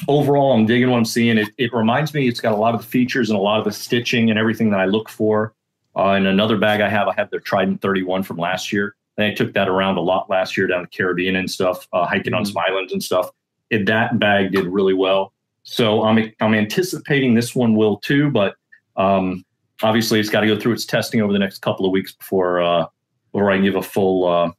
[0.09, 1.39] overall, I'm digging what I'm seeing.
[1.39, 3.65] It, it reminds me, it's got a lot of the features and a lot of
[3.65, 5.55] the stitching and everything that I look for.
[5.97, 8.95] Uh, in another bag I have, I have their Trident 31 from last year.
[9.17, 12.07] And I took that around a lot last year down the Caribbean and stuff, uh,
[12.07, 12.47] hiking on Mhm.
[12.49, 13.31] some islands and stuff.
[13.71, 15.33] It, that bag did really well.
[15.65, 18.57] So I'm I'm anticipating this one will too, but
[18.97, 19.45] um,
[19.83, 22.63] obviously it's got to go through its testing over the next couple of weeks before
[22.63, 22.87] uh,
[23.33, 24.51] before I can give a full uh,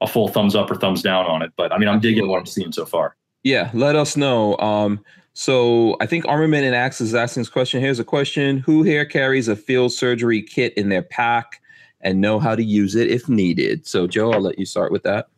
[0.00, 1.52] a full thumbs up or thumbs down on it.
[1.56, 3.16] But I mean, I'm digging what I'm seeing so far.
[3.42, 4.56] Yeah, let us know.
[4.58, 5.04] Um,
[5.34, 7.80] so I think Armament and Axe is asking this question.
[7.80, 11.60] Here's a question: Who here carries a field surgery kit in their pack
[12.00, 13.86] and know how to use it if needed?
[13.86, 15.28] So Joe, I'll let you start with that.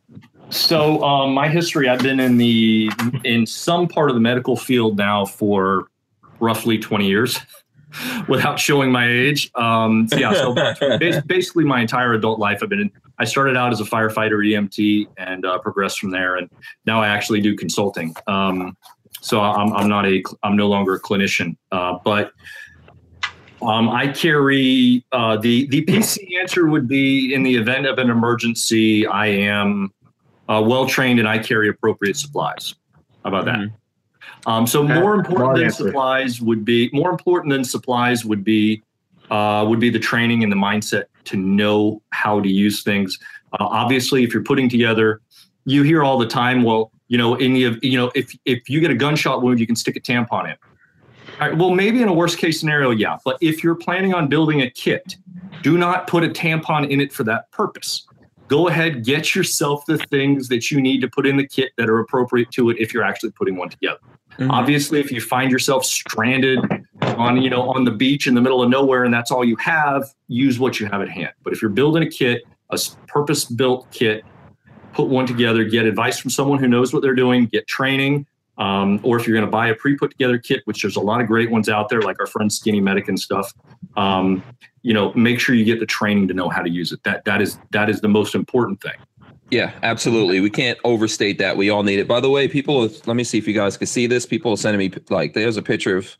[0.50, 2.90] So um, my history, I've been in the
[3.24, 5.88] in some part of the medical field now for
[6.40, 7.38] roughly 20 years,
[8.28, 9.50] without showing my age.
[9.54, 10.54] Um, so yeah, so
[11.26, 12.90] basically my entire adult life, I've been in.
[13.18, 16.50] I started out as a firefighter EMT and uh, progressed from there, and
[16.86, 18.14] now I actually do consulting.
[18.26, 18.76] Um,
[19.20, 22.32] so I'm I'm not a I'm no longer a clinician, uh, but.
[23.62, 28.10] Um, I carry uh, the the PC answer would be in the event of an
[28.10, 29.06] emergency.
[29.06, 29.90] I am
[30.50, 32.74] uh, well trained and I carry appropriate supplies.
[33.22, 33.70] How about that?
[34.46, 38.82] Um, so more important than supplies would be more important than supplies would be
[39.30, 43.18] uh, would be the training and the mindset to know how to use things.
[43.54, 45.22] Uh, obviously, if you're putting together,
[45.64, 48.80] you hear all the time, well, you know, in the you know, if if you
[48.80, 50.56] get a gunshot wound, you can stick a tampon in.
[51.40, 53.18] All right, well, maybe in a worst case scenario, yeah.
[53.24, 55.16] But if you're planning on building a kit,
[55.62, 58.06] do not put a tampon in it for that purpose.
[58.46, 61.88] Go ahead, get yourself the things that you need to put in the kit that
[61.88, 63.98] are appropriate to it if you're actually putting one together.
[64.38, 64.50] Mhm.
[64.50, 66.58] Obviously, if you find yourself stranded
[67.02, 69.56] on, you know, on the beach in the middle of nowhere and that's all you
[69.56, 71.32] have, use what you have at hand.
[71.42, 74.24] But if you're building a kit, a purpose-built kit,
[74.92, 78.26] put one together, get advice from someone who knows what they're doing, get training,
[78.58, 81.20] um, or if you're going to buy a pre-put together kit, which there's a lot
[81.20, 83.52] of great ones out there, like our friend Skinny Medic and stuff.
[83.96, 84.42] Um,
[84.82, 87.02] you know, make sure you get the training to know how to use it.
[87.04, 88.92] That that is that is the most important thing.
[89.54, 90.40] Yeah, absolutely.
[90.40, 91.56] We can't overstate that.
[91.56, 92.08] We all need it.
[92.08, 94.26] By the way, people, let me see if you guys can see this.
[94.26, 96.16] People are sending me like there's a picture of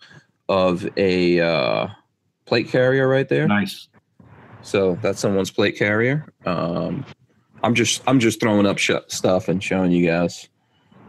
[0.49, 1.89] of a uh,
[2.45, 3.49] plate carrier right there.
[3.49, 3.89] Nice.
[4.63, 6.33] So that's someone's plate carrier.
[6.47, 7.05] Um,
[7.65, 10.49] I'm just I'm just throwing up sh- stuff and showing you guys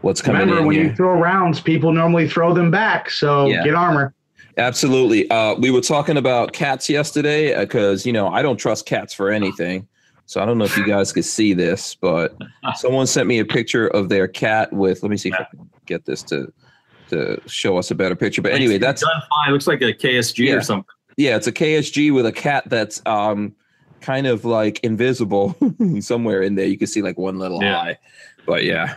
[0.00, 0.86] what's coming Remember, when here.
[0.86, 3.08] you throw rounds, people normally throw them back.
[3.08, 3.62] So Yeah.
[3.62, 4.14] get armor.
[4.58, 5.30] Absolutely.
[5.30, 9.30] Uh, we were talking about cats yesterday because you know I don't trust cats for
[9.30, 9.86] anything.
[10.26, 12.36] So I don't know if you guys could see this, but
[12.76, 15.02] someone sent me a picture of their cat with.
[15.02, 16.52] Let me see if I can get this to
[17.10, 18.42] to show us a better picture.
[18.42, 19.52] But anyway, that's done fine.
[19.52, 20.54] Looks like a KSG Yeah.
[20.54, 20.84] or something.
[21.16, 23.54] yeah, it's a KSG with a cat that's um
[24.00, 25.56] kind of like invisible
[26.00, 26.66] somewhere in there.
[26.66, 27.78] You can see like one little Yeah.
[27.78, 27.98] eye.
[28.44, 28.96] But yeah,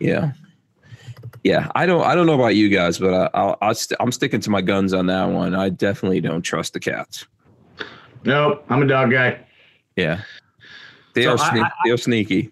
[0.00, 0.32] yeah,
[1.42, 1.70] yeah.
[1.74, 4.40] I don't I don't know about you guys, but I, I'll, I'll st- I'm sticking
[4.40, 5.54] to my guns on that one.
[5.54, 7.26] I definitely don't trust the cats.
[8.24, 9.40] Nope, I'm a dog guy.
[9.96, 10.22] Yeah,
[11.14, 12.50] they So are I- sne- I- they are sneaky.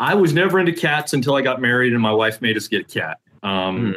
[0.00, 2.80] I was never into cats until I got married and my wife made us get
[2.80, 3.18] a cat.
[3.42, 3.94] Um,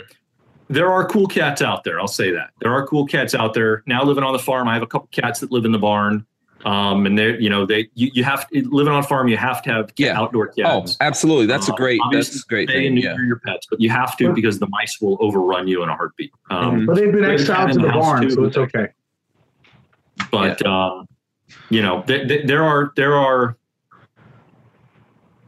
[0.67, 1.99] There are cool cats out there.
[1.99, 3.83] I'll say that there are cool cats out there.
[3.85, 6.25] Now living on the farm, I have a couple cats that live in the barn.
[6.65, 9.37] Um, and they're, you know, they, you, you have to living on a farm, you
[9.37, 10.19] have to have Yeah.
[10.19, 10.59] outdoor cats.
[10.65, 10.97] Oh, cats.
[11.01, 11.45] absolutely.
[11.45, 11.99] That's a Uh, great.
[12.03, 12.87] obviously, That's a great thing.
[12.87, 13.15] and Yeah.
[13.23, 16.31] your pets, but you have to because the mice will overrun you in a heartbeat.
[16.49, 16.85] Um, Mhm.
[16.87, 18.87] But they've been There's a cat exiled to the the barn, too, so it's okay.
[20.31, 21.07] but um,
[21.69, 23.57] you know th- th- there are there are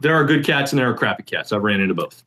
[0.00, 2.22] there are good cats and there are crappy cats i've ran into both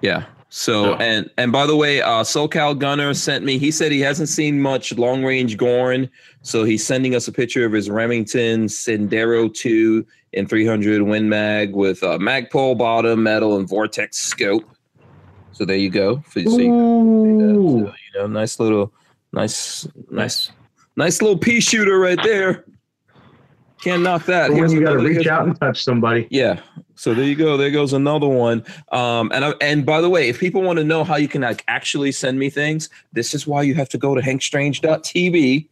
[0.00, 0.24] Yeah.
[0.50, 0.96] So Yeah.
[1.02, 3.58] and and by the way, uh SoCal Gunner sent me.
[3.58, 6.08] He said he hasn't seen much long range Gorn,
[6.42, 11.74] so he's sending us a picture of his Remington Sendero 2 in 300 Win Mag
[11.74, 14.64] with a Magpul bottom, metal, and Vortex scope.
[15.52, 16.18] So there you go.
[16.28, 17.80] For, so you, Ooh.
[17.86, 18.92] so, you know, nice little,
[19.32, 20.50] nice, nice, Nice.
[20.96, 22.64] nice little pea shooter right there.
[23.82, 24.50] Can't knock that.
[24.50, 26.28] When Here's you got to reach out and touch somebody.
[26.30, 26.60] yeah.
[27.04, 27.58] So there you go.
[27.58, 28.64] There goes another one.
[28.90, 31.42] Um, and I, and by the way, if people want to know how you can
[31.42, 35.68] like actually send me things, this is why you have to go to hankstrange.tv.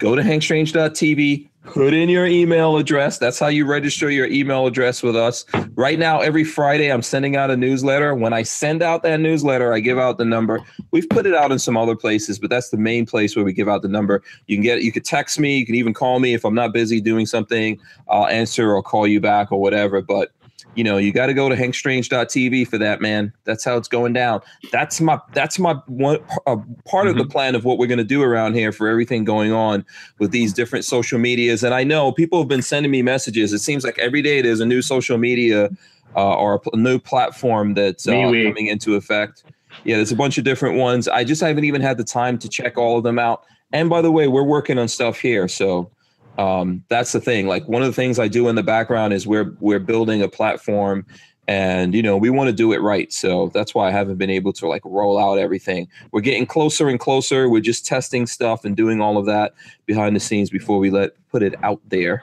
[0.00, 1.48] Go to hankstrange.tv.
[1.64, 3.18] Put in your email address.
[3.18, 5.44] That's how you register your email address with us.
[5.74, 8.16] Right now, every Friday, I'm sending out a newsletter.
[8.16, 10.60] When I send out that newsletter, I give out the number.
[10.90, 13.52] We've put it out in some other places, but that's the main place where we
[13.52, 14.22] give out the number.
[14.48, 16.72] You can get you could text me, you can even call me if I'm not
[16.72, 17.78] busy doing something.
[18.08, 20.02] I'll answer or call you back or whatever.
[20.02, 20.32] But
[20.74, 23.32] you know, you got to go to hankstrange.tv for that, man.
[23.44, 24.40] That's how it's going down.
[24.70, 28.04] That's my that's my one uh, part of the plan of what we're going to
[28.04, 29.84] do around here for everything going on
[30.18, 31.62] with these different social medias.
[31.62, 33.52] And I know people have been sending me messages.
[33.52, 35.70] It seems like every day there's a new social media
[36.16, 39.44] uh, or a pl- new platform that's uh, coming into effect.
[39.84, 41.08] Yeah, there's a bunch of different ones.
[41.08, 43.44] I just haven't even had the time to check all of them out.
[43.72, 45.90] And by the way, we're working on stuff here, so
[46.38, 47.46] um, that's the thing.
[47.46, 50.28] Like one of the things I do in the background is we're we're building a
[50.28, 51.06] platform,
[51.48, 53.12] and you know we want to do it right.
[53.12, 55.88] So that's why I haven't been able to like roll out everything.
[56.10, 57.48] We're getting closer and closer.
[57.48, 59.54] We're just testing stuff and doing all of that
[59.86, 62.22] behind the scenes before we let put it out there.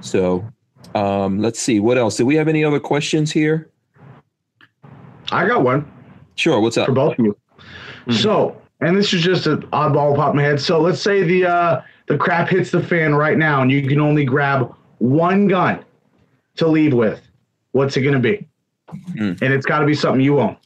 [0.00, 0.44] So
[0.94, 2.16] um, let's see what else.
[2.16, 3.70] Do we have any other questions here?
[5.32, 5.90] I got one
[6.34, 6.60] Sure.
[6.60, 6.86] What's up?
[6.86, 7.36] for both of you.
[8.06, 8.14] Mhm.
[8.14, 10.60] So, and this is just an oddball pop in my head.
[10.60, 14.00] So let's say the uh, the crap hits the fan right now, and you can
[14.00, 15.84] only grab one gun
[16.56, 17.22] to leave with.
[17.70, 18.48] What's it going to be?
[19.16, 19.34] Hmm.
[19.40, 20.56] And it's got to be something you own.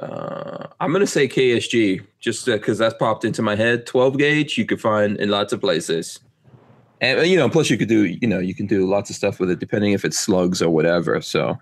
[0.00, 3.86] Uh, I'm gonna say KSG just because that's popped into my head.
[3.86, 6.18] 12 gauge you could find in lots of places,
[7.00, 9.16] and uh, you know, plus you could do you know you can do lots of
[9.16, 11.22] stuff with it depending if it's slugs or whatever.
[11.22, 11.56] So,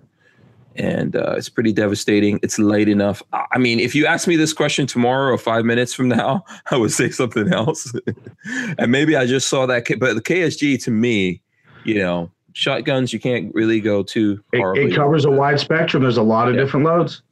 [0.76, 2.38] and uh, it's pretty devastating.
[2.42, 3.22] It's light enough.
[3.32, 6.44] I I mean, if you ask me this question tomorrow or five minutes from now,
[6.70, 7.92] I would say something else,
[8.78, 9.84] and maybe I just saw that.
[9.98, 11.40] But the KSG to me,
[11.84, 16.02] you know, shotguns you can't really go too It, it covers a wide spectrum.
[16.02, 16.60] There's a lot of Yeah.
[16.62, 17.22] different loads.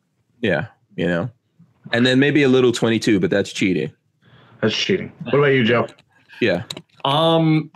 [0.40, 1.30] Yeah, you know,
[1.92, 3.92] and then maybe a little 22, but that's cheating.
[4.60, 5.12] That's cheating.
[5.24, 5.86] What about you, Joe?
[6.40, 6.64] Yeah.
[7.04, 7.70] Um,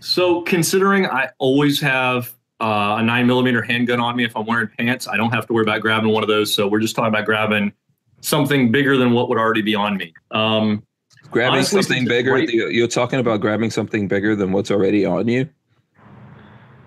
[0.00, 4.68] so considering I always have uh, a nine millimeter handgun on me if I'm wearing
[4.78, 6.52] pants, I don't have to worry about grabbing one of those.
[6.52, 7.72] So we're just talking about grabbing
[8.20, 10.12] something bigger than what would already be on me.
[10.32, 10.82] Um,
[11.30, 12.38] Grabbing Honestly, something bigger.
[12.38, 15.48] you- You're talking about grabbing something bigger than what's already on you.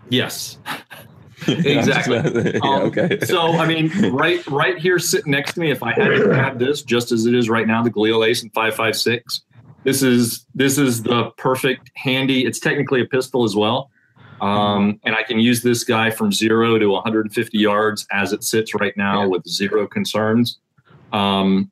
[0.09, 0.57] yes,
[1.47, 2.17] Exactly.
[2.53, 3.19] yeah, Um, okay.
[3.21, 6.59] so I mean, right, right here, sitting next to me, if I had to grab
[6.59, 9.41] this just as it is right now, the Galil Ace and five five six.
[9.83, 12.45] This is this is the perfect handy.
[12.45, 13.89] It's technically a pistol as well,
[14.41, 18.73] um, and I can use this guy from zero to 150 yards as it sits
[18.73, 20.57] right now with zero concerns.
[21.13, 21.71] Um,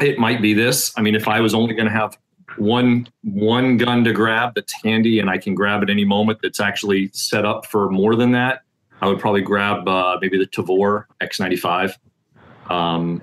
[0.00, 0.92] it might be this.
[0.96, 2.18] I mean, if I was only going to have
[2.58, 6.60] one one gun to grab that's handy and I can grab at any moment that's
[6.60, 8.60] actually set up for more than that,
[9.00, 11.96] I would probably grab uh, maybe the Tavor X95.
[12.70, 13.22] Um,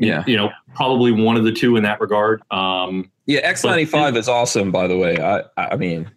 [0.00, 0.24] Yeah.
[0.26, 2.42] you know, probably one of the two in that regard.
[2.50, 5.20] Um, yeah, X95 is awesome, by the way.
[5.20, 6.10] I I mean,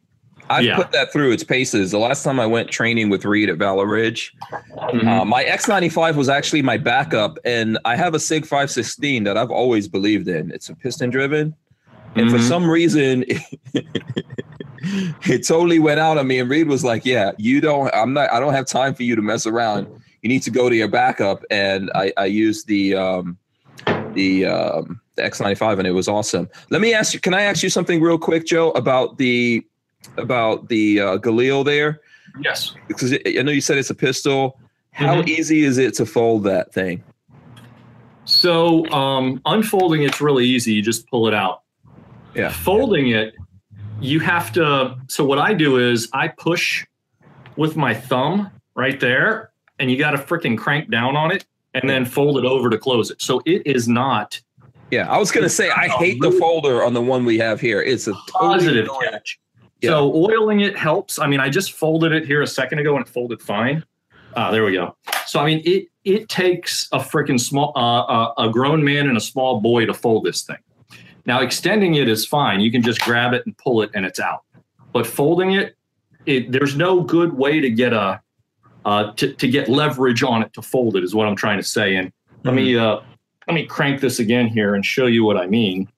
[0.52, 0.76] I've Yeah.
[0.76, 1.91] put that through its paces.
[1.91, 4.34] The last time I went training with Reed at Valor Ridge,
[5.07, 9.52] uh, my X95 was actually my backup, and I have a Sig 516 that I've
[9.52, 10.52] always believed in.
[10.52, 11.56] It's a piston driven,
[12.15, 12.48] and for Mhm.
[12.48, 13.23] some reason,
[15.26, 16.40] it totally went out on me.
[16.40, 17.94] And Reed was like, "Yeah, you don't.
[17.94, 18.32] I'm not.
[18.32, 19.88] I don't have time for you to mess around.
[20.22, 23.38] You need to go to your backup." And I, I used the um,
[24.14, 26.49] the um, the X95, and it was awesome.
[26.69, 27.19] Let me ask you.
[27.19, 29.64] Can I ask you something real quick, Joe, about the
[30.18, 32.02] about the uh, Galil there?
[32.41, 32.73] yes.
[32.88, 34.57] Because I know you said it's a pistol.
[34.94, 35.28] How Mhm.
[35.28, 37.03] easy is it to fold that thing?
[38.26, 40.73] So um, unfolding it's really easy.
[40.73, 41.61] You just pull it out.
[42.36, 42.49] Yeah.
[42.49, 43.36] Folding it,
[43.99, 44.95] you have to.
[45.07, 46.86] So what I do is I push
[47.57, 51.90] with my thumb right there, and you got to freaking crank down on it, and
[51.90, 53.22] then fold it over to close it.
[53.22, 54.40] So it is not
[54.91, 57.82] Yeah, I was gonna say I hate the folder on the one we have here.
[57.82, 59.19] It's a totally positive annoying-
[59.82, 59.90] catch.
[59.90, 61.20] So oiling it helps.
[61.20, 63.84] I mean, I just folded it here a second ago and it folded fine.
[64.36, 64.95] Ah, there we go.
[65.26, 69.18] So I mean, it it takes a freaking small uh, uh, a grown man and
[69.18, 70.58] a small boy to fold this thing.
[71.26, 72.62] Now extending it is fine.
[72.62, 74.44] You can just grab it and pull it and it's out.
[74.94, 75.76] But folding it,
[76.26, 78.22] it there's no good way to get a
[78.86, 81.64] uh, to to get leverage on it to fold it is what I'm trying to
[81.64, 81.95] say.
[81.95, 82.12] And
[82.44, 82.99] let me uh,
[83.48, 85.90] let me crank this again here and show you what I mean.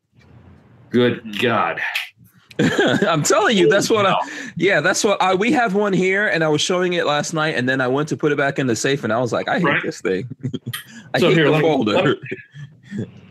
[0.89, 1.81] Good God.
[3.07, 4.15] I'm telling you, that's what I,
[4.55, 7.55] yeah, that's what I, we have one here and I was showing it last night
[7.55, 9.47] and then I went to put it back in the safe and I was like,
[9.47, 9.81] I hate Right.
[9.84, 10.27] this thing.
[11.15, 12.15] I So hate here, the let me- folder.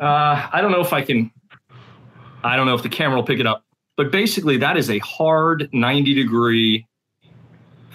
[0.01, 1.31] Uh, I don't know if I can.
[2.43, 3.65] I don't know if the camera will pick it up,
[3.97, 6.85] but basically that is a hard 90 degree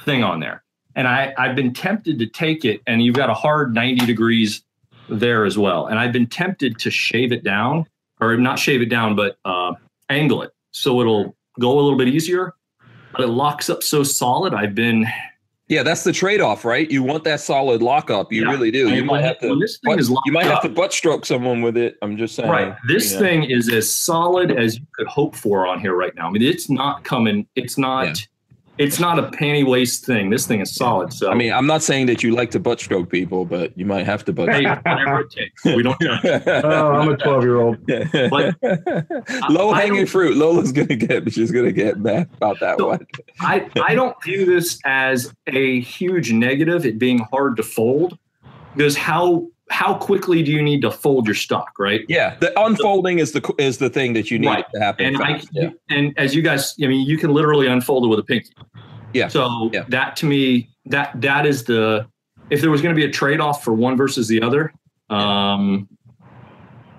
[0.06, 0.64] thing on there.
[0.96, 4.64] And I, I've been tempted to take it, and you've got a hard 90 degrees
[5.10, 5.88] there as well.
[5.88, 7.86] And I've been tempted to shave it down,
[8.22, 9.74] or not shave it down, but uh,
[10.10, 12.54] angle it so it'll go a little bit easier.
[13.14, 14.54] But it locks up so solid.
[14.54, 15.06] I've been
[15.70, 16.90] yeah, that's the trade-off, right?
[16.90, 18.32] You want that solid lockup.
[18.32, 18.52] You Yeah.
[18.52, 18.90] really do.
[18.94, 19.50] You might have to
[19.84, 21.98] butt- you might have to butt stroke someone with it.
[22.02, 22.50] I'm just saying.
[22.50, 22.74] Right.
[22.88, 26.28] This thing is as solid as you could hope for on here right now.
[26.28, 27.48] I mean, it's not coming.
[27.58, 28.06] It's not.
[28.08, 28.14] Yeah.
[28.78, 30.30] It's not a panty waist thing.
[30.30, 31.12] This thing is solid.
[31.12, 33.86] So I mean, I'm not saying that you like to butt stroke people, but you
[33.86, 35.64] might have to butt hey, whatever it takes.
[35.66, 35.98] We don't.
[36.48, 37.78] Oh, I'm a 12 year old.
[39.50, 40.38] Low hanging fruit.
[40.38, 41.32] Lola's gonna get.
[41.32, 43.06] She's gonna get mad about that So- one.
[43.40, 46.86] I I don't view this as a huge negative.
[46.86, 48.18] It being hard to fold
[48.76, 52.02] because how how quickly do you need to fold your stock, right?
[52.08, 54.66] Yeah, the unfolding is the is the thing that you need Right.
[54.74, 55.06] to happen.
[55.08, 55.70] And I yeah.
[55.90, 58.50] and as you guys, I mean, you can literally unfold it with a pinky.
[59.14, 59.28] Yeah.
[59.28, 59.84] So Yeah.
[59.90, 62.08] that to me, that that is the
[62.50, 64.74] if there was going to be a trade off for one versus the other.
[65.10, 65.88] Um.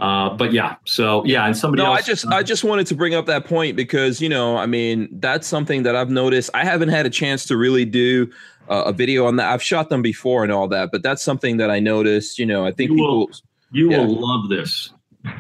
[0.01, 0.31] Uh.
[0.37, 0.77] But yeah.
[0.85, 2.01] So yeah, and somebody No, else.
[2.01, 5.09] I just I just wanted to bring up that point because you know I mean
[5.21, 6.51] that's something that I've noticed.
[6.55, 8.31] I haven't had a chance to really do
[8.69, 9.51] uh, a video on that.
[9.53, 12.39] I've shot them before and all that, but that's something that I noticed.
[12.39, 13.31] You know, I think You will-
[13.73, 13.99] You Yeah.
[13.99, 14.91] will love this.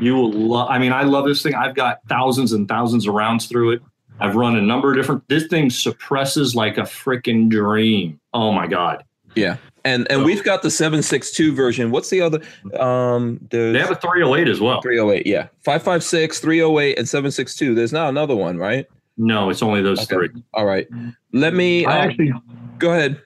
[0.01, 0.69] You will love.
[0.71, 1.55] I mean, I love this thing.
[1.55, 3.83] I've got thousands and thousands of rounds through it.
[4.21, 5.27] I've run a number of different.
[5.29, 8.19] This thing suppresses like a freaking dream.
[8.35, 9.05] Oh my god!
[9.35, 11.91] Yeah, and and So- we've got the seven six two version.
[11.91, 12.41] What's the other?
[12.79, 14.81] Um, They have a 308 as well.
[14.83, 15.27] 308.
[15.27, 17.75] Yeah, 556, 308, and 762.
[17.75, 18.87] There's not another one, right?
[19.17, 20.15] No, it's only those Okay.
[20.15, 20.43] three.
[20.53, 20.87] All right.
[21.33, 22.33] Let me I um, actually,
[22.79, 23.21] go ahead.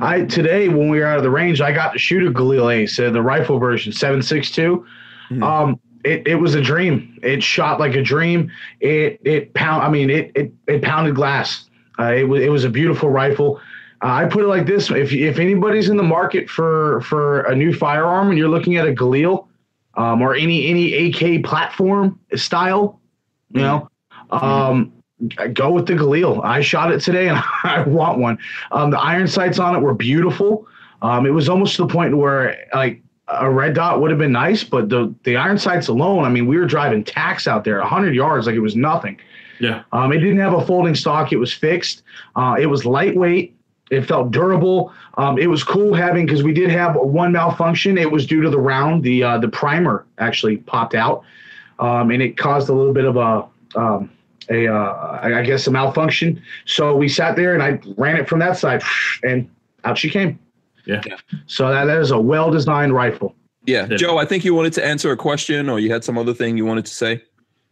[0.00, 2.72] I today when we were out of the range, I got to shoot a Galil
[2.72, 4.86] Ace, uh, the rifle version, seven six two.
[5.30, 5.42] Mhm.
[5.42, 7.18] Um, it, it was a dream.
[7.22, 8.50] It shot like a dream.
[8.80, 9.82] It it pound.
[9.82, 11.68] I mean, it it, it pounded glass.
[11.98, 13.60] Uh, it was it was a beautiful rifle.
[14.02, 17.54] Uh, I put it like this: if if anybody's in the market for for a
[17.54, 19.46] new firearm and you're looking at a Galil,
[19.94, 23.00] um, or any any AK platform style,
[23.50, 23.90] you know,
[24.30, 24.92] um,
[25.52, 26.44] go with the Galil.
[26.44, 28.38] I shot it today and I want one.
[28.72, 30.66] Um, the iron sights on it were beautiful.
[31.02, 34.32] Um, it was almost to the point where like a red dot would have been
[34.32, 37.78] nice, but the the iron sights alone, I mean, we were driving tacks out there,
[37.78, 39.18] 100 yards, like it was nothing.
[39.60, 39.82] Yeah.
[39.92, 41.32] Um, it didn't have a folding stock.
[41.32, 42.02] It was fixed.
[42.34, 43.56] Uh, it was lightweight.
[43.90, 44.92] It felt durable.
[45.14, 47.98] Um, it was cool having because we did have one malfunction.
[47.98, 49.02] It was due to the round.
[49.02, 51.24] The uh, the primer actually popped out,
[51.78, 53.46] um, and it caused a little bit of a
[53.78, 54.10] um,
[54.48, 56.42] a uh, I I guess a malfunction.
[56.64, 58.82] So we sat there and I ran it from that side,
[59.22, 59.48] and
[59.84, 60.38] out she came.
[60.86, 61.02] Yeah.
[61.46, 63.34] So that, that is a well designed rifle.
[63.66, 63.96] Yeah, Yeah.
[63.98, 64.18] Joe.
[64.18, 66.64] I think you wanted to answer a question, or you had some other thing you
[66.64, 67.22] wanted to say.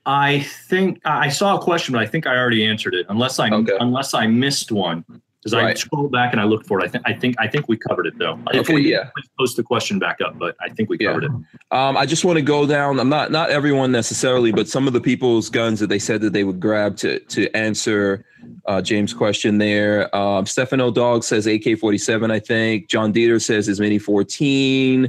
[0.07, 3.07] I think I saw a question, but I think I already answered it.
[3.09, 3.77] Unless I Okay.
[3.81, 5.05] unless I missed one,
[5.40, 5.78] because I Right.
[5.78, 6.85] scrolled back and I looked for it.
[6.85, 8.39] I think I think I think we covered it though.
[8.52, 9.10] If Okay, yeah.
[9.39, 11.09] post the question back up, but I think we Yeah.
[11.09, 11.31] covered it.
[11.70, 12.98] Um, I just want to go down.
[12.98, 16.32] I'm not not everyone necessarily, but some of the people's guns that they said that
[16.32, 18.24] they would grab to to answer
[18.66, 20.15] uh, James' question there.
[20.15, 22.31] Um, Stefano Dog says AK-47.
[22.31, 25.09] I think John Dieter says his Mini 14.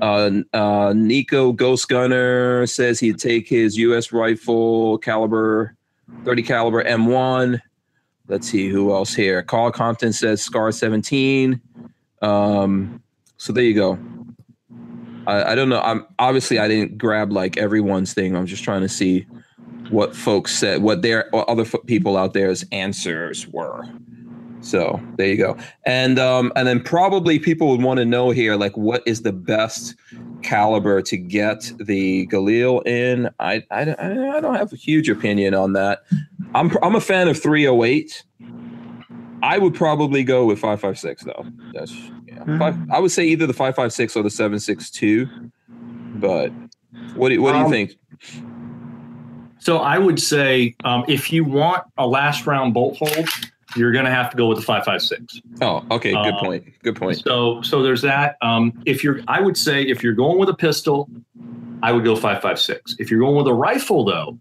[0.00, 4.12] Uh, uh, Nico Ghost Gunner says he'd take his U.S.
[4.12, 5.76] rifle caliber
[6.24, 7.60] 30 caliber M1.
[8.28, 9.42] Let's see who else here.
[9.42, 11.60] Carl Compton says Scar 17.
[12.22, 13.02] Um,
[13.36, 13.98] so there you go.
[15.26, 15.80] I, I don't know.
[15.80, 18.36] I'm obviously I didn't grab like everyone's thing.
[18.36, 19.26] I'm just trying to see
[19.90, 23.84] what folks said, what their what other fo- people out there's answers were.
[24.66, 25.56] So there you go.
[25.84, 29.32] And um and then probably people would want to know here like what is the
[29.32, 29.94] best
[30.42, 33.30] caliber to get the Galil in.
[33.38, 36.02] I I, don't- I don't have a huge opinion on that.
[36.54, 38.24] I'm I'm a fan of 308.
[39.42, 41.46] I would probably go with 556 though.
[41.72, 41.92] That's
[42.26, 42.58] yeah.
[42.58, 45.28] Five, I would say either the 556 or the 762.
[46.16, 46.50] But
[47.14, 47.96] what do, what do you Um, think?
[49.58, 53.28] So I would say um, if you want a last round bolt hold,
[53.76, 55.40] you're going to have to go with the 556.
[55.60, 56.64] Oh, okay, good uh, point.
[56.82, 57.18] Good point.
[57.18, 58.36] So so there's that.
[58.42, 61.08] Um, if you're, I would say if you're going with a pistol,
[61.82, 62.96] I would go 556.
[62.98, 64.38] If you're going with a rifle, though,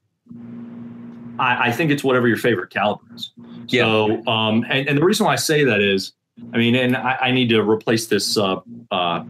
[1.39, 3.31] I, I think it's whatever your favorite caliber is.
[3.67, 3.83] Yeah.
[3.83, 6.13] So um, and, and the reason why I say that is
[6.53, 8.57] I mean, and I, I need to replace this uh,
[8.91, 9.23] uh,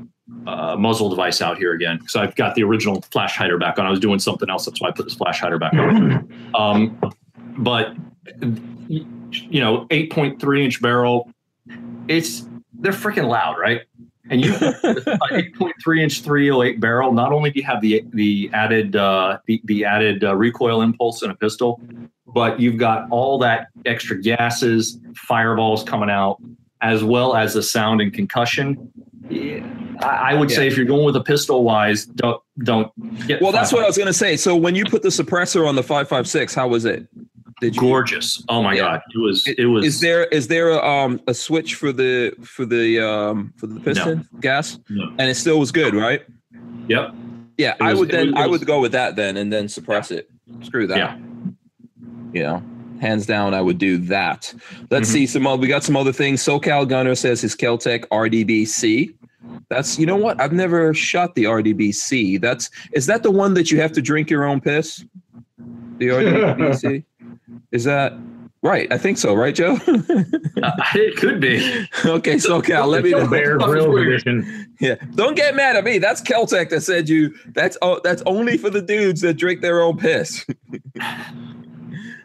[0.48, 3.86] uh, muzzle device out here again because I've got the original flash hider back on.
[3.86, 6.52] I was doing something else, that's why I put this flash hider back on.
[6.56, 6.99] Um,
[7.57, 7.95] but
[9.44, 11.30] you know, 8.3 inch barrel,
[12.07, 13.82] it's they're freaking loud, right?
[14.30, 17.12] And you 8.3 inch 308 barrel.
[17.12, 21.22] Not only do you have the the added uh, the, the added uh, recoil impulse
[21.22, 21.82] in a pistol,
[22.28, 26.41] but you've got all that extra gases, fireballs coming out,
[26.82, 28.91] as well as the sound and concussion.
[29.30, 29.66] Yeah,
[30.02, 30.57] I, I would yeah.
[30.57, 32.91] say if you're going with a pistol wise, don't don't
[33.28, 33.41] get.
[33.41, 34.38] Well, that's what I was going to say.
[34.38, 37.07] So when you put the suppressor on the 556, how was it?
[37.66, 38.44] Did you, gorgeous.
[38.48, 38.82] Oh my yeah.
[38.82, 39.86] god, it was it was.
[39.86, 43.80] Is there is there a, um a switch for the for the um for the
[43.80, 44.40] piston no.
[44.40, 44.78] gas?
[44.90, 45.10] No.
[45.18, 46.24] And it still was good, right?
[46.88, 47.16] Yep.
[47.58, 50.12] Yeah, was, I would then was, I would go with that then and then suppress
[50.12, 50.20] yeah.
[50.20, 50.30] it.
[50.62, 50.98] Screw that.
[50.98, 51.18] Yeah.
[52.34, 52.64] You know,
[53.02, 54.54] hands down, I would do that.
[54.92, 55.14] Let's mm-hmm.
[55.14, 55.48] see some.
[55.48, 56.44] Other, we got some other things.
[56.44, 59.16] SoCal Gunner says his Keltec RDBC.
[59.70, 60.40] That's you know what?
[60.40, 62.42] I've never shot the RDBC.
[62.42, 65.04] That's is that the one that you have to drink your own piss?
[65.98, 67.04] The RDBC.
[67.76, 68.14] Is that
[68.62, 68.88] right?
[68.90, 69.74] I think so, right, Joe?
[69.88, 71.86] uh, it could be.
[72.06, 73.28] Okay, so Cal, let me know.
[73.28, 74.74] Bear Grill edition.
[74.80, 75.98] Yeah, don't get mad at me.
[75.98, 77.36] That's Keltec that said you.
[77.48, 80.46] That's oh, that's only for the dudes that drink their own piss.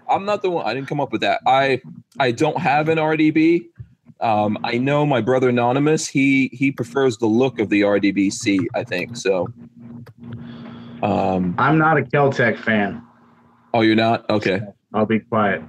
[0.08, 0.66] I'm not the one.
[0.66, 1.40] I didn't come up with that.
[1.48, 1.80] I
[2.20, 3.66] I don't have an RDB.
[4.20, 6.06] Um, I know my brother Anonymous.
[6.06, 8.66] He he prefers the look of the RDBC.
[8.76, 9.48] I think so.
[11.02, 13.02] Um, I'm not a Keltec fan.
[13.74, 14.28] Oh, you're not?
[14.30, 14.60] Okay.
[14.92, 15.62] I'll be quiet.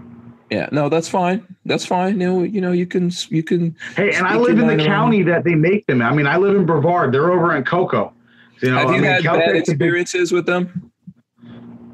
[0.49, 1.45] Yeah, no, that's fine.
[1.65, 2.19] That's fine.
[2.19, 3.75] You know, you know, you can, you can.
[3.95, 6.01] Hey, and I live in the county that they make them.
[6.01, 7.13] I mean, I live in Brevard.
[7.13, 8.13] They're over in Cocoa.
[8.61, 10.91] You know, Have you I mean, had bad experiences with them?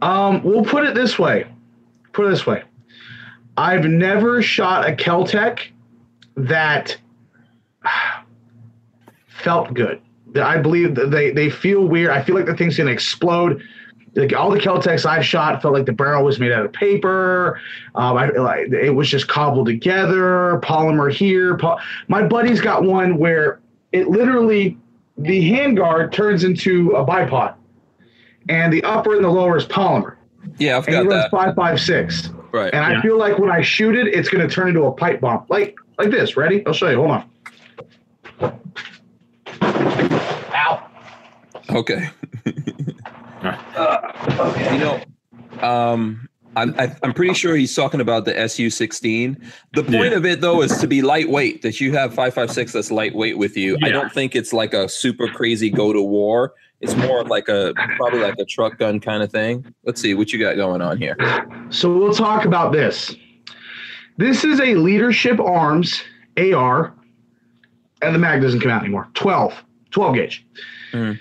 [0.01, 1.47] Um, we'll put it this way.
[2.13, 2.63] Put it this way.
[3.57, 5.67] I've never shot a Keltec
[6.35, 6.97] that
[9.27, 10.01] felt good.
[10.35, 12.11] I believe that they they feel weird.
[12.11, 13.61] I feel like the thing's gonna explode
[14.17, 17.61] like all the Keltecs I shot felt like the barrel was made out of paper.
[17.95, 21.59] Um, I, like it was just cobbled together, polymer here.
[22.07, 23.59] My buddy's got one where
[23.91, 24.77] it literally
[25.17, 27.55] the handguard turns into a bipod,
[28.49, 30.15] and the upper and the lower is polymer.
[30.57, 31.31] Yeah, I've and got runs that.
[31.31, 32.29] Five five six.
[32.51, 32.73] Right.
[32.73, 32.99] And yeah.
[32.99, 35.45] I feel like when I shoot it, it's going to turn into a pipe bomb,
[35.49, 36.35] like like this.
[36.35, 36.65] Ready?
[36.65, 36.97] I'll show you.
[36.97, 37.29] Hold on.
[40.53, 40.89] Ow.
[41.69, 42.09] Okay.
[43.43, 44.73] Uh, okay.
[44.73, 46.73] You know, um, I'm,
[47.03, 49.39] I'm pretty sure he's talking about the SU16.
[49.73, 50.17] The point yeah.
[50.17, 51.61] of it, though, is to be lightweight.
[51.61, 53.77] That you have 556 that's lightweight with you.
[53.79, 53.87] Yeah.
[53.87, 56.53] I don't think it's like a super crazy go to war.
[56.81, 59.73] It's more like a probably like a truck gun kind of thing.
[59.83, 61.17] Let's see what you got going on here.
[61.69, 63.15] So we'll talk about this.
[64.17, 66.03] This is a leadership arms
[66.37, 66.93] AR,
[68.01, 69.07] and the mag doesn't come out anymore.
[69.13, 70.45] 12, 12 gauge.
[70.91, 71.19] Mm.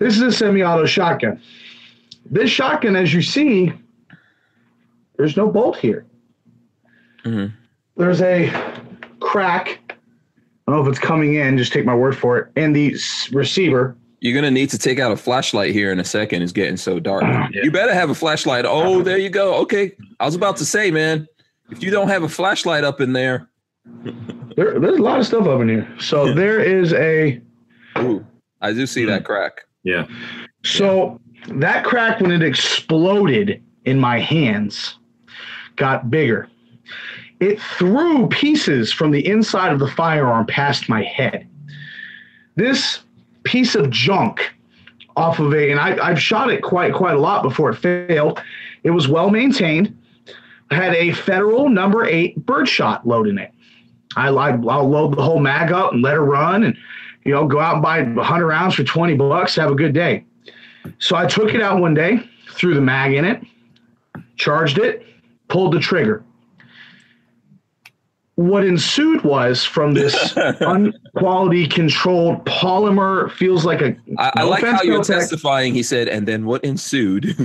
[0.00, 1.40] This is a semi-auto shotgun.
[2.24, 3.70] This shotgun, as you see,
[5.18, 6.06] there's no bolt here.
[7.24, 7.54] Mm-hmm.
[7.96, 8.50] There's a
[9.20, 9.94] crack.
[10.66, 11.58] I don't know if it's coming in.
[11.58, 12.50] Just take my word for it.
[12.56, 12.96] And the
[13.30, 13.94] receiver.
[14.20, 16.42] You're gonna need to take out a flashlight here in a second.
[16.42, 17.22] It's getting so dark.
[17.52, 17.62] Yeah.
[17.64, 18.64] You better have a flashlight.
[18.66, 19.54] Oh, there you go.
[19.62, 21.26] Okay, I was about to say, man,
[21.70, 23.48] if you don't have a flashlight up in there,
[24.56, 25.96] there there's a lot of stuff up in here.
[25.98, 27.40] So there is a.
[27.98, 28.24] Ooh,
[28.60, 29.64] I do see that crack.
[29.82, 30.06] Yeah.
[30.64, 31.54] So yeah.
[31.56, 34.98] that crack, when it exploded in my hands,
[35.76, 36.48] got bigger.
[37.40, 41.48] It threw pieces from the inside of the firearm past my head.
[42.56, 43.00] This
[43.44, 44.52] piece of junk
[45.16, 48.42] off of a, and I, I've shot it quite quite a lot before it failed.
[48.82, 49.96] It was well maintained.
[50.70, 53.52] Had a federal number eight birdshot load in it.
[54.16, 56.76] I, I I'll load the whole mag up and let her run, and
[57.24, 60.24] you know, go out and buy 100 rounds for 20 bucks, have a good day.
[60.98, 62.20] So I took it out one day,
[62.52, 63.42] threw the mag in it,
[64.36, 65.04] charged it,
[65.48, 66.24] pulled the trigger.
[68.36, 73.94] What ensued was from this unquality controlled polymer feels like a.
[74.16, 75.74] I, I like how you're testifying.
[75.74, 77.36] He said, and then what ensued?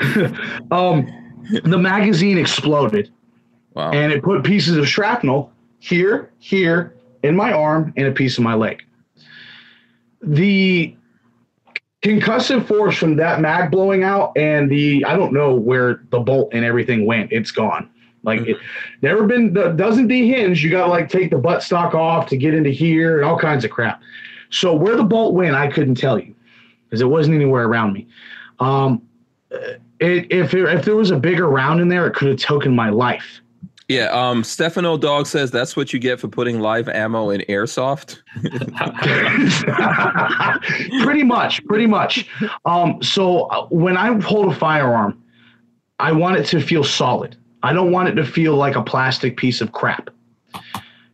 [0.72, 1.06] um,
[1.62, 3.12] the magazine exploded,
[3.74, 3.92] wow.
[3.92, 8.42] and it put pieces of shrapnel here, here, in my arm, and a piece of
[8.42, 8.82] my leg
[10.22, 10.96] the
[12.02, 16.50] concussive force from that mag blowing out and the I don't know where the bolt
[16.52, 17.32] and everything went.
[17.32, 17.88] It's gone.
[18.24, 18.56] Like it
[19.02, 20.62] never been doesn't dehinge.
[20.62, 23.64] You gotta like take the butt stock off to get into here and all kinds
[23.64, 24.00] of crap.
[24.50, 26.34] So where the bolt went, I couldn't tell you
[26.84, 28.06] because it wasn't anywhere around me.
[28.60, 29.02] Um,
[29.50, 32.74] it, if it, if there was a bigger round in there, it could have taken
[32.74, 33.41] my life.
[33.92, 38.22] Yeah, um, Stefano Dog says that's what you get for putting live ammo in airsoft.
[41.02, 42.26] pretty much, pretty much.
[42.64, 45.22] Um, so uh, when I hold a firearm,
[45.98, 47.36] I want it to feel solid.
[47.62, 50.08] I don't want it to feel like a plastic piece of crap.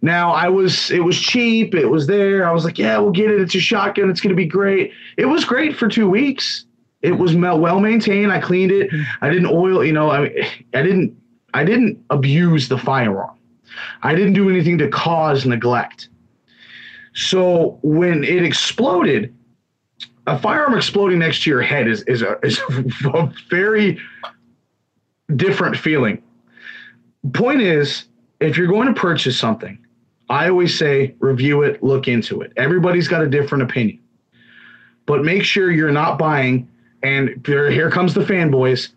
[0.01, 2.49] Now I was it was cheap, it was there.
[2.49, 3.41] I was like, yeah, we'll get it.
[3.41, 4.09] It's a shotgun.
[4.09, 4.93] It's going to be great.
[5.17, 6.65] It was great for 2 weeks.
[7.03, 8.31] It was well maintained.
[8.31, 8.89] I cleaned it.
[9.21, 10.27] I didn't oil, you know, I
[10.75, 11.17] I didn't
[11.55, 13.37] I didn't abuse the firearm.
[14.03, 16.09] I didn't do anything to cause neglect.
[17.15, 19.35] So when it exploded,
[20.27, 22.61] a firearm exploding next to your head is is a, is
[23.05, 23.99] a very
[25.37, 26.23] different feeling.
[27.33, 28.05] Point is,
[28.41, 29.79] if you're going to purchase something,
[30.31, 32.53] I always say review it, look into it.
[32.57, 33.99] Everybody's got a different opinion.
[35.07, 36.69] But make sure you're not buying,
[37.03, 38.91] and here comes the fanboys,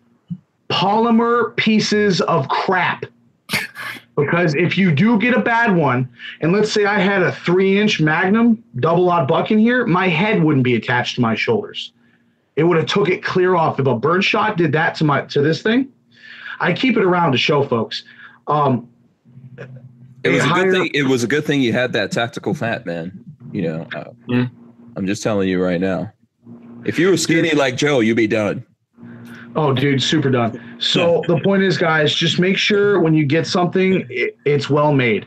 [0.72, 3.04] polymer pieces of crap.
[4.16, 6.08] Because if you do get a bad one,
[6.40, 10.08] and let's say I had a three inch Magnum double odd buck in here, my
[10.08, 11.92] head wouldn't be attached to my shoulders.
[12.56, 13.80] It would have took it clear off.
[13.80, 15.88] If a bird shot did that to my to this thing,
[16.60, 18.04] I keep it around to show folks.
[18.46, 18.88] Um,
[20.24, 20.90] it was a higher, good thing.
[20.94, 23.24] It was a good thing you had that tactical fat, man.
[23.50, 24.50] You know, uh, mm.
[24.96, 26.12] I'm just telling you right now.
[26.84, 28.66] If you were skinny like Joe, you'd be done.
[29.54, 30.76] Oh, dude, super done.
[30.78, 34.92] So the point is, guys, just make sure when you get something, it, it's well
[34.92, 35.26] made,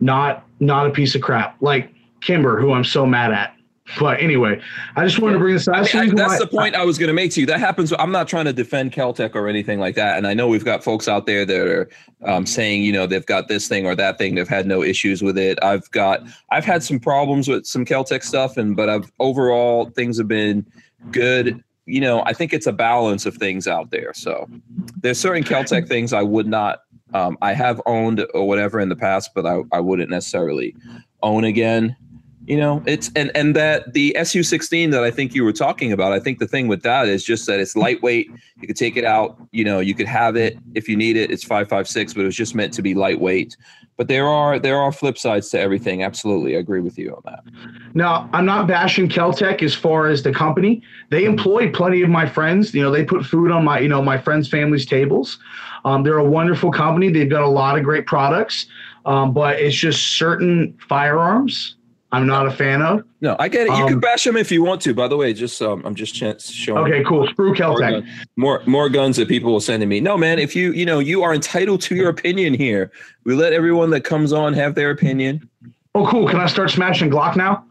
[0.00, 3.54] not not a piece of crap like Kimber, who I'm so mad at.
[3.98, 4.60] But anyway,
[4.96, 5.76] I just wanted to bring this up.
[5.94, 7.46] I mean, that's the point I, I was going to make to you.
[7.46, 7.92] That happens.
[7.98, 10.18] I'm not trying to defend Keltec or anything like that.
[10.18, 11.88] And I know we've got folks out there that are
[12.22, 14.34] um, saying, you know, they've got this thing or that thing.
[14.34, 15.58] They've had no issues with it.
[15.62, 16.20] I've got,
[16.50, 20.66] I've had some problems with some Keltec stuff, and but I've overall things have been
[21.10, 24.12] good you know, I think it's a balance of things out there.
[24.14, 24.48] So
[25.00, 26.82] there's certain Keltec things I would not,
[27.14, 30.76] um, I have owned or whatever in the past, but I, I wouldn't necessarily
[31.22, 31.96] own again.
[32.46, 36.12] You know, it's and and that the SU16 that I think you were talking about.
[36.12, 38.30] I think the thing with that is just that it's lightweight.
[38.60, 39.36] You could take it out.
[39.52, 41.30] You know, you could have it if you need it.
[41.30, 43.54] It's five five six, but it was just meant to be lightweight
[43.98, 46.04] but there are there are flip sides to everything.
[46.04, 47.42] Absolutely, I agree with you on that.
[47.94, 50.82] Now, I'm not bashing Keltec as far as the company.
[51.10, 52.72] They employ plenty of my friends.
[52.72, 55.40] You know, they put food on my you know my friends' families' tables.
[55.84, 57.10] Um, they're a wonderful company.
[57.10, 58.66] They've got a lot of great products,
[59.04, 61.74] um, but it's just certain firearms
[62.10, 63.04] I'm not a fan of.
[63.20, 63.70] No, I get it.
[63.70, 64.94] You um, can bash them if you want to.
[64.94, 66.78] By the way, just um, I'm just showing.
[66.78, 67.28] Okay, cool.
[67.28, 68.02] Screw Keltec.
[68.36, 70.00] More, more more guns that people will send to me.
[70.00, 70.38] No, man.
[70.38, 72.90] If you you know you are entitled to your opinion here.
[73.24, 75.48] We let everyone that comes on have their opinion.
[75.94, 76.26] Oh, cool.
[76.26, 77.66] Can I start smashing Glock now?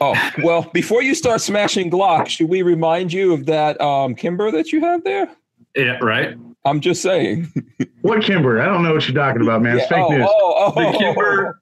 [0.00, 4.50] Oh well, before you start smashing Glock, should we remind you of that um, Kimber
[4.50, 5.30] that you have there?
[5.76, 6.38] Yeah, right.
[6.64, 7.52] I'm just saying.
[8.00, 8.62] what Kimber?
[8.62, 9.76] I don't know what you're talking about, man.
[9.76, 9.96] It's yeah.
[9.98, 10.28] fake oh, news.
[10.30, 11.60] Oh, oh, the Kimber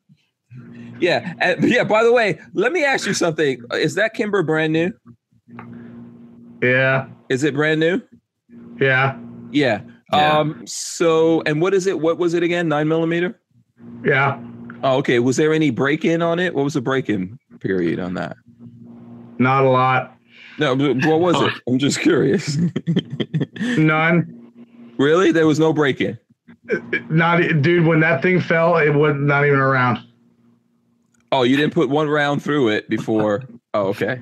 [1.02, 1.34] yeah.
[1.40, 1.84] And, yeah.
[1.84, 3.60] By the way, let me ask you something.
[3.72, 4.92] Is that Kimber brand new?
[6.62, 7.08] Yeah.
[7.28, 8.00] Is it brand new?
[8.80, 9.18] Yeah.
[9.50, 9.82] Yeah.
[10.12, 10.38] yeah.
[10.38, 10.66] Um.
[10.66, 12.00] So, and what is it?
[12.00, 12.68] What was it again?
[12.68, 13.40] Nine millimeter.
[14.04, 14.40] Yeah.
[14.84, 15.18] Oh, okay.
[15.18, 16.54] Was there any break in on it?
[16.54, 18.36] What was the break in period on that?
[19.38, 20.16] Not a lot.
[20.58, 20.76] No.
[20.76, 21.52] What was it?
[21.68, 22.56] I'm just curious.
[23.60, 24.38] None.
[24.98, 25.32] Really?
[25.32, 26.18] There was no break in.
[27.08, 27.86] Not, dude.
[27.86, 29.98] When that thing fell, it was not even around.
[31.32, 33.42] Oh, you didn't put one round through it before.
[33.72, 34.20] Oh, okay.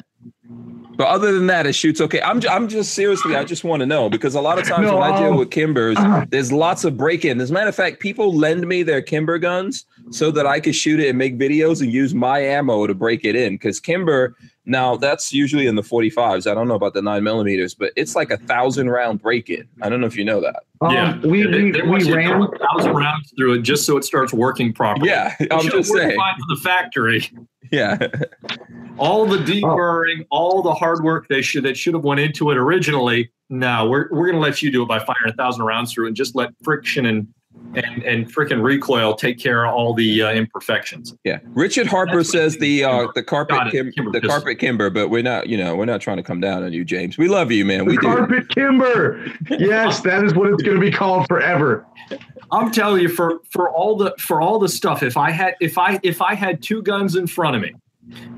[1.01, 2.21] But other than that, it shoots okay.
[2.23, 4.99] I'm, I'm just seriously, I just want to know because a lot of times no,
[4.99, 5.97] when I deal um, with Kimbers,
[6.29, 7.41] there's lots of break in.
[7.41, 10.77] As a matter of fact, people lend me their Kimber guns so that I could
[10.77, 13.55] shoot it and make videos and use my ammo to break it in.
[13.55, 14.37] Because Kimber,
[14.71, 16.49] now that's usually in the 45s.
[16.49, 19.69] I don't know about the nine millimeters, but it's like a thousand round break in.
[19.83, 20.63] I don't know if you know that.
[20.81, 24.05] Um, yeah, we, we, they, we ran a thousand rounds through it just so it
[24.05, 25.09] starts working properly.
[25.09, 26.17] Yeah, I'm just saying.
[26.17, 27.29] From the factory.
[27.73, 27.99] Yeah.
[28.99, 32.57] all the deburring, all the hard work they should that should have went into it
[32.57, 33.31] originally.
[33.49, 36.15] No, we're we're gonna let you do it by firing a thousand rounds through and
[36.15, 37.27] just let friction and
[37.75, 41.15] and and freaking recoil take care of all the uh, imperfections.
[41.25, 45.23] Yeah, Richard Harper says the uh, the carpet kim, Kimber the carpet Kimber, but we're
[45.23, 47.19] not you know we're not trying to come down on you, James.
[47.19, 47.81] We love you, man.
[47.81, 48.55] The we carpet do.
[48.55, 49.25] Kimber.
[49.51, 51.87] Yes, that is what it's going to be called forever.
[52.53, 55.79] I'm telling you, for for all the for all the stuff, if I had if
[55.79, 57.75] I if I had two guns in front of me,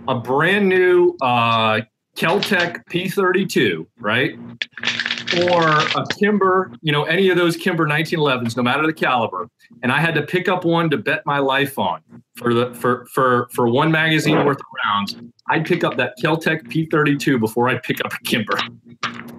[0.08, 1.80] a brand new uh,
[2.16, 4.38] Keltec P32, right?
[5.50, 9.48] Or a Kimber, you know, any of those Kimber 1911s, no matter the caliber,
[9.82, 12.02] and I had to pick up one to bet my life on
[12.36, 15.16] for the for for for one magazine worth of rounds,
[15.48, 18.58] I'd pick up that Keltec P32 before I'd pick up a Kimber.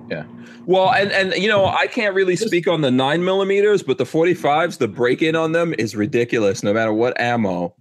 [0.09, 0.25] Yeah.
[0.65, 4.05] Well, and and you know, I can't really speak on the nine millimeters, but the
[4.05, 6.63] 45s, the break in on them is ridiculous.
[6.63, 7.75] No matter what ammo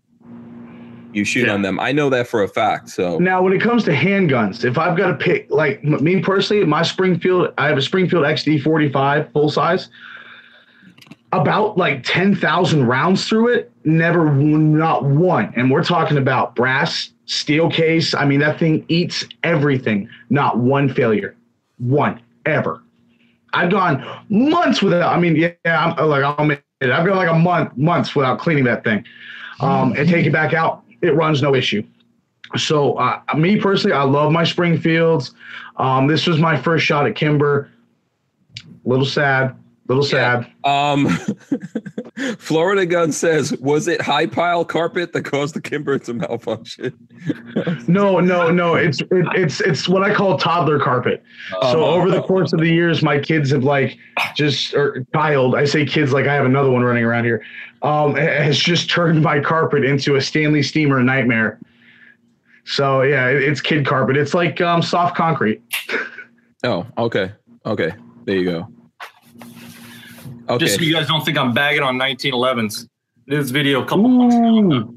[1.12, 1.55] you shoot Yeah.
[1.55, 2.89] on them, I know that for a fact.
[2.90, 6.64] So Now, when it comes to handguns, if I've got to pick, like me personally,
[6.64, 9.89] my Springfield, I have a Springfield XD 45 full size.
[11.32, 15.51] About like 10,000 rounds through it, never, not one.
[15.56, 18.14] And we're talking about brass, steel case.
[18.14, 21.34] I mean, that thing eats everything, not one failure.
[21.78, 22.82] One, ever.
[23.55, 26.90] I've gone months without, I mean, yeah, I'm like, I'll admit it.
[26.90, 29.02] I've gone like a month, months without cleaning that thing
[29.60, 30.82] um, and take it back out.
[31.03, 31.83] It runs no issue.
[32.57, 35.33] So, uh, me personally, I love my Springfields.
[35.79, 37.70] Um, this was my first shot at Kimber.
[38.85, 39.57] Little sad,
[39.89, 40.43] little Yeah.
[40.43, 40.53] sad.
[40.65, 41.09] um
[42.39, 46.97] Florida Gun says, was it high pile carpet that caused the Kimber to malfunction?
[47.87, 48.74] No, no, no.
[48.74, 51.23] It's it, it's it's what I call toddler carpet.
[51.51, 51.85] So Uh-huh.
[51.95, 53.97] over the course of the years, my kids have like
[54.35, 55.55] just or child.
[55.55, 57.45] I say kids like I have another one running around here.
[57.82, 61.59] Um, has just turned my carpet into a Stanley Steamer nightmare.
[62.64, 64.16] So yeah, it's kid carpet.
[64.16, 65.62] It's like um, soft concrete.
[66.64, 67.32] Oh, okay.
[67.66, 67.92] Okay.
[68.24, 68.68] There you go.
[70.48, 70.64] Okay.
[70.64, 72.88] Just so you guys don't think I'm bagging on 1911s.
[73.26, 74.94] This video a couple months ago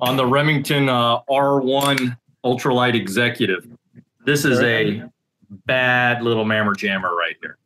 [0.00, 3.66] on the Remington uh, R1 Ultralight Executive.
[4.24, 5.04] This is a
[5.66, 7.58] bad little mammer jammer right here.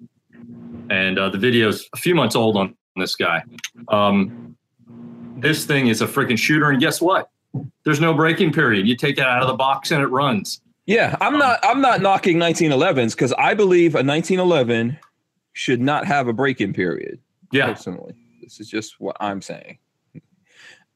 [0.90, 3.42] And uh, the video's a few months old on this guy.
[3.88, 4.56] Um,
[5.38, 6.70] this thing is a freaking shooter.
[6.70, 7.30] And guess what?
[7.84, 8.86] There's no breaking period.
[8.86, 10.60] You take it out of the box and it runs.
[10.86, 14.98] Yeah, I'm not I'm not knocking 1911s because I believe a 1911
[15.52, 17.18] should not have a break-in period.
[17.52, 17.66] Yeah.
[17.66, 19.78] Personally, this is just what I'm saying.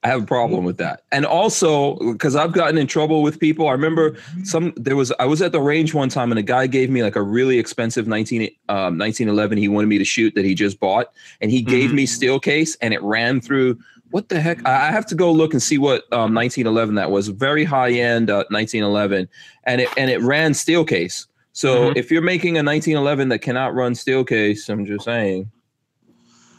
[0.05, 3.69] I have a problem with that, and also because I've gotten in trouble with people.
[3.69, 6.67] I remember some there was I was at the range one time and a guy
[6.67, 10.45] gave me like a really expensive 19 um, 1911 he wanted me to shoot that
[10.45, 11.07] he just bought,
[11.41, 11.95] and he gave Mhm.
[11.95, 13.79] me steel case and it ran through.
[14.11, 14.65] What the heck?
[14.67, 17.29] I have to go look and see what um, 1911 that was.
[17.29, 19.27] Very high end uh, 1911,
[19.65, 21.27] and it and it ran steel case.
[21.53, 21.97] So Mhm.
[21.97, 25.51] if you're making a 1911 that cannot run steel case, I'm just saying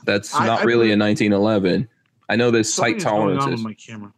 [0.04, 1.88] that's I- not I really a 1911.
[2.30, 3.64] I know there's Something tight is going on tolerances.
[3.64, 4.14] with my camera.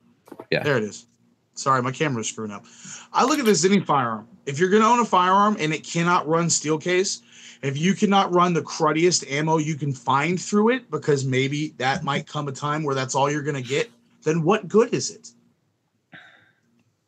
[0.52, 0.64] Yeah.
[0.64, 1.08] There it is.
[1.54, 2.66] Sorry, my camera's screwing up.
[3.12, 4.28] I look at this any firearm.
[4.46, 7.22] If you're going to own a firearm and it cannot run steel case,
[7.64, 12.04] if you cannot run the cruddiest ammo you can find through it, because maybe that
[12.04, 13.90] might come a time where that's all you're going to get,
[14.24, 15.32] then what good is it?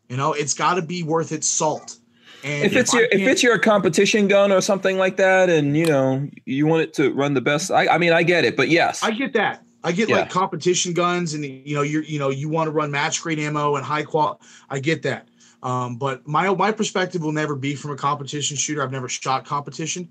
[0.08, 1.98] You know, it's got to be worth its salt.
[2.44, 5.76] And if it's I your if it's your competition gun or something like that, and
[5.78, 8.56] you know you want it to run the best, I, I mean I get it,
[8.56, 9.62] but yes, I get that.
[9.84, 10.18] I get Yeah.
[10.18, 13.40] like competition guns, and you know, you're you know, you want to run match grade
[13.40, 14.46] ammo and high quality.
[14.70, 15.30] I get that.
[15.62, 18.82] Um, but my my perspective will never be from a competition shooter.
[18.82, 20.10] I've never shot competition.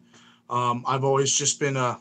[0.50, 1.98] Um, I've always just been a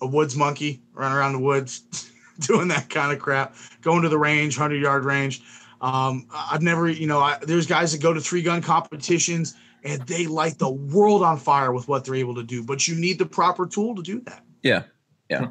[0.00, 4.18] a woods monkey, running around the woods, doing that kind of crap, going to the
[4.18, 5.42] range, hundred yard range.
[5.80, 10.00] Um, I've never, you know, I, there's guys that go to three gun competitions and
[10.02, 12.62] they light the world on fire with what they're able to do.
[12.62, 14.44] But you need the proper tool to do that.
[14.62, 14.84] yeah,
[15.28, 15.48] yeah,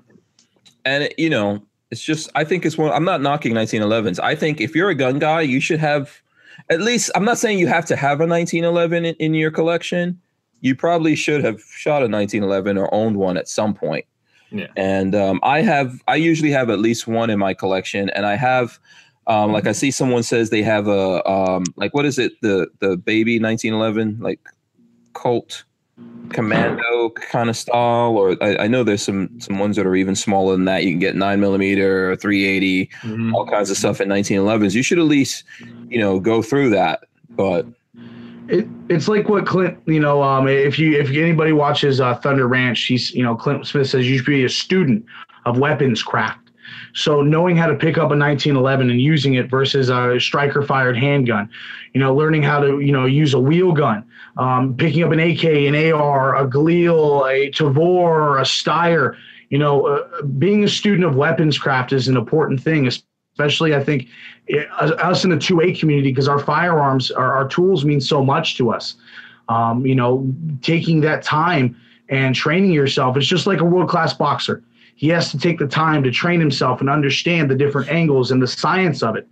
[0.86, 2.92] and it, you know it's just I think it's one.
[2.92, 4.20] I'm not knocking 1911s.
[4.20, 6.22] I think if you're a gun guy, you should have
[6.70, 7.12] at least.
[7.14, 10.20] I'm not saying you have to have a 1911 in, in your collection.
[10.62, 14.06] You probably should have shot a 1911 or owned one at some point.
[14.52, 14.68] Yeah.
[14.78, 18.36] And um, I have, I usually have at least one in my collection, and I
[18.36, 18.80] have,
[19.28, 22.68] um, like I see someone says they have a, um, like what is it, the
[22.80, 24.40] the baby 1911, like
[25.14, 25.64] Colt
[26.30, 30.16] Commando kind of style, or I, I know there's some some ones that are even
[30.16, 30.84] smaller than that.
[30.86, 33.34] You can get nine millimeter or 380, Mhm.
[33.34, 34.74] all kinds of stuff in 1911s.
[34.74, 35.44] You should at least,
[35.90, 37.02] you know, go through that.
[37.32, 37.66] But
[38.48, 42.48] It, it's like what Clint, you know, um, if you if anybody watches uh, Thunder
[42.48, 45.06] Ranch, he's you know Clint Smith says you should be a student
[45.46, 46.41] of weapons craft.
[46.94, 50.98] So knowing how to pick up a 1911 and using it versus a striker fired
[50.98, 51.50] handgun,
[51.94, 54.04] you know, learning how to you know use a wheel gun,
[54.38, 59.16] um, picking up an AK, an AR, a Galil, a Tavor, a Steyr.
[59.50, 63.84] You know, uh, being a student of weapons craft is an important thing, especially I
[63.84, 64.08] think
[64.80, 68.58] us us in the 2A community because our firearms, our, our tools mean so much
[68.58, 68.96] to us.
[69.50, 71.76] Um, you know, taking that time
[72.08, 74.64] and training yourself, it's just like a world class boxer.
[75.02, 78.40] He has to take the time to train himself and understand the different angles and
[78.40, 79.28] the science of it.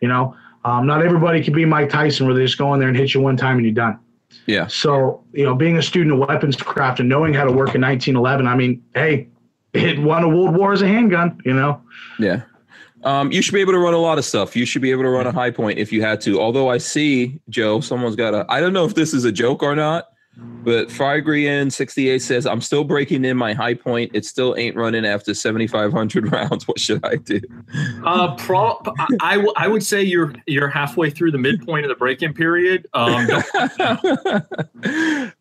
[0.00, 0.34] You know,
[0.64, 3.12] um, not everybody can be Mike Tyson where they just go in there and hit
[3.12, 3.98] you one time and you're done.
[4.46, 7.74] yeah, So, you know, being a student of weapons craft and knowing how to work
[7.74, 9.28] in 1911, I mean, hey,
[9.74, 11.82] it won a world war as a handgun, you know?
[12.18, 12.40] Yeah.
[13.04, 14.56] Um, you should be able to run a lot of stuff.
[14.56, 16.40] You should be able to run a Hi-Point if you had to.
[16.40, 19.62] Although I see, Joe, someone's got a I don't know if this is a joke
[19.62, 20.06] or not,
[20.62, 24.10] But Frygrian 68 says, I'm still breaking in my Hi-Point.
[24.12, 26.68] It still ain't running after 7,500 rounds.
[26.68, 27.40] What should I do?
[28.04, 31.88] Uh, pro, I, I, w- I would say you're you're halfway through the midpoint of
[31.88, 32.86] the break-in period.
[32.92, 33.26] Um,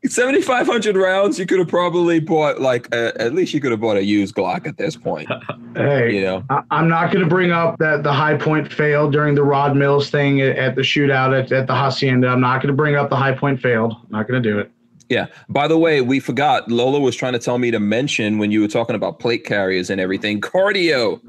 [0.05, 3.97] 7,500 rounds, you could have probably bought like, a, at least you could have bought
[3.97, 5.29] a used Glock at this point.
[5.75, 9.35] Hey, You know, I, I'm not going to bring up that the Hi-Point failed during
[9.35, 12.29] the Rod Mills thing at, at the shootout at, at the Hacienda.
[12.29, 13.93] I'm not going to bring up the Hi-Point failed.
[13.93, 14.71] I'm not going to do it.
[15.09, 15.27] Yeah.
[15.49, 16.69] By the way, we forgot.
[16.69, 19.89] Lola was trying to tell me to mention when you were talking about plate carriers
[19.89, 21.19] and everything, cardio,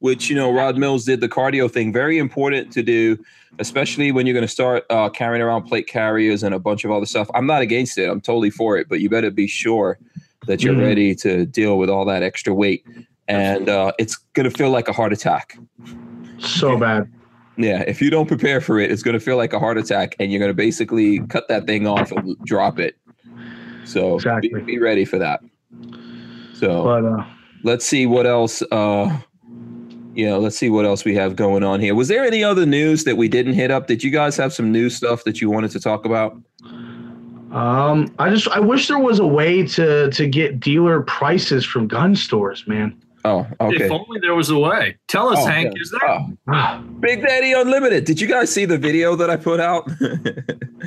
[0.00, 1.92] which you know Rod Mills did the cardio thing.
[1.92, 3.16] Very important to do,
[3.60, 6.90] especially when you're going to start uh, carrying around plate carriers and a bunch of
[6.90, 7.30] other stuff.
[7.34, 8.08] I'm not against it.
[8.10, 9.98] I'm totally for it, but you better be sure
[10.46, 10.82] that you're Mhm.
[10.82, 12.84] ready to deal with all that extra weight,
[13.28, 15.56] and uh, it's going to feel like a heart attack.
[16.38, 17.08] So bad.
[17.56, 20.14] Yeah, if you don't prepare for it, it's going to feel like a heart attack,
[20.20, 22.96] and you're going to basically cut that thing off and drop it.
[23.88, 24.50] So Exactly.
[24.50, 25.40] be, be ready for that.
[26.54, 27.24] So But uh,
[27.64, 28.62] let's see what else.
[28.70, 29.18] Uh,
[30.14, 31.94] you know, let's see what else we have going on here.
[31.94, 33.86] Was there any other news that we didn't hit up?
[33.86, 36.36] Did you guys have some new stuff that you wanted to talk about?
[37.52, 41.88] um, I just I wish there was a way to to get dealer prices from
[41.88, 43.00] gun stores, man.
[43.28, 43.84] Oh, okay.
[43.84, 44.96] If only there was a way.
[45.08, 45.74] Tell us, Oh, Hank.
[45.76, 45.82] yeah.
[45.82, 46.10] Is there?
[46.54, 48.04] Oh, Big Daddy Unlimited.
[48.04, 49.88] Did you guys see the video that I put out?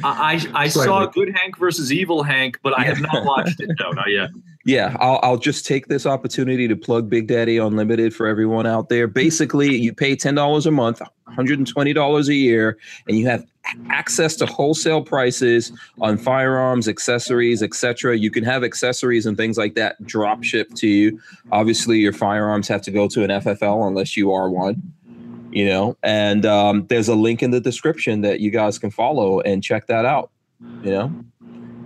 [0.04, 3.70] I I, I saw Good Hank versus Evil Hank, but I have not watched it.
[3.80, 4.30] No, not yet.
[4.64, 8.90] Yeah, I'll, I'll just take this opportunity to plug Big Daddy Unlimited for everyone out
[8.90, 9.08] there.
[9.08, 11.02] Basically, you pay $10 a month,
[11.36, 12.78] $120 a year,
[13.08, 13.44] and you have
[13.90, 18.18] access to wholesale prices on firearms, accessories, etc.
[18.18, 21.20] You can have accessories and things like that drop shipped to you.
[21.52, 24.82] Obviously, your firearms have to go to an FFL unless you are one.
[25.52, 29.42] You know, and um, there's a link in the description that you guys can follow
[29.42, 30.32] and check that out.
[30.82, 31.26] You know,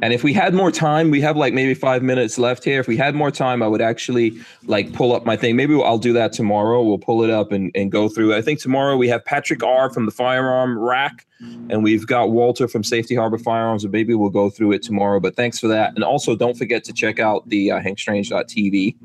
[0.02, 2.80] and if we had more time, we have like maybe five minutes left here.
[2.80, 5.56] If we had more time, I would actually like pull up my thing.
[5.56, 6.84] Maybe I'll do that tomorrow.
[6.84, 8.36] We'll pull it up and, and go through.
[8.36, 12.68] I think tomorrow we have Patrick R from the firearm rack and we've got Walter
[12.68, 13.84] from Safety Harbor Firearms.
[13.84, 15.20] And maybe we'll go through it tomorrow.
[15.20, 15.94] But thanks for that.
[15.96, 18.96] And also don't forget to check out the uh, hankstrange.tv.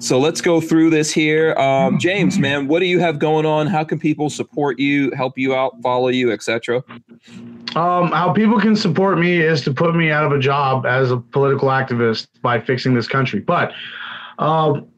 [0.00, 1.54] So let's go through this here.
[1.54, 3.66] Um, James, man, what do you have going on?
[3.66, 6.82] How can people support you, help you out, follow you, etc.?
[7.76, 11.10] Um, how people can support me is to put me out of a job as
[11.10, 13.40] a political activist by fixing this country.
[13.40, 13.72] But
[14.38, 14.88] um,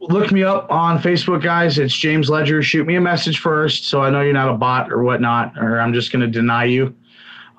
[0.00, 1.78] look me up on Facebook, guys.
[1.78, 2.62] It's James Ledger.
[2.62, 5.80] Shoot me a message first, so I know you're not a bot or whatnot, or
[5.80, 6.94] I'm just going to deny you.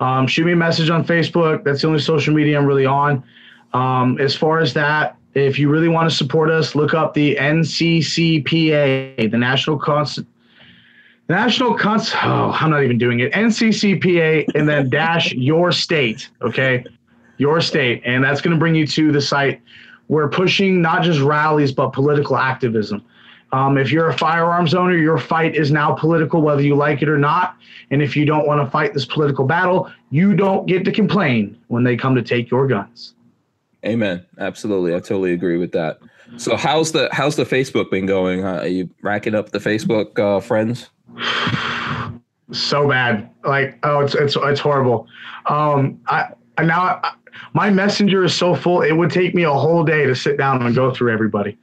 [0.00, 1.64] Um, shoot me a message on Facebook.
[1.64, 3.24] That's the only social media I'm really on.
[3.72, 7.36] Um, as far as that, if you really want to support us, look up the
[7.36, 10.24] NCCPA, the National Const-
[11.28, 12.12] National Cons.
[12.14, 13.32] Oh, I'm not even doing it.
[13.32, 16.30] NCCPA and then dash your state.
[16.42, 16.84] Okay,
[17.38, 19.60] your state, and that's going to bring you to the site.
[20.08, 23.04] We're pushing not just rallies but political activism.
[23.52, 27.08] Um, if you're a firearms owner, your fight is now political, whether you like it
[27.08, 27.56] or not.
[27.90, 31.56] And if you don't want to fight this political battle, you don't get to complain
[31.68, 33.14] when they come to take your guns.
[33.84, 34.26] Amen.
[34.38, 36.00] Absolutely, I totally agree with that.
[36.38, 38.44] So how's the how's the Facebook been going?
[38.44, 40.90] Uh, are you racking up the Facebook uh, friends?
[42.52, 43.30] so bad.
[43.44, 45.06] Like, oh, it's it's it's horrible.
[45.46, 47.14] Um, I, I now I,
[47.52, 48.82] my messenger is so full.
[48.82, 51.58] It would take me a whole day to sit down and go through everybody.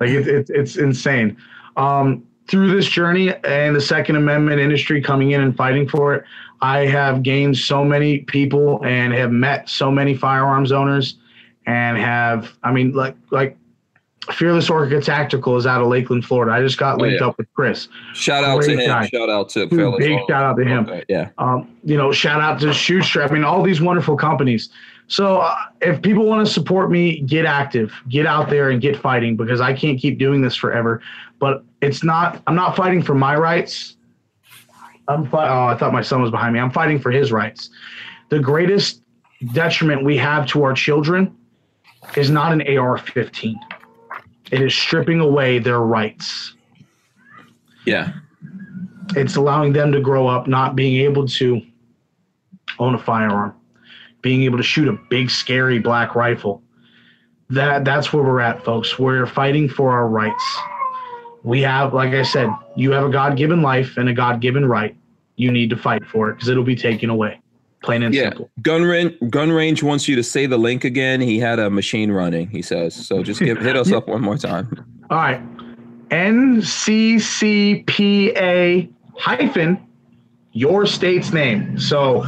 [0.00, 1.36] Like it, it it's insane.
[1.76, 6.24] Um, through this journey and the Second Amendment industry coming in and fighting for it,
[6.62, 11.16] I have gained so many people and have met so many firearms owners,
[11.66, 13.56] and have I mean like like.
[14.32, 16.52] Fearless Orca Tactical is out of Lakeland, Florida.
[16.52, 17.26] I just got Oh, linked yeah.
[17.28, 17.88] up with Chris.
[18.14, 18.86] Shout out to him.
[18.86, 19.06] guy.
[19.08, 20.24] Shout out to Dude, Fearless big Orca.
[20.32, 20.84] shout out to him.
[20.88, 21.28] Okay, Yeah.
[21.38, 23.30] Um, you know, shout out to Shoestrap.
[23.30, 24.70] I mean, all these wonderful companies.
[25.08, 28.96] So uh, if people want to support me, get active, get out there and get
[28.96, 31.02] fighting because I can't keep doing this forever.
[31.40, 32.42] But it's not.
[32.46, 33.96] I'm not fighting for my rights.
[35.08, 36.60] I'm fi- Oh, I thought my son was behind me.
[36.60, 37.70] I'm fighting for his rights.
[38.28, 39.02] The greatest
[39.52, 41.34] detriment we have to our children
[42.16, 43.54] is not an AR-15.
[44.50, 46.54] It is stripping away their rights.
[47.86, 48.12] Yeah.
[49.16, 51.62] it's allowing them to grow up not being able to
[52.78, 53.54] own a firearm
[54.22, 56.62] being able to shoot a big scary black rifle.
[57.48, 58.98] That that's where we're at folks.
[58.98, 60.58] We're fighting for our rights.
[61.42, 64.96] We have like i said you have a god-given life and a god-given right.
[65.36, 67.39] You need to fight for it because it'll be taken away
[67.82, 68.30] plain and Yeah.
[68.30, 71.20] simple Gun range, gun range wants you to say the link again.
[71.20, 72.48] He had a machine running.
[72.48, 73.22] He says so.
[73.22, 74.68] Just give hit us up one more time.
[75.10, 75.40] all right
[77.50, 79.78] nccpa hyphen
[80.52, 82.24] your state's name so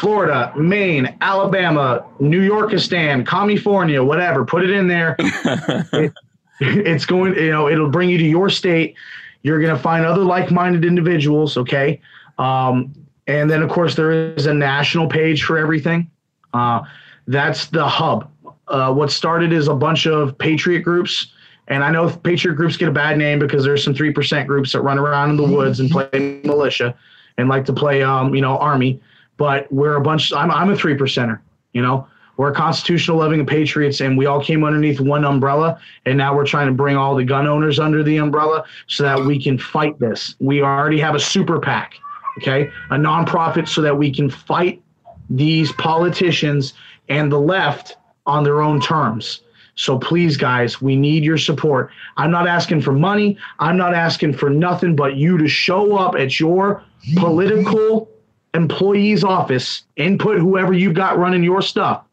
[0.00, 4.44] Florida, Maine, Alabama, New Yorkistan, California, whatever.
[4.44, 5.14] Put it in there.
[5.20, 6.12] it,
[6.60, 8.96] it's going, you know, it'll bring you to your state.
[9.42, 11.56] You're going to find other like-minded individuals.
[11.56, 12.00] Okay.
[12.38, 12.92] Um,
[13.40, 16.10] and then of course there is a national page for everything.
[16.52, 16.82] Uh,
[17.26, 18.30] that's the hub.
[18.68, 21.32] Uh, what started is a bunch of patriot groups.
[21.68, 24.80] And I know patriot groups get a bad name because there's some 3% groups that
[24.80, 26.94] run around in the woods and play militia
[27.38, 29.00] and like to play, um, you know, army.
[29.36, 31.40] But we're a bunch, I'm, I'm a three percenter,
[31.72, 32.06] you know,
[32.36, 35.78] we're constitutional loving patriots and we all came underneath one umbrella.
[36.06, 39.20] And now we're trying to bring all the gun owners under the umbrella so that
[39.20, 40.34] we can fight this.
[40.40, 41.94] We already have a super PAC,
[42.38, 44.82] okay, a nonprofit so that we can fight
[45.30, 46.74] these politicians
[47.08, 47.96] and the left
[48.26, 49.42] on their own terms.
[49.74, 51.90] So please, guys, we need your support.
[52.16, 53.38] I'm not asking for money.
[53.58, 56.84] I'm not asking for nothing but you to show up at your
[57.16, 58.10] political
[58.54, 62.04] employee's office, input whoever you've got running your stuff,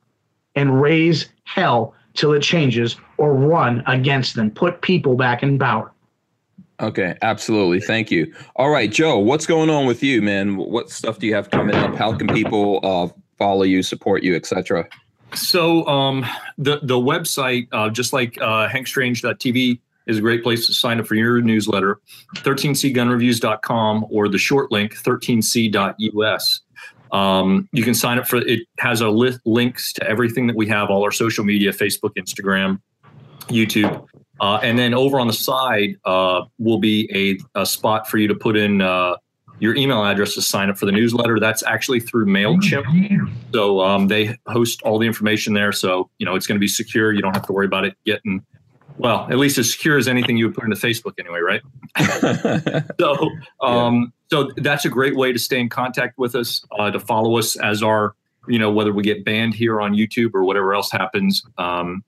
[0.56, 4.52] and raise hell till it changes or run against them.
[4.52, 5.92] Put people back in power.
[6.80, 7.82] Okay, absolutely.
[7.82, 8.34] Thank you.
[8.56, 10.56] All right, Joe, what's going on with you, man?
[10.56, 11.96] What stuff do you have coming up?
[11.96, 14.88] How can people uh, follow you, support you, etc.?
[15.34, 16.26] So um,
[16.58, 21.06] the the website, uh, just like uh, hankstrange.tv, is a great place to sign up
[21.06, 22.00] for your newsletter.
[22.38, 26.62] 13cgunreviews.com or the short link 13c.us.
[27.12, 28.62] Um, you can sign up for it.
[28.80, 32.80] Has a list links to everything that we have, all our social media, Facebook, Instagram,
[33.48, 34.08] YouTube.
[34.42, 37.10] Uh, and then over on the side uh, will be
[37.56, 39.16] a, a, spot for you to put in uh,
[39.60, 41.40] your email address to sign up for the newsletter.
[41.40, 43.32] That's actually through MailChimp.
[43.54, 45.72] So um, they host all the information there.
[45.72, 47.12] So, you know, it's going to be secure.
[47.12, 48.46] You don't have to worry about it getting,
[48.98, 51.62] well, at least as secure as anything you would put into Facebook anyway, right?
[53.00, 53.30] so,
[53.62, 54.38] um, yeah.
[54.38, 57.58] so that's a great way to stay in contact with us, uh, to follow us
[57.58, 58.16] as our,
[58.48, 61.44] you know, whether we get banned here on YouTube or whatever else happens.
[61.58, 62.04] Um,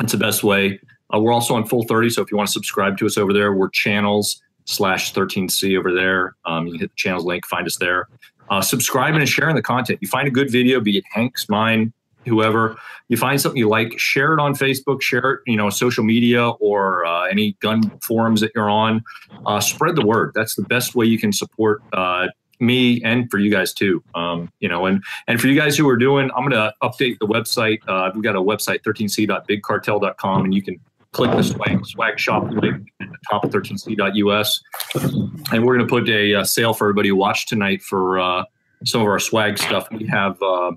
[0.00, 0.80] it's the best way.
[1.14, 2.10] Uh, we're also on Full 30.
[2.10, 5.92] So if you want to subscribe to us over there, we're channels slash 13C over
[5.92, 6.36] there.
[6.44, 8.08] Um, you can hit the channels link, find us there.
[8.50, 9.98] Uh, subscribing and sharing the content.
[10.02, 11.92] You find a good video, be it Hank's, mine,
[12.26, 12.76] whoever.
[13.08, 16.48] You find something you like, share it on Facebook, share it, you know, social media
[16.48, 19.02] or uh, any gun forums that you're on.
[19.46, 20.32] Uh, spread the word.
[20.34, 22.28] That's the best way you can support uh,
[22.60, 24.02] me and for you guys too.
[24.14, 27.18] Um, you know, and and for you guys who are doing, I'm going to update
[27.18, 27.80] the website.
[27.88, 30.80] Uh, we've got a website 13c.bigcartel.com, and you can
[31.14, 34.62] click the swag, swag shop link at the top of 13c.us.
[35.52, 38.44] And we're going to put a, a, sale for everybody who watched tonight for uh,
[38.84, 39.88] some of our swag stuff.
[39.90, 40.72] We have uh,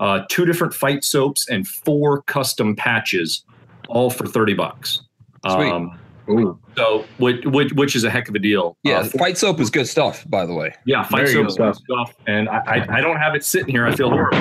[0.00, 3.44] uh, two different fight soaps and four custom patches,
[3.88, 5.02] all for 30 bucks.
[5.46, 5.70] Sweet.
[5.70, 6.58] Um, Ooh.
[6.76, 8.76] So, which, which, which is a heck of a deal.
[8.82, 10.74] Yeah, uh, fight soap is good stuff, by the way.
[10.84, 12.14] Yeah, fight soap is good stuff.
[12.26, 13.86] And I, I, I, don't have it sitting here.
[13.86, 14.38] I feel horrible.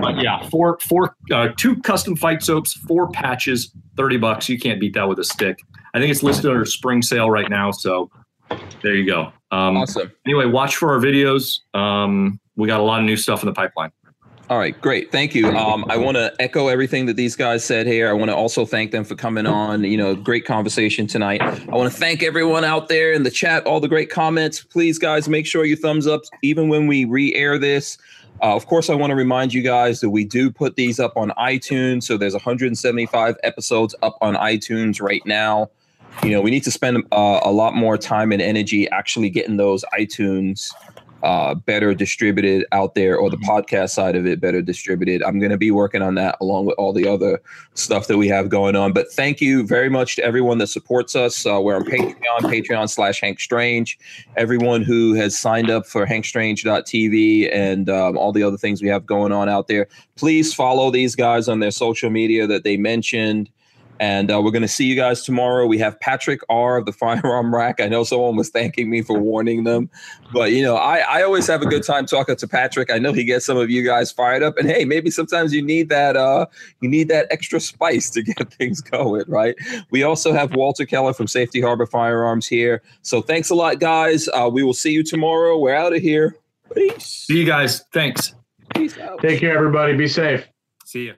[0.00, 4.48] But yeah, four, four, uh, two custom fight soaps, four patches, thirty bucks.
[4.48, 5.60] You can't beat that with a stick.
[5.94, 7.70] I think it's listed under spring sale right now.
[7.70, 8.10] So
[8.82, 9.32] there you go.
[9.50, 10.12] Um, awesome.
[10.26, 11.60] Anyway, watch for our videos.
[11.74, 13.90] Um, we got a lot of new stuff in the pipeline.
[14.48, 15.10] All right, great.
[15.10, 15.48] Thank you.
[15.48, 18.08] Um, I want to echo everything that these guys said here.
[18.08, 19.82] I want to also thank them for coming on.
[19.82, 21.42] You know, great conversation tonight.
[21.42, 24.62] I want to thank everyone out there in the chat, all the great comments.
[24.62, 27.98] Please, guys, make sure you thumbs up even when we re air this.
[28.40, 31.16] Uh, of course, I want to remind you guys that we do put these up
[31.16, 32.04] on iTunes.
[32.04, 35.70] So there's 175 episodes up on iTunes right now.
[36.22, 39.56] You know, we need to spend uh, a lot more time and energy actually getting
[39.56, 40.72] those iTunes
[41.26, 43.50] uh, better distributed out there or the mm-hmm.
[43.50, 45.24] podcast side of it better distributed.
[45.24, 47.42] I'm going to be working on that along with all the other
[47.74, 48.92] stuff that we have going on.
[48.92, 51.44] But thank you very much to everyone that supports us.
[51.44, 53.98] Uh, we're on Patreon, Patreon slash Hank Strange.
[54.36, 59.04] Everyone who has signed up for hankstrange.tv and um, all the other things we have
[59.04, 59.88] going on out there.
[60.14, 63.50] Please follow these guys on their social media that they mentioned.
[63.98, 65.66] And uh, we're going to see you guys tomorrow.
[65.66, 67.80] We have Patrick R of the Firearm Rack.
[67.80, 69.90] I know someone was thanking me for warning them,
[70.32, 72.90] but you know, I, I always have a good time talking to Patrick.
[72.90, 74.58] I know he gets some of you guys fired up.
[74.58, 76.46] And hey, maybe sometimes you need that uh,
[76.80, 79.54] you need that extra spice to get things going, right?
[79.90, 82.82] We also have Walter Keller from Safety Harbor Firearms here.
[83.02, 84.28] So thanks a lot, guys.
[84.28, 85.58] Uh, we will see you tomorrow.
[85.58, 86.36] We're out of here.
[86.74, 87.04] Peace.
[87.04, 87.84] See you guys.
[87.92, 88.34] Thanks.
[88.74, 89.20] Peace out.
[89.20, 89.96] Take care, everybody.
[89.96, 90.46] Be safe.
[90.84, 91.14] See you.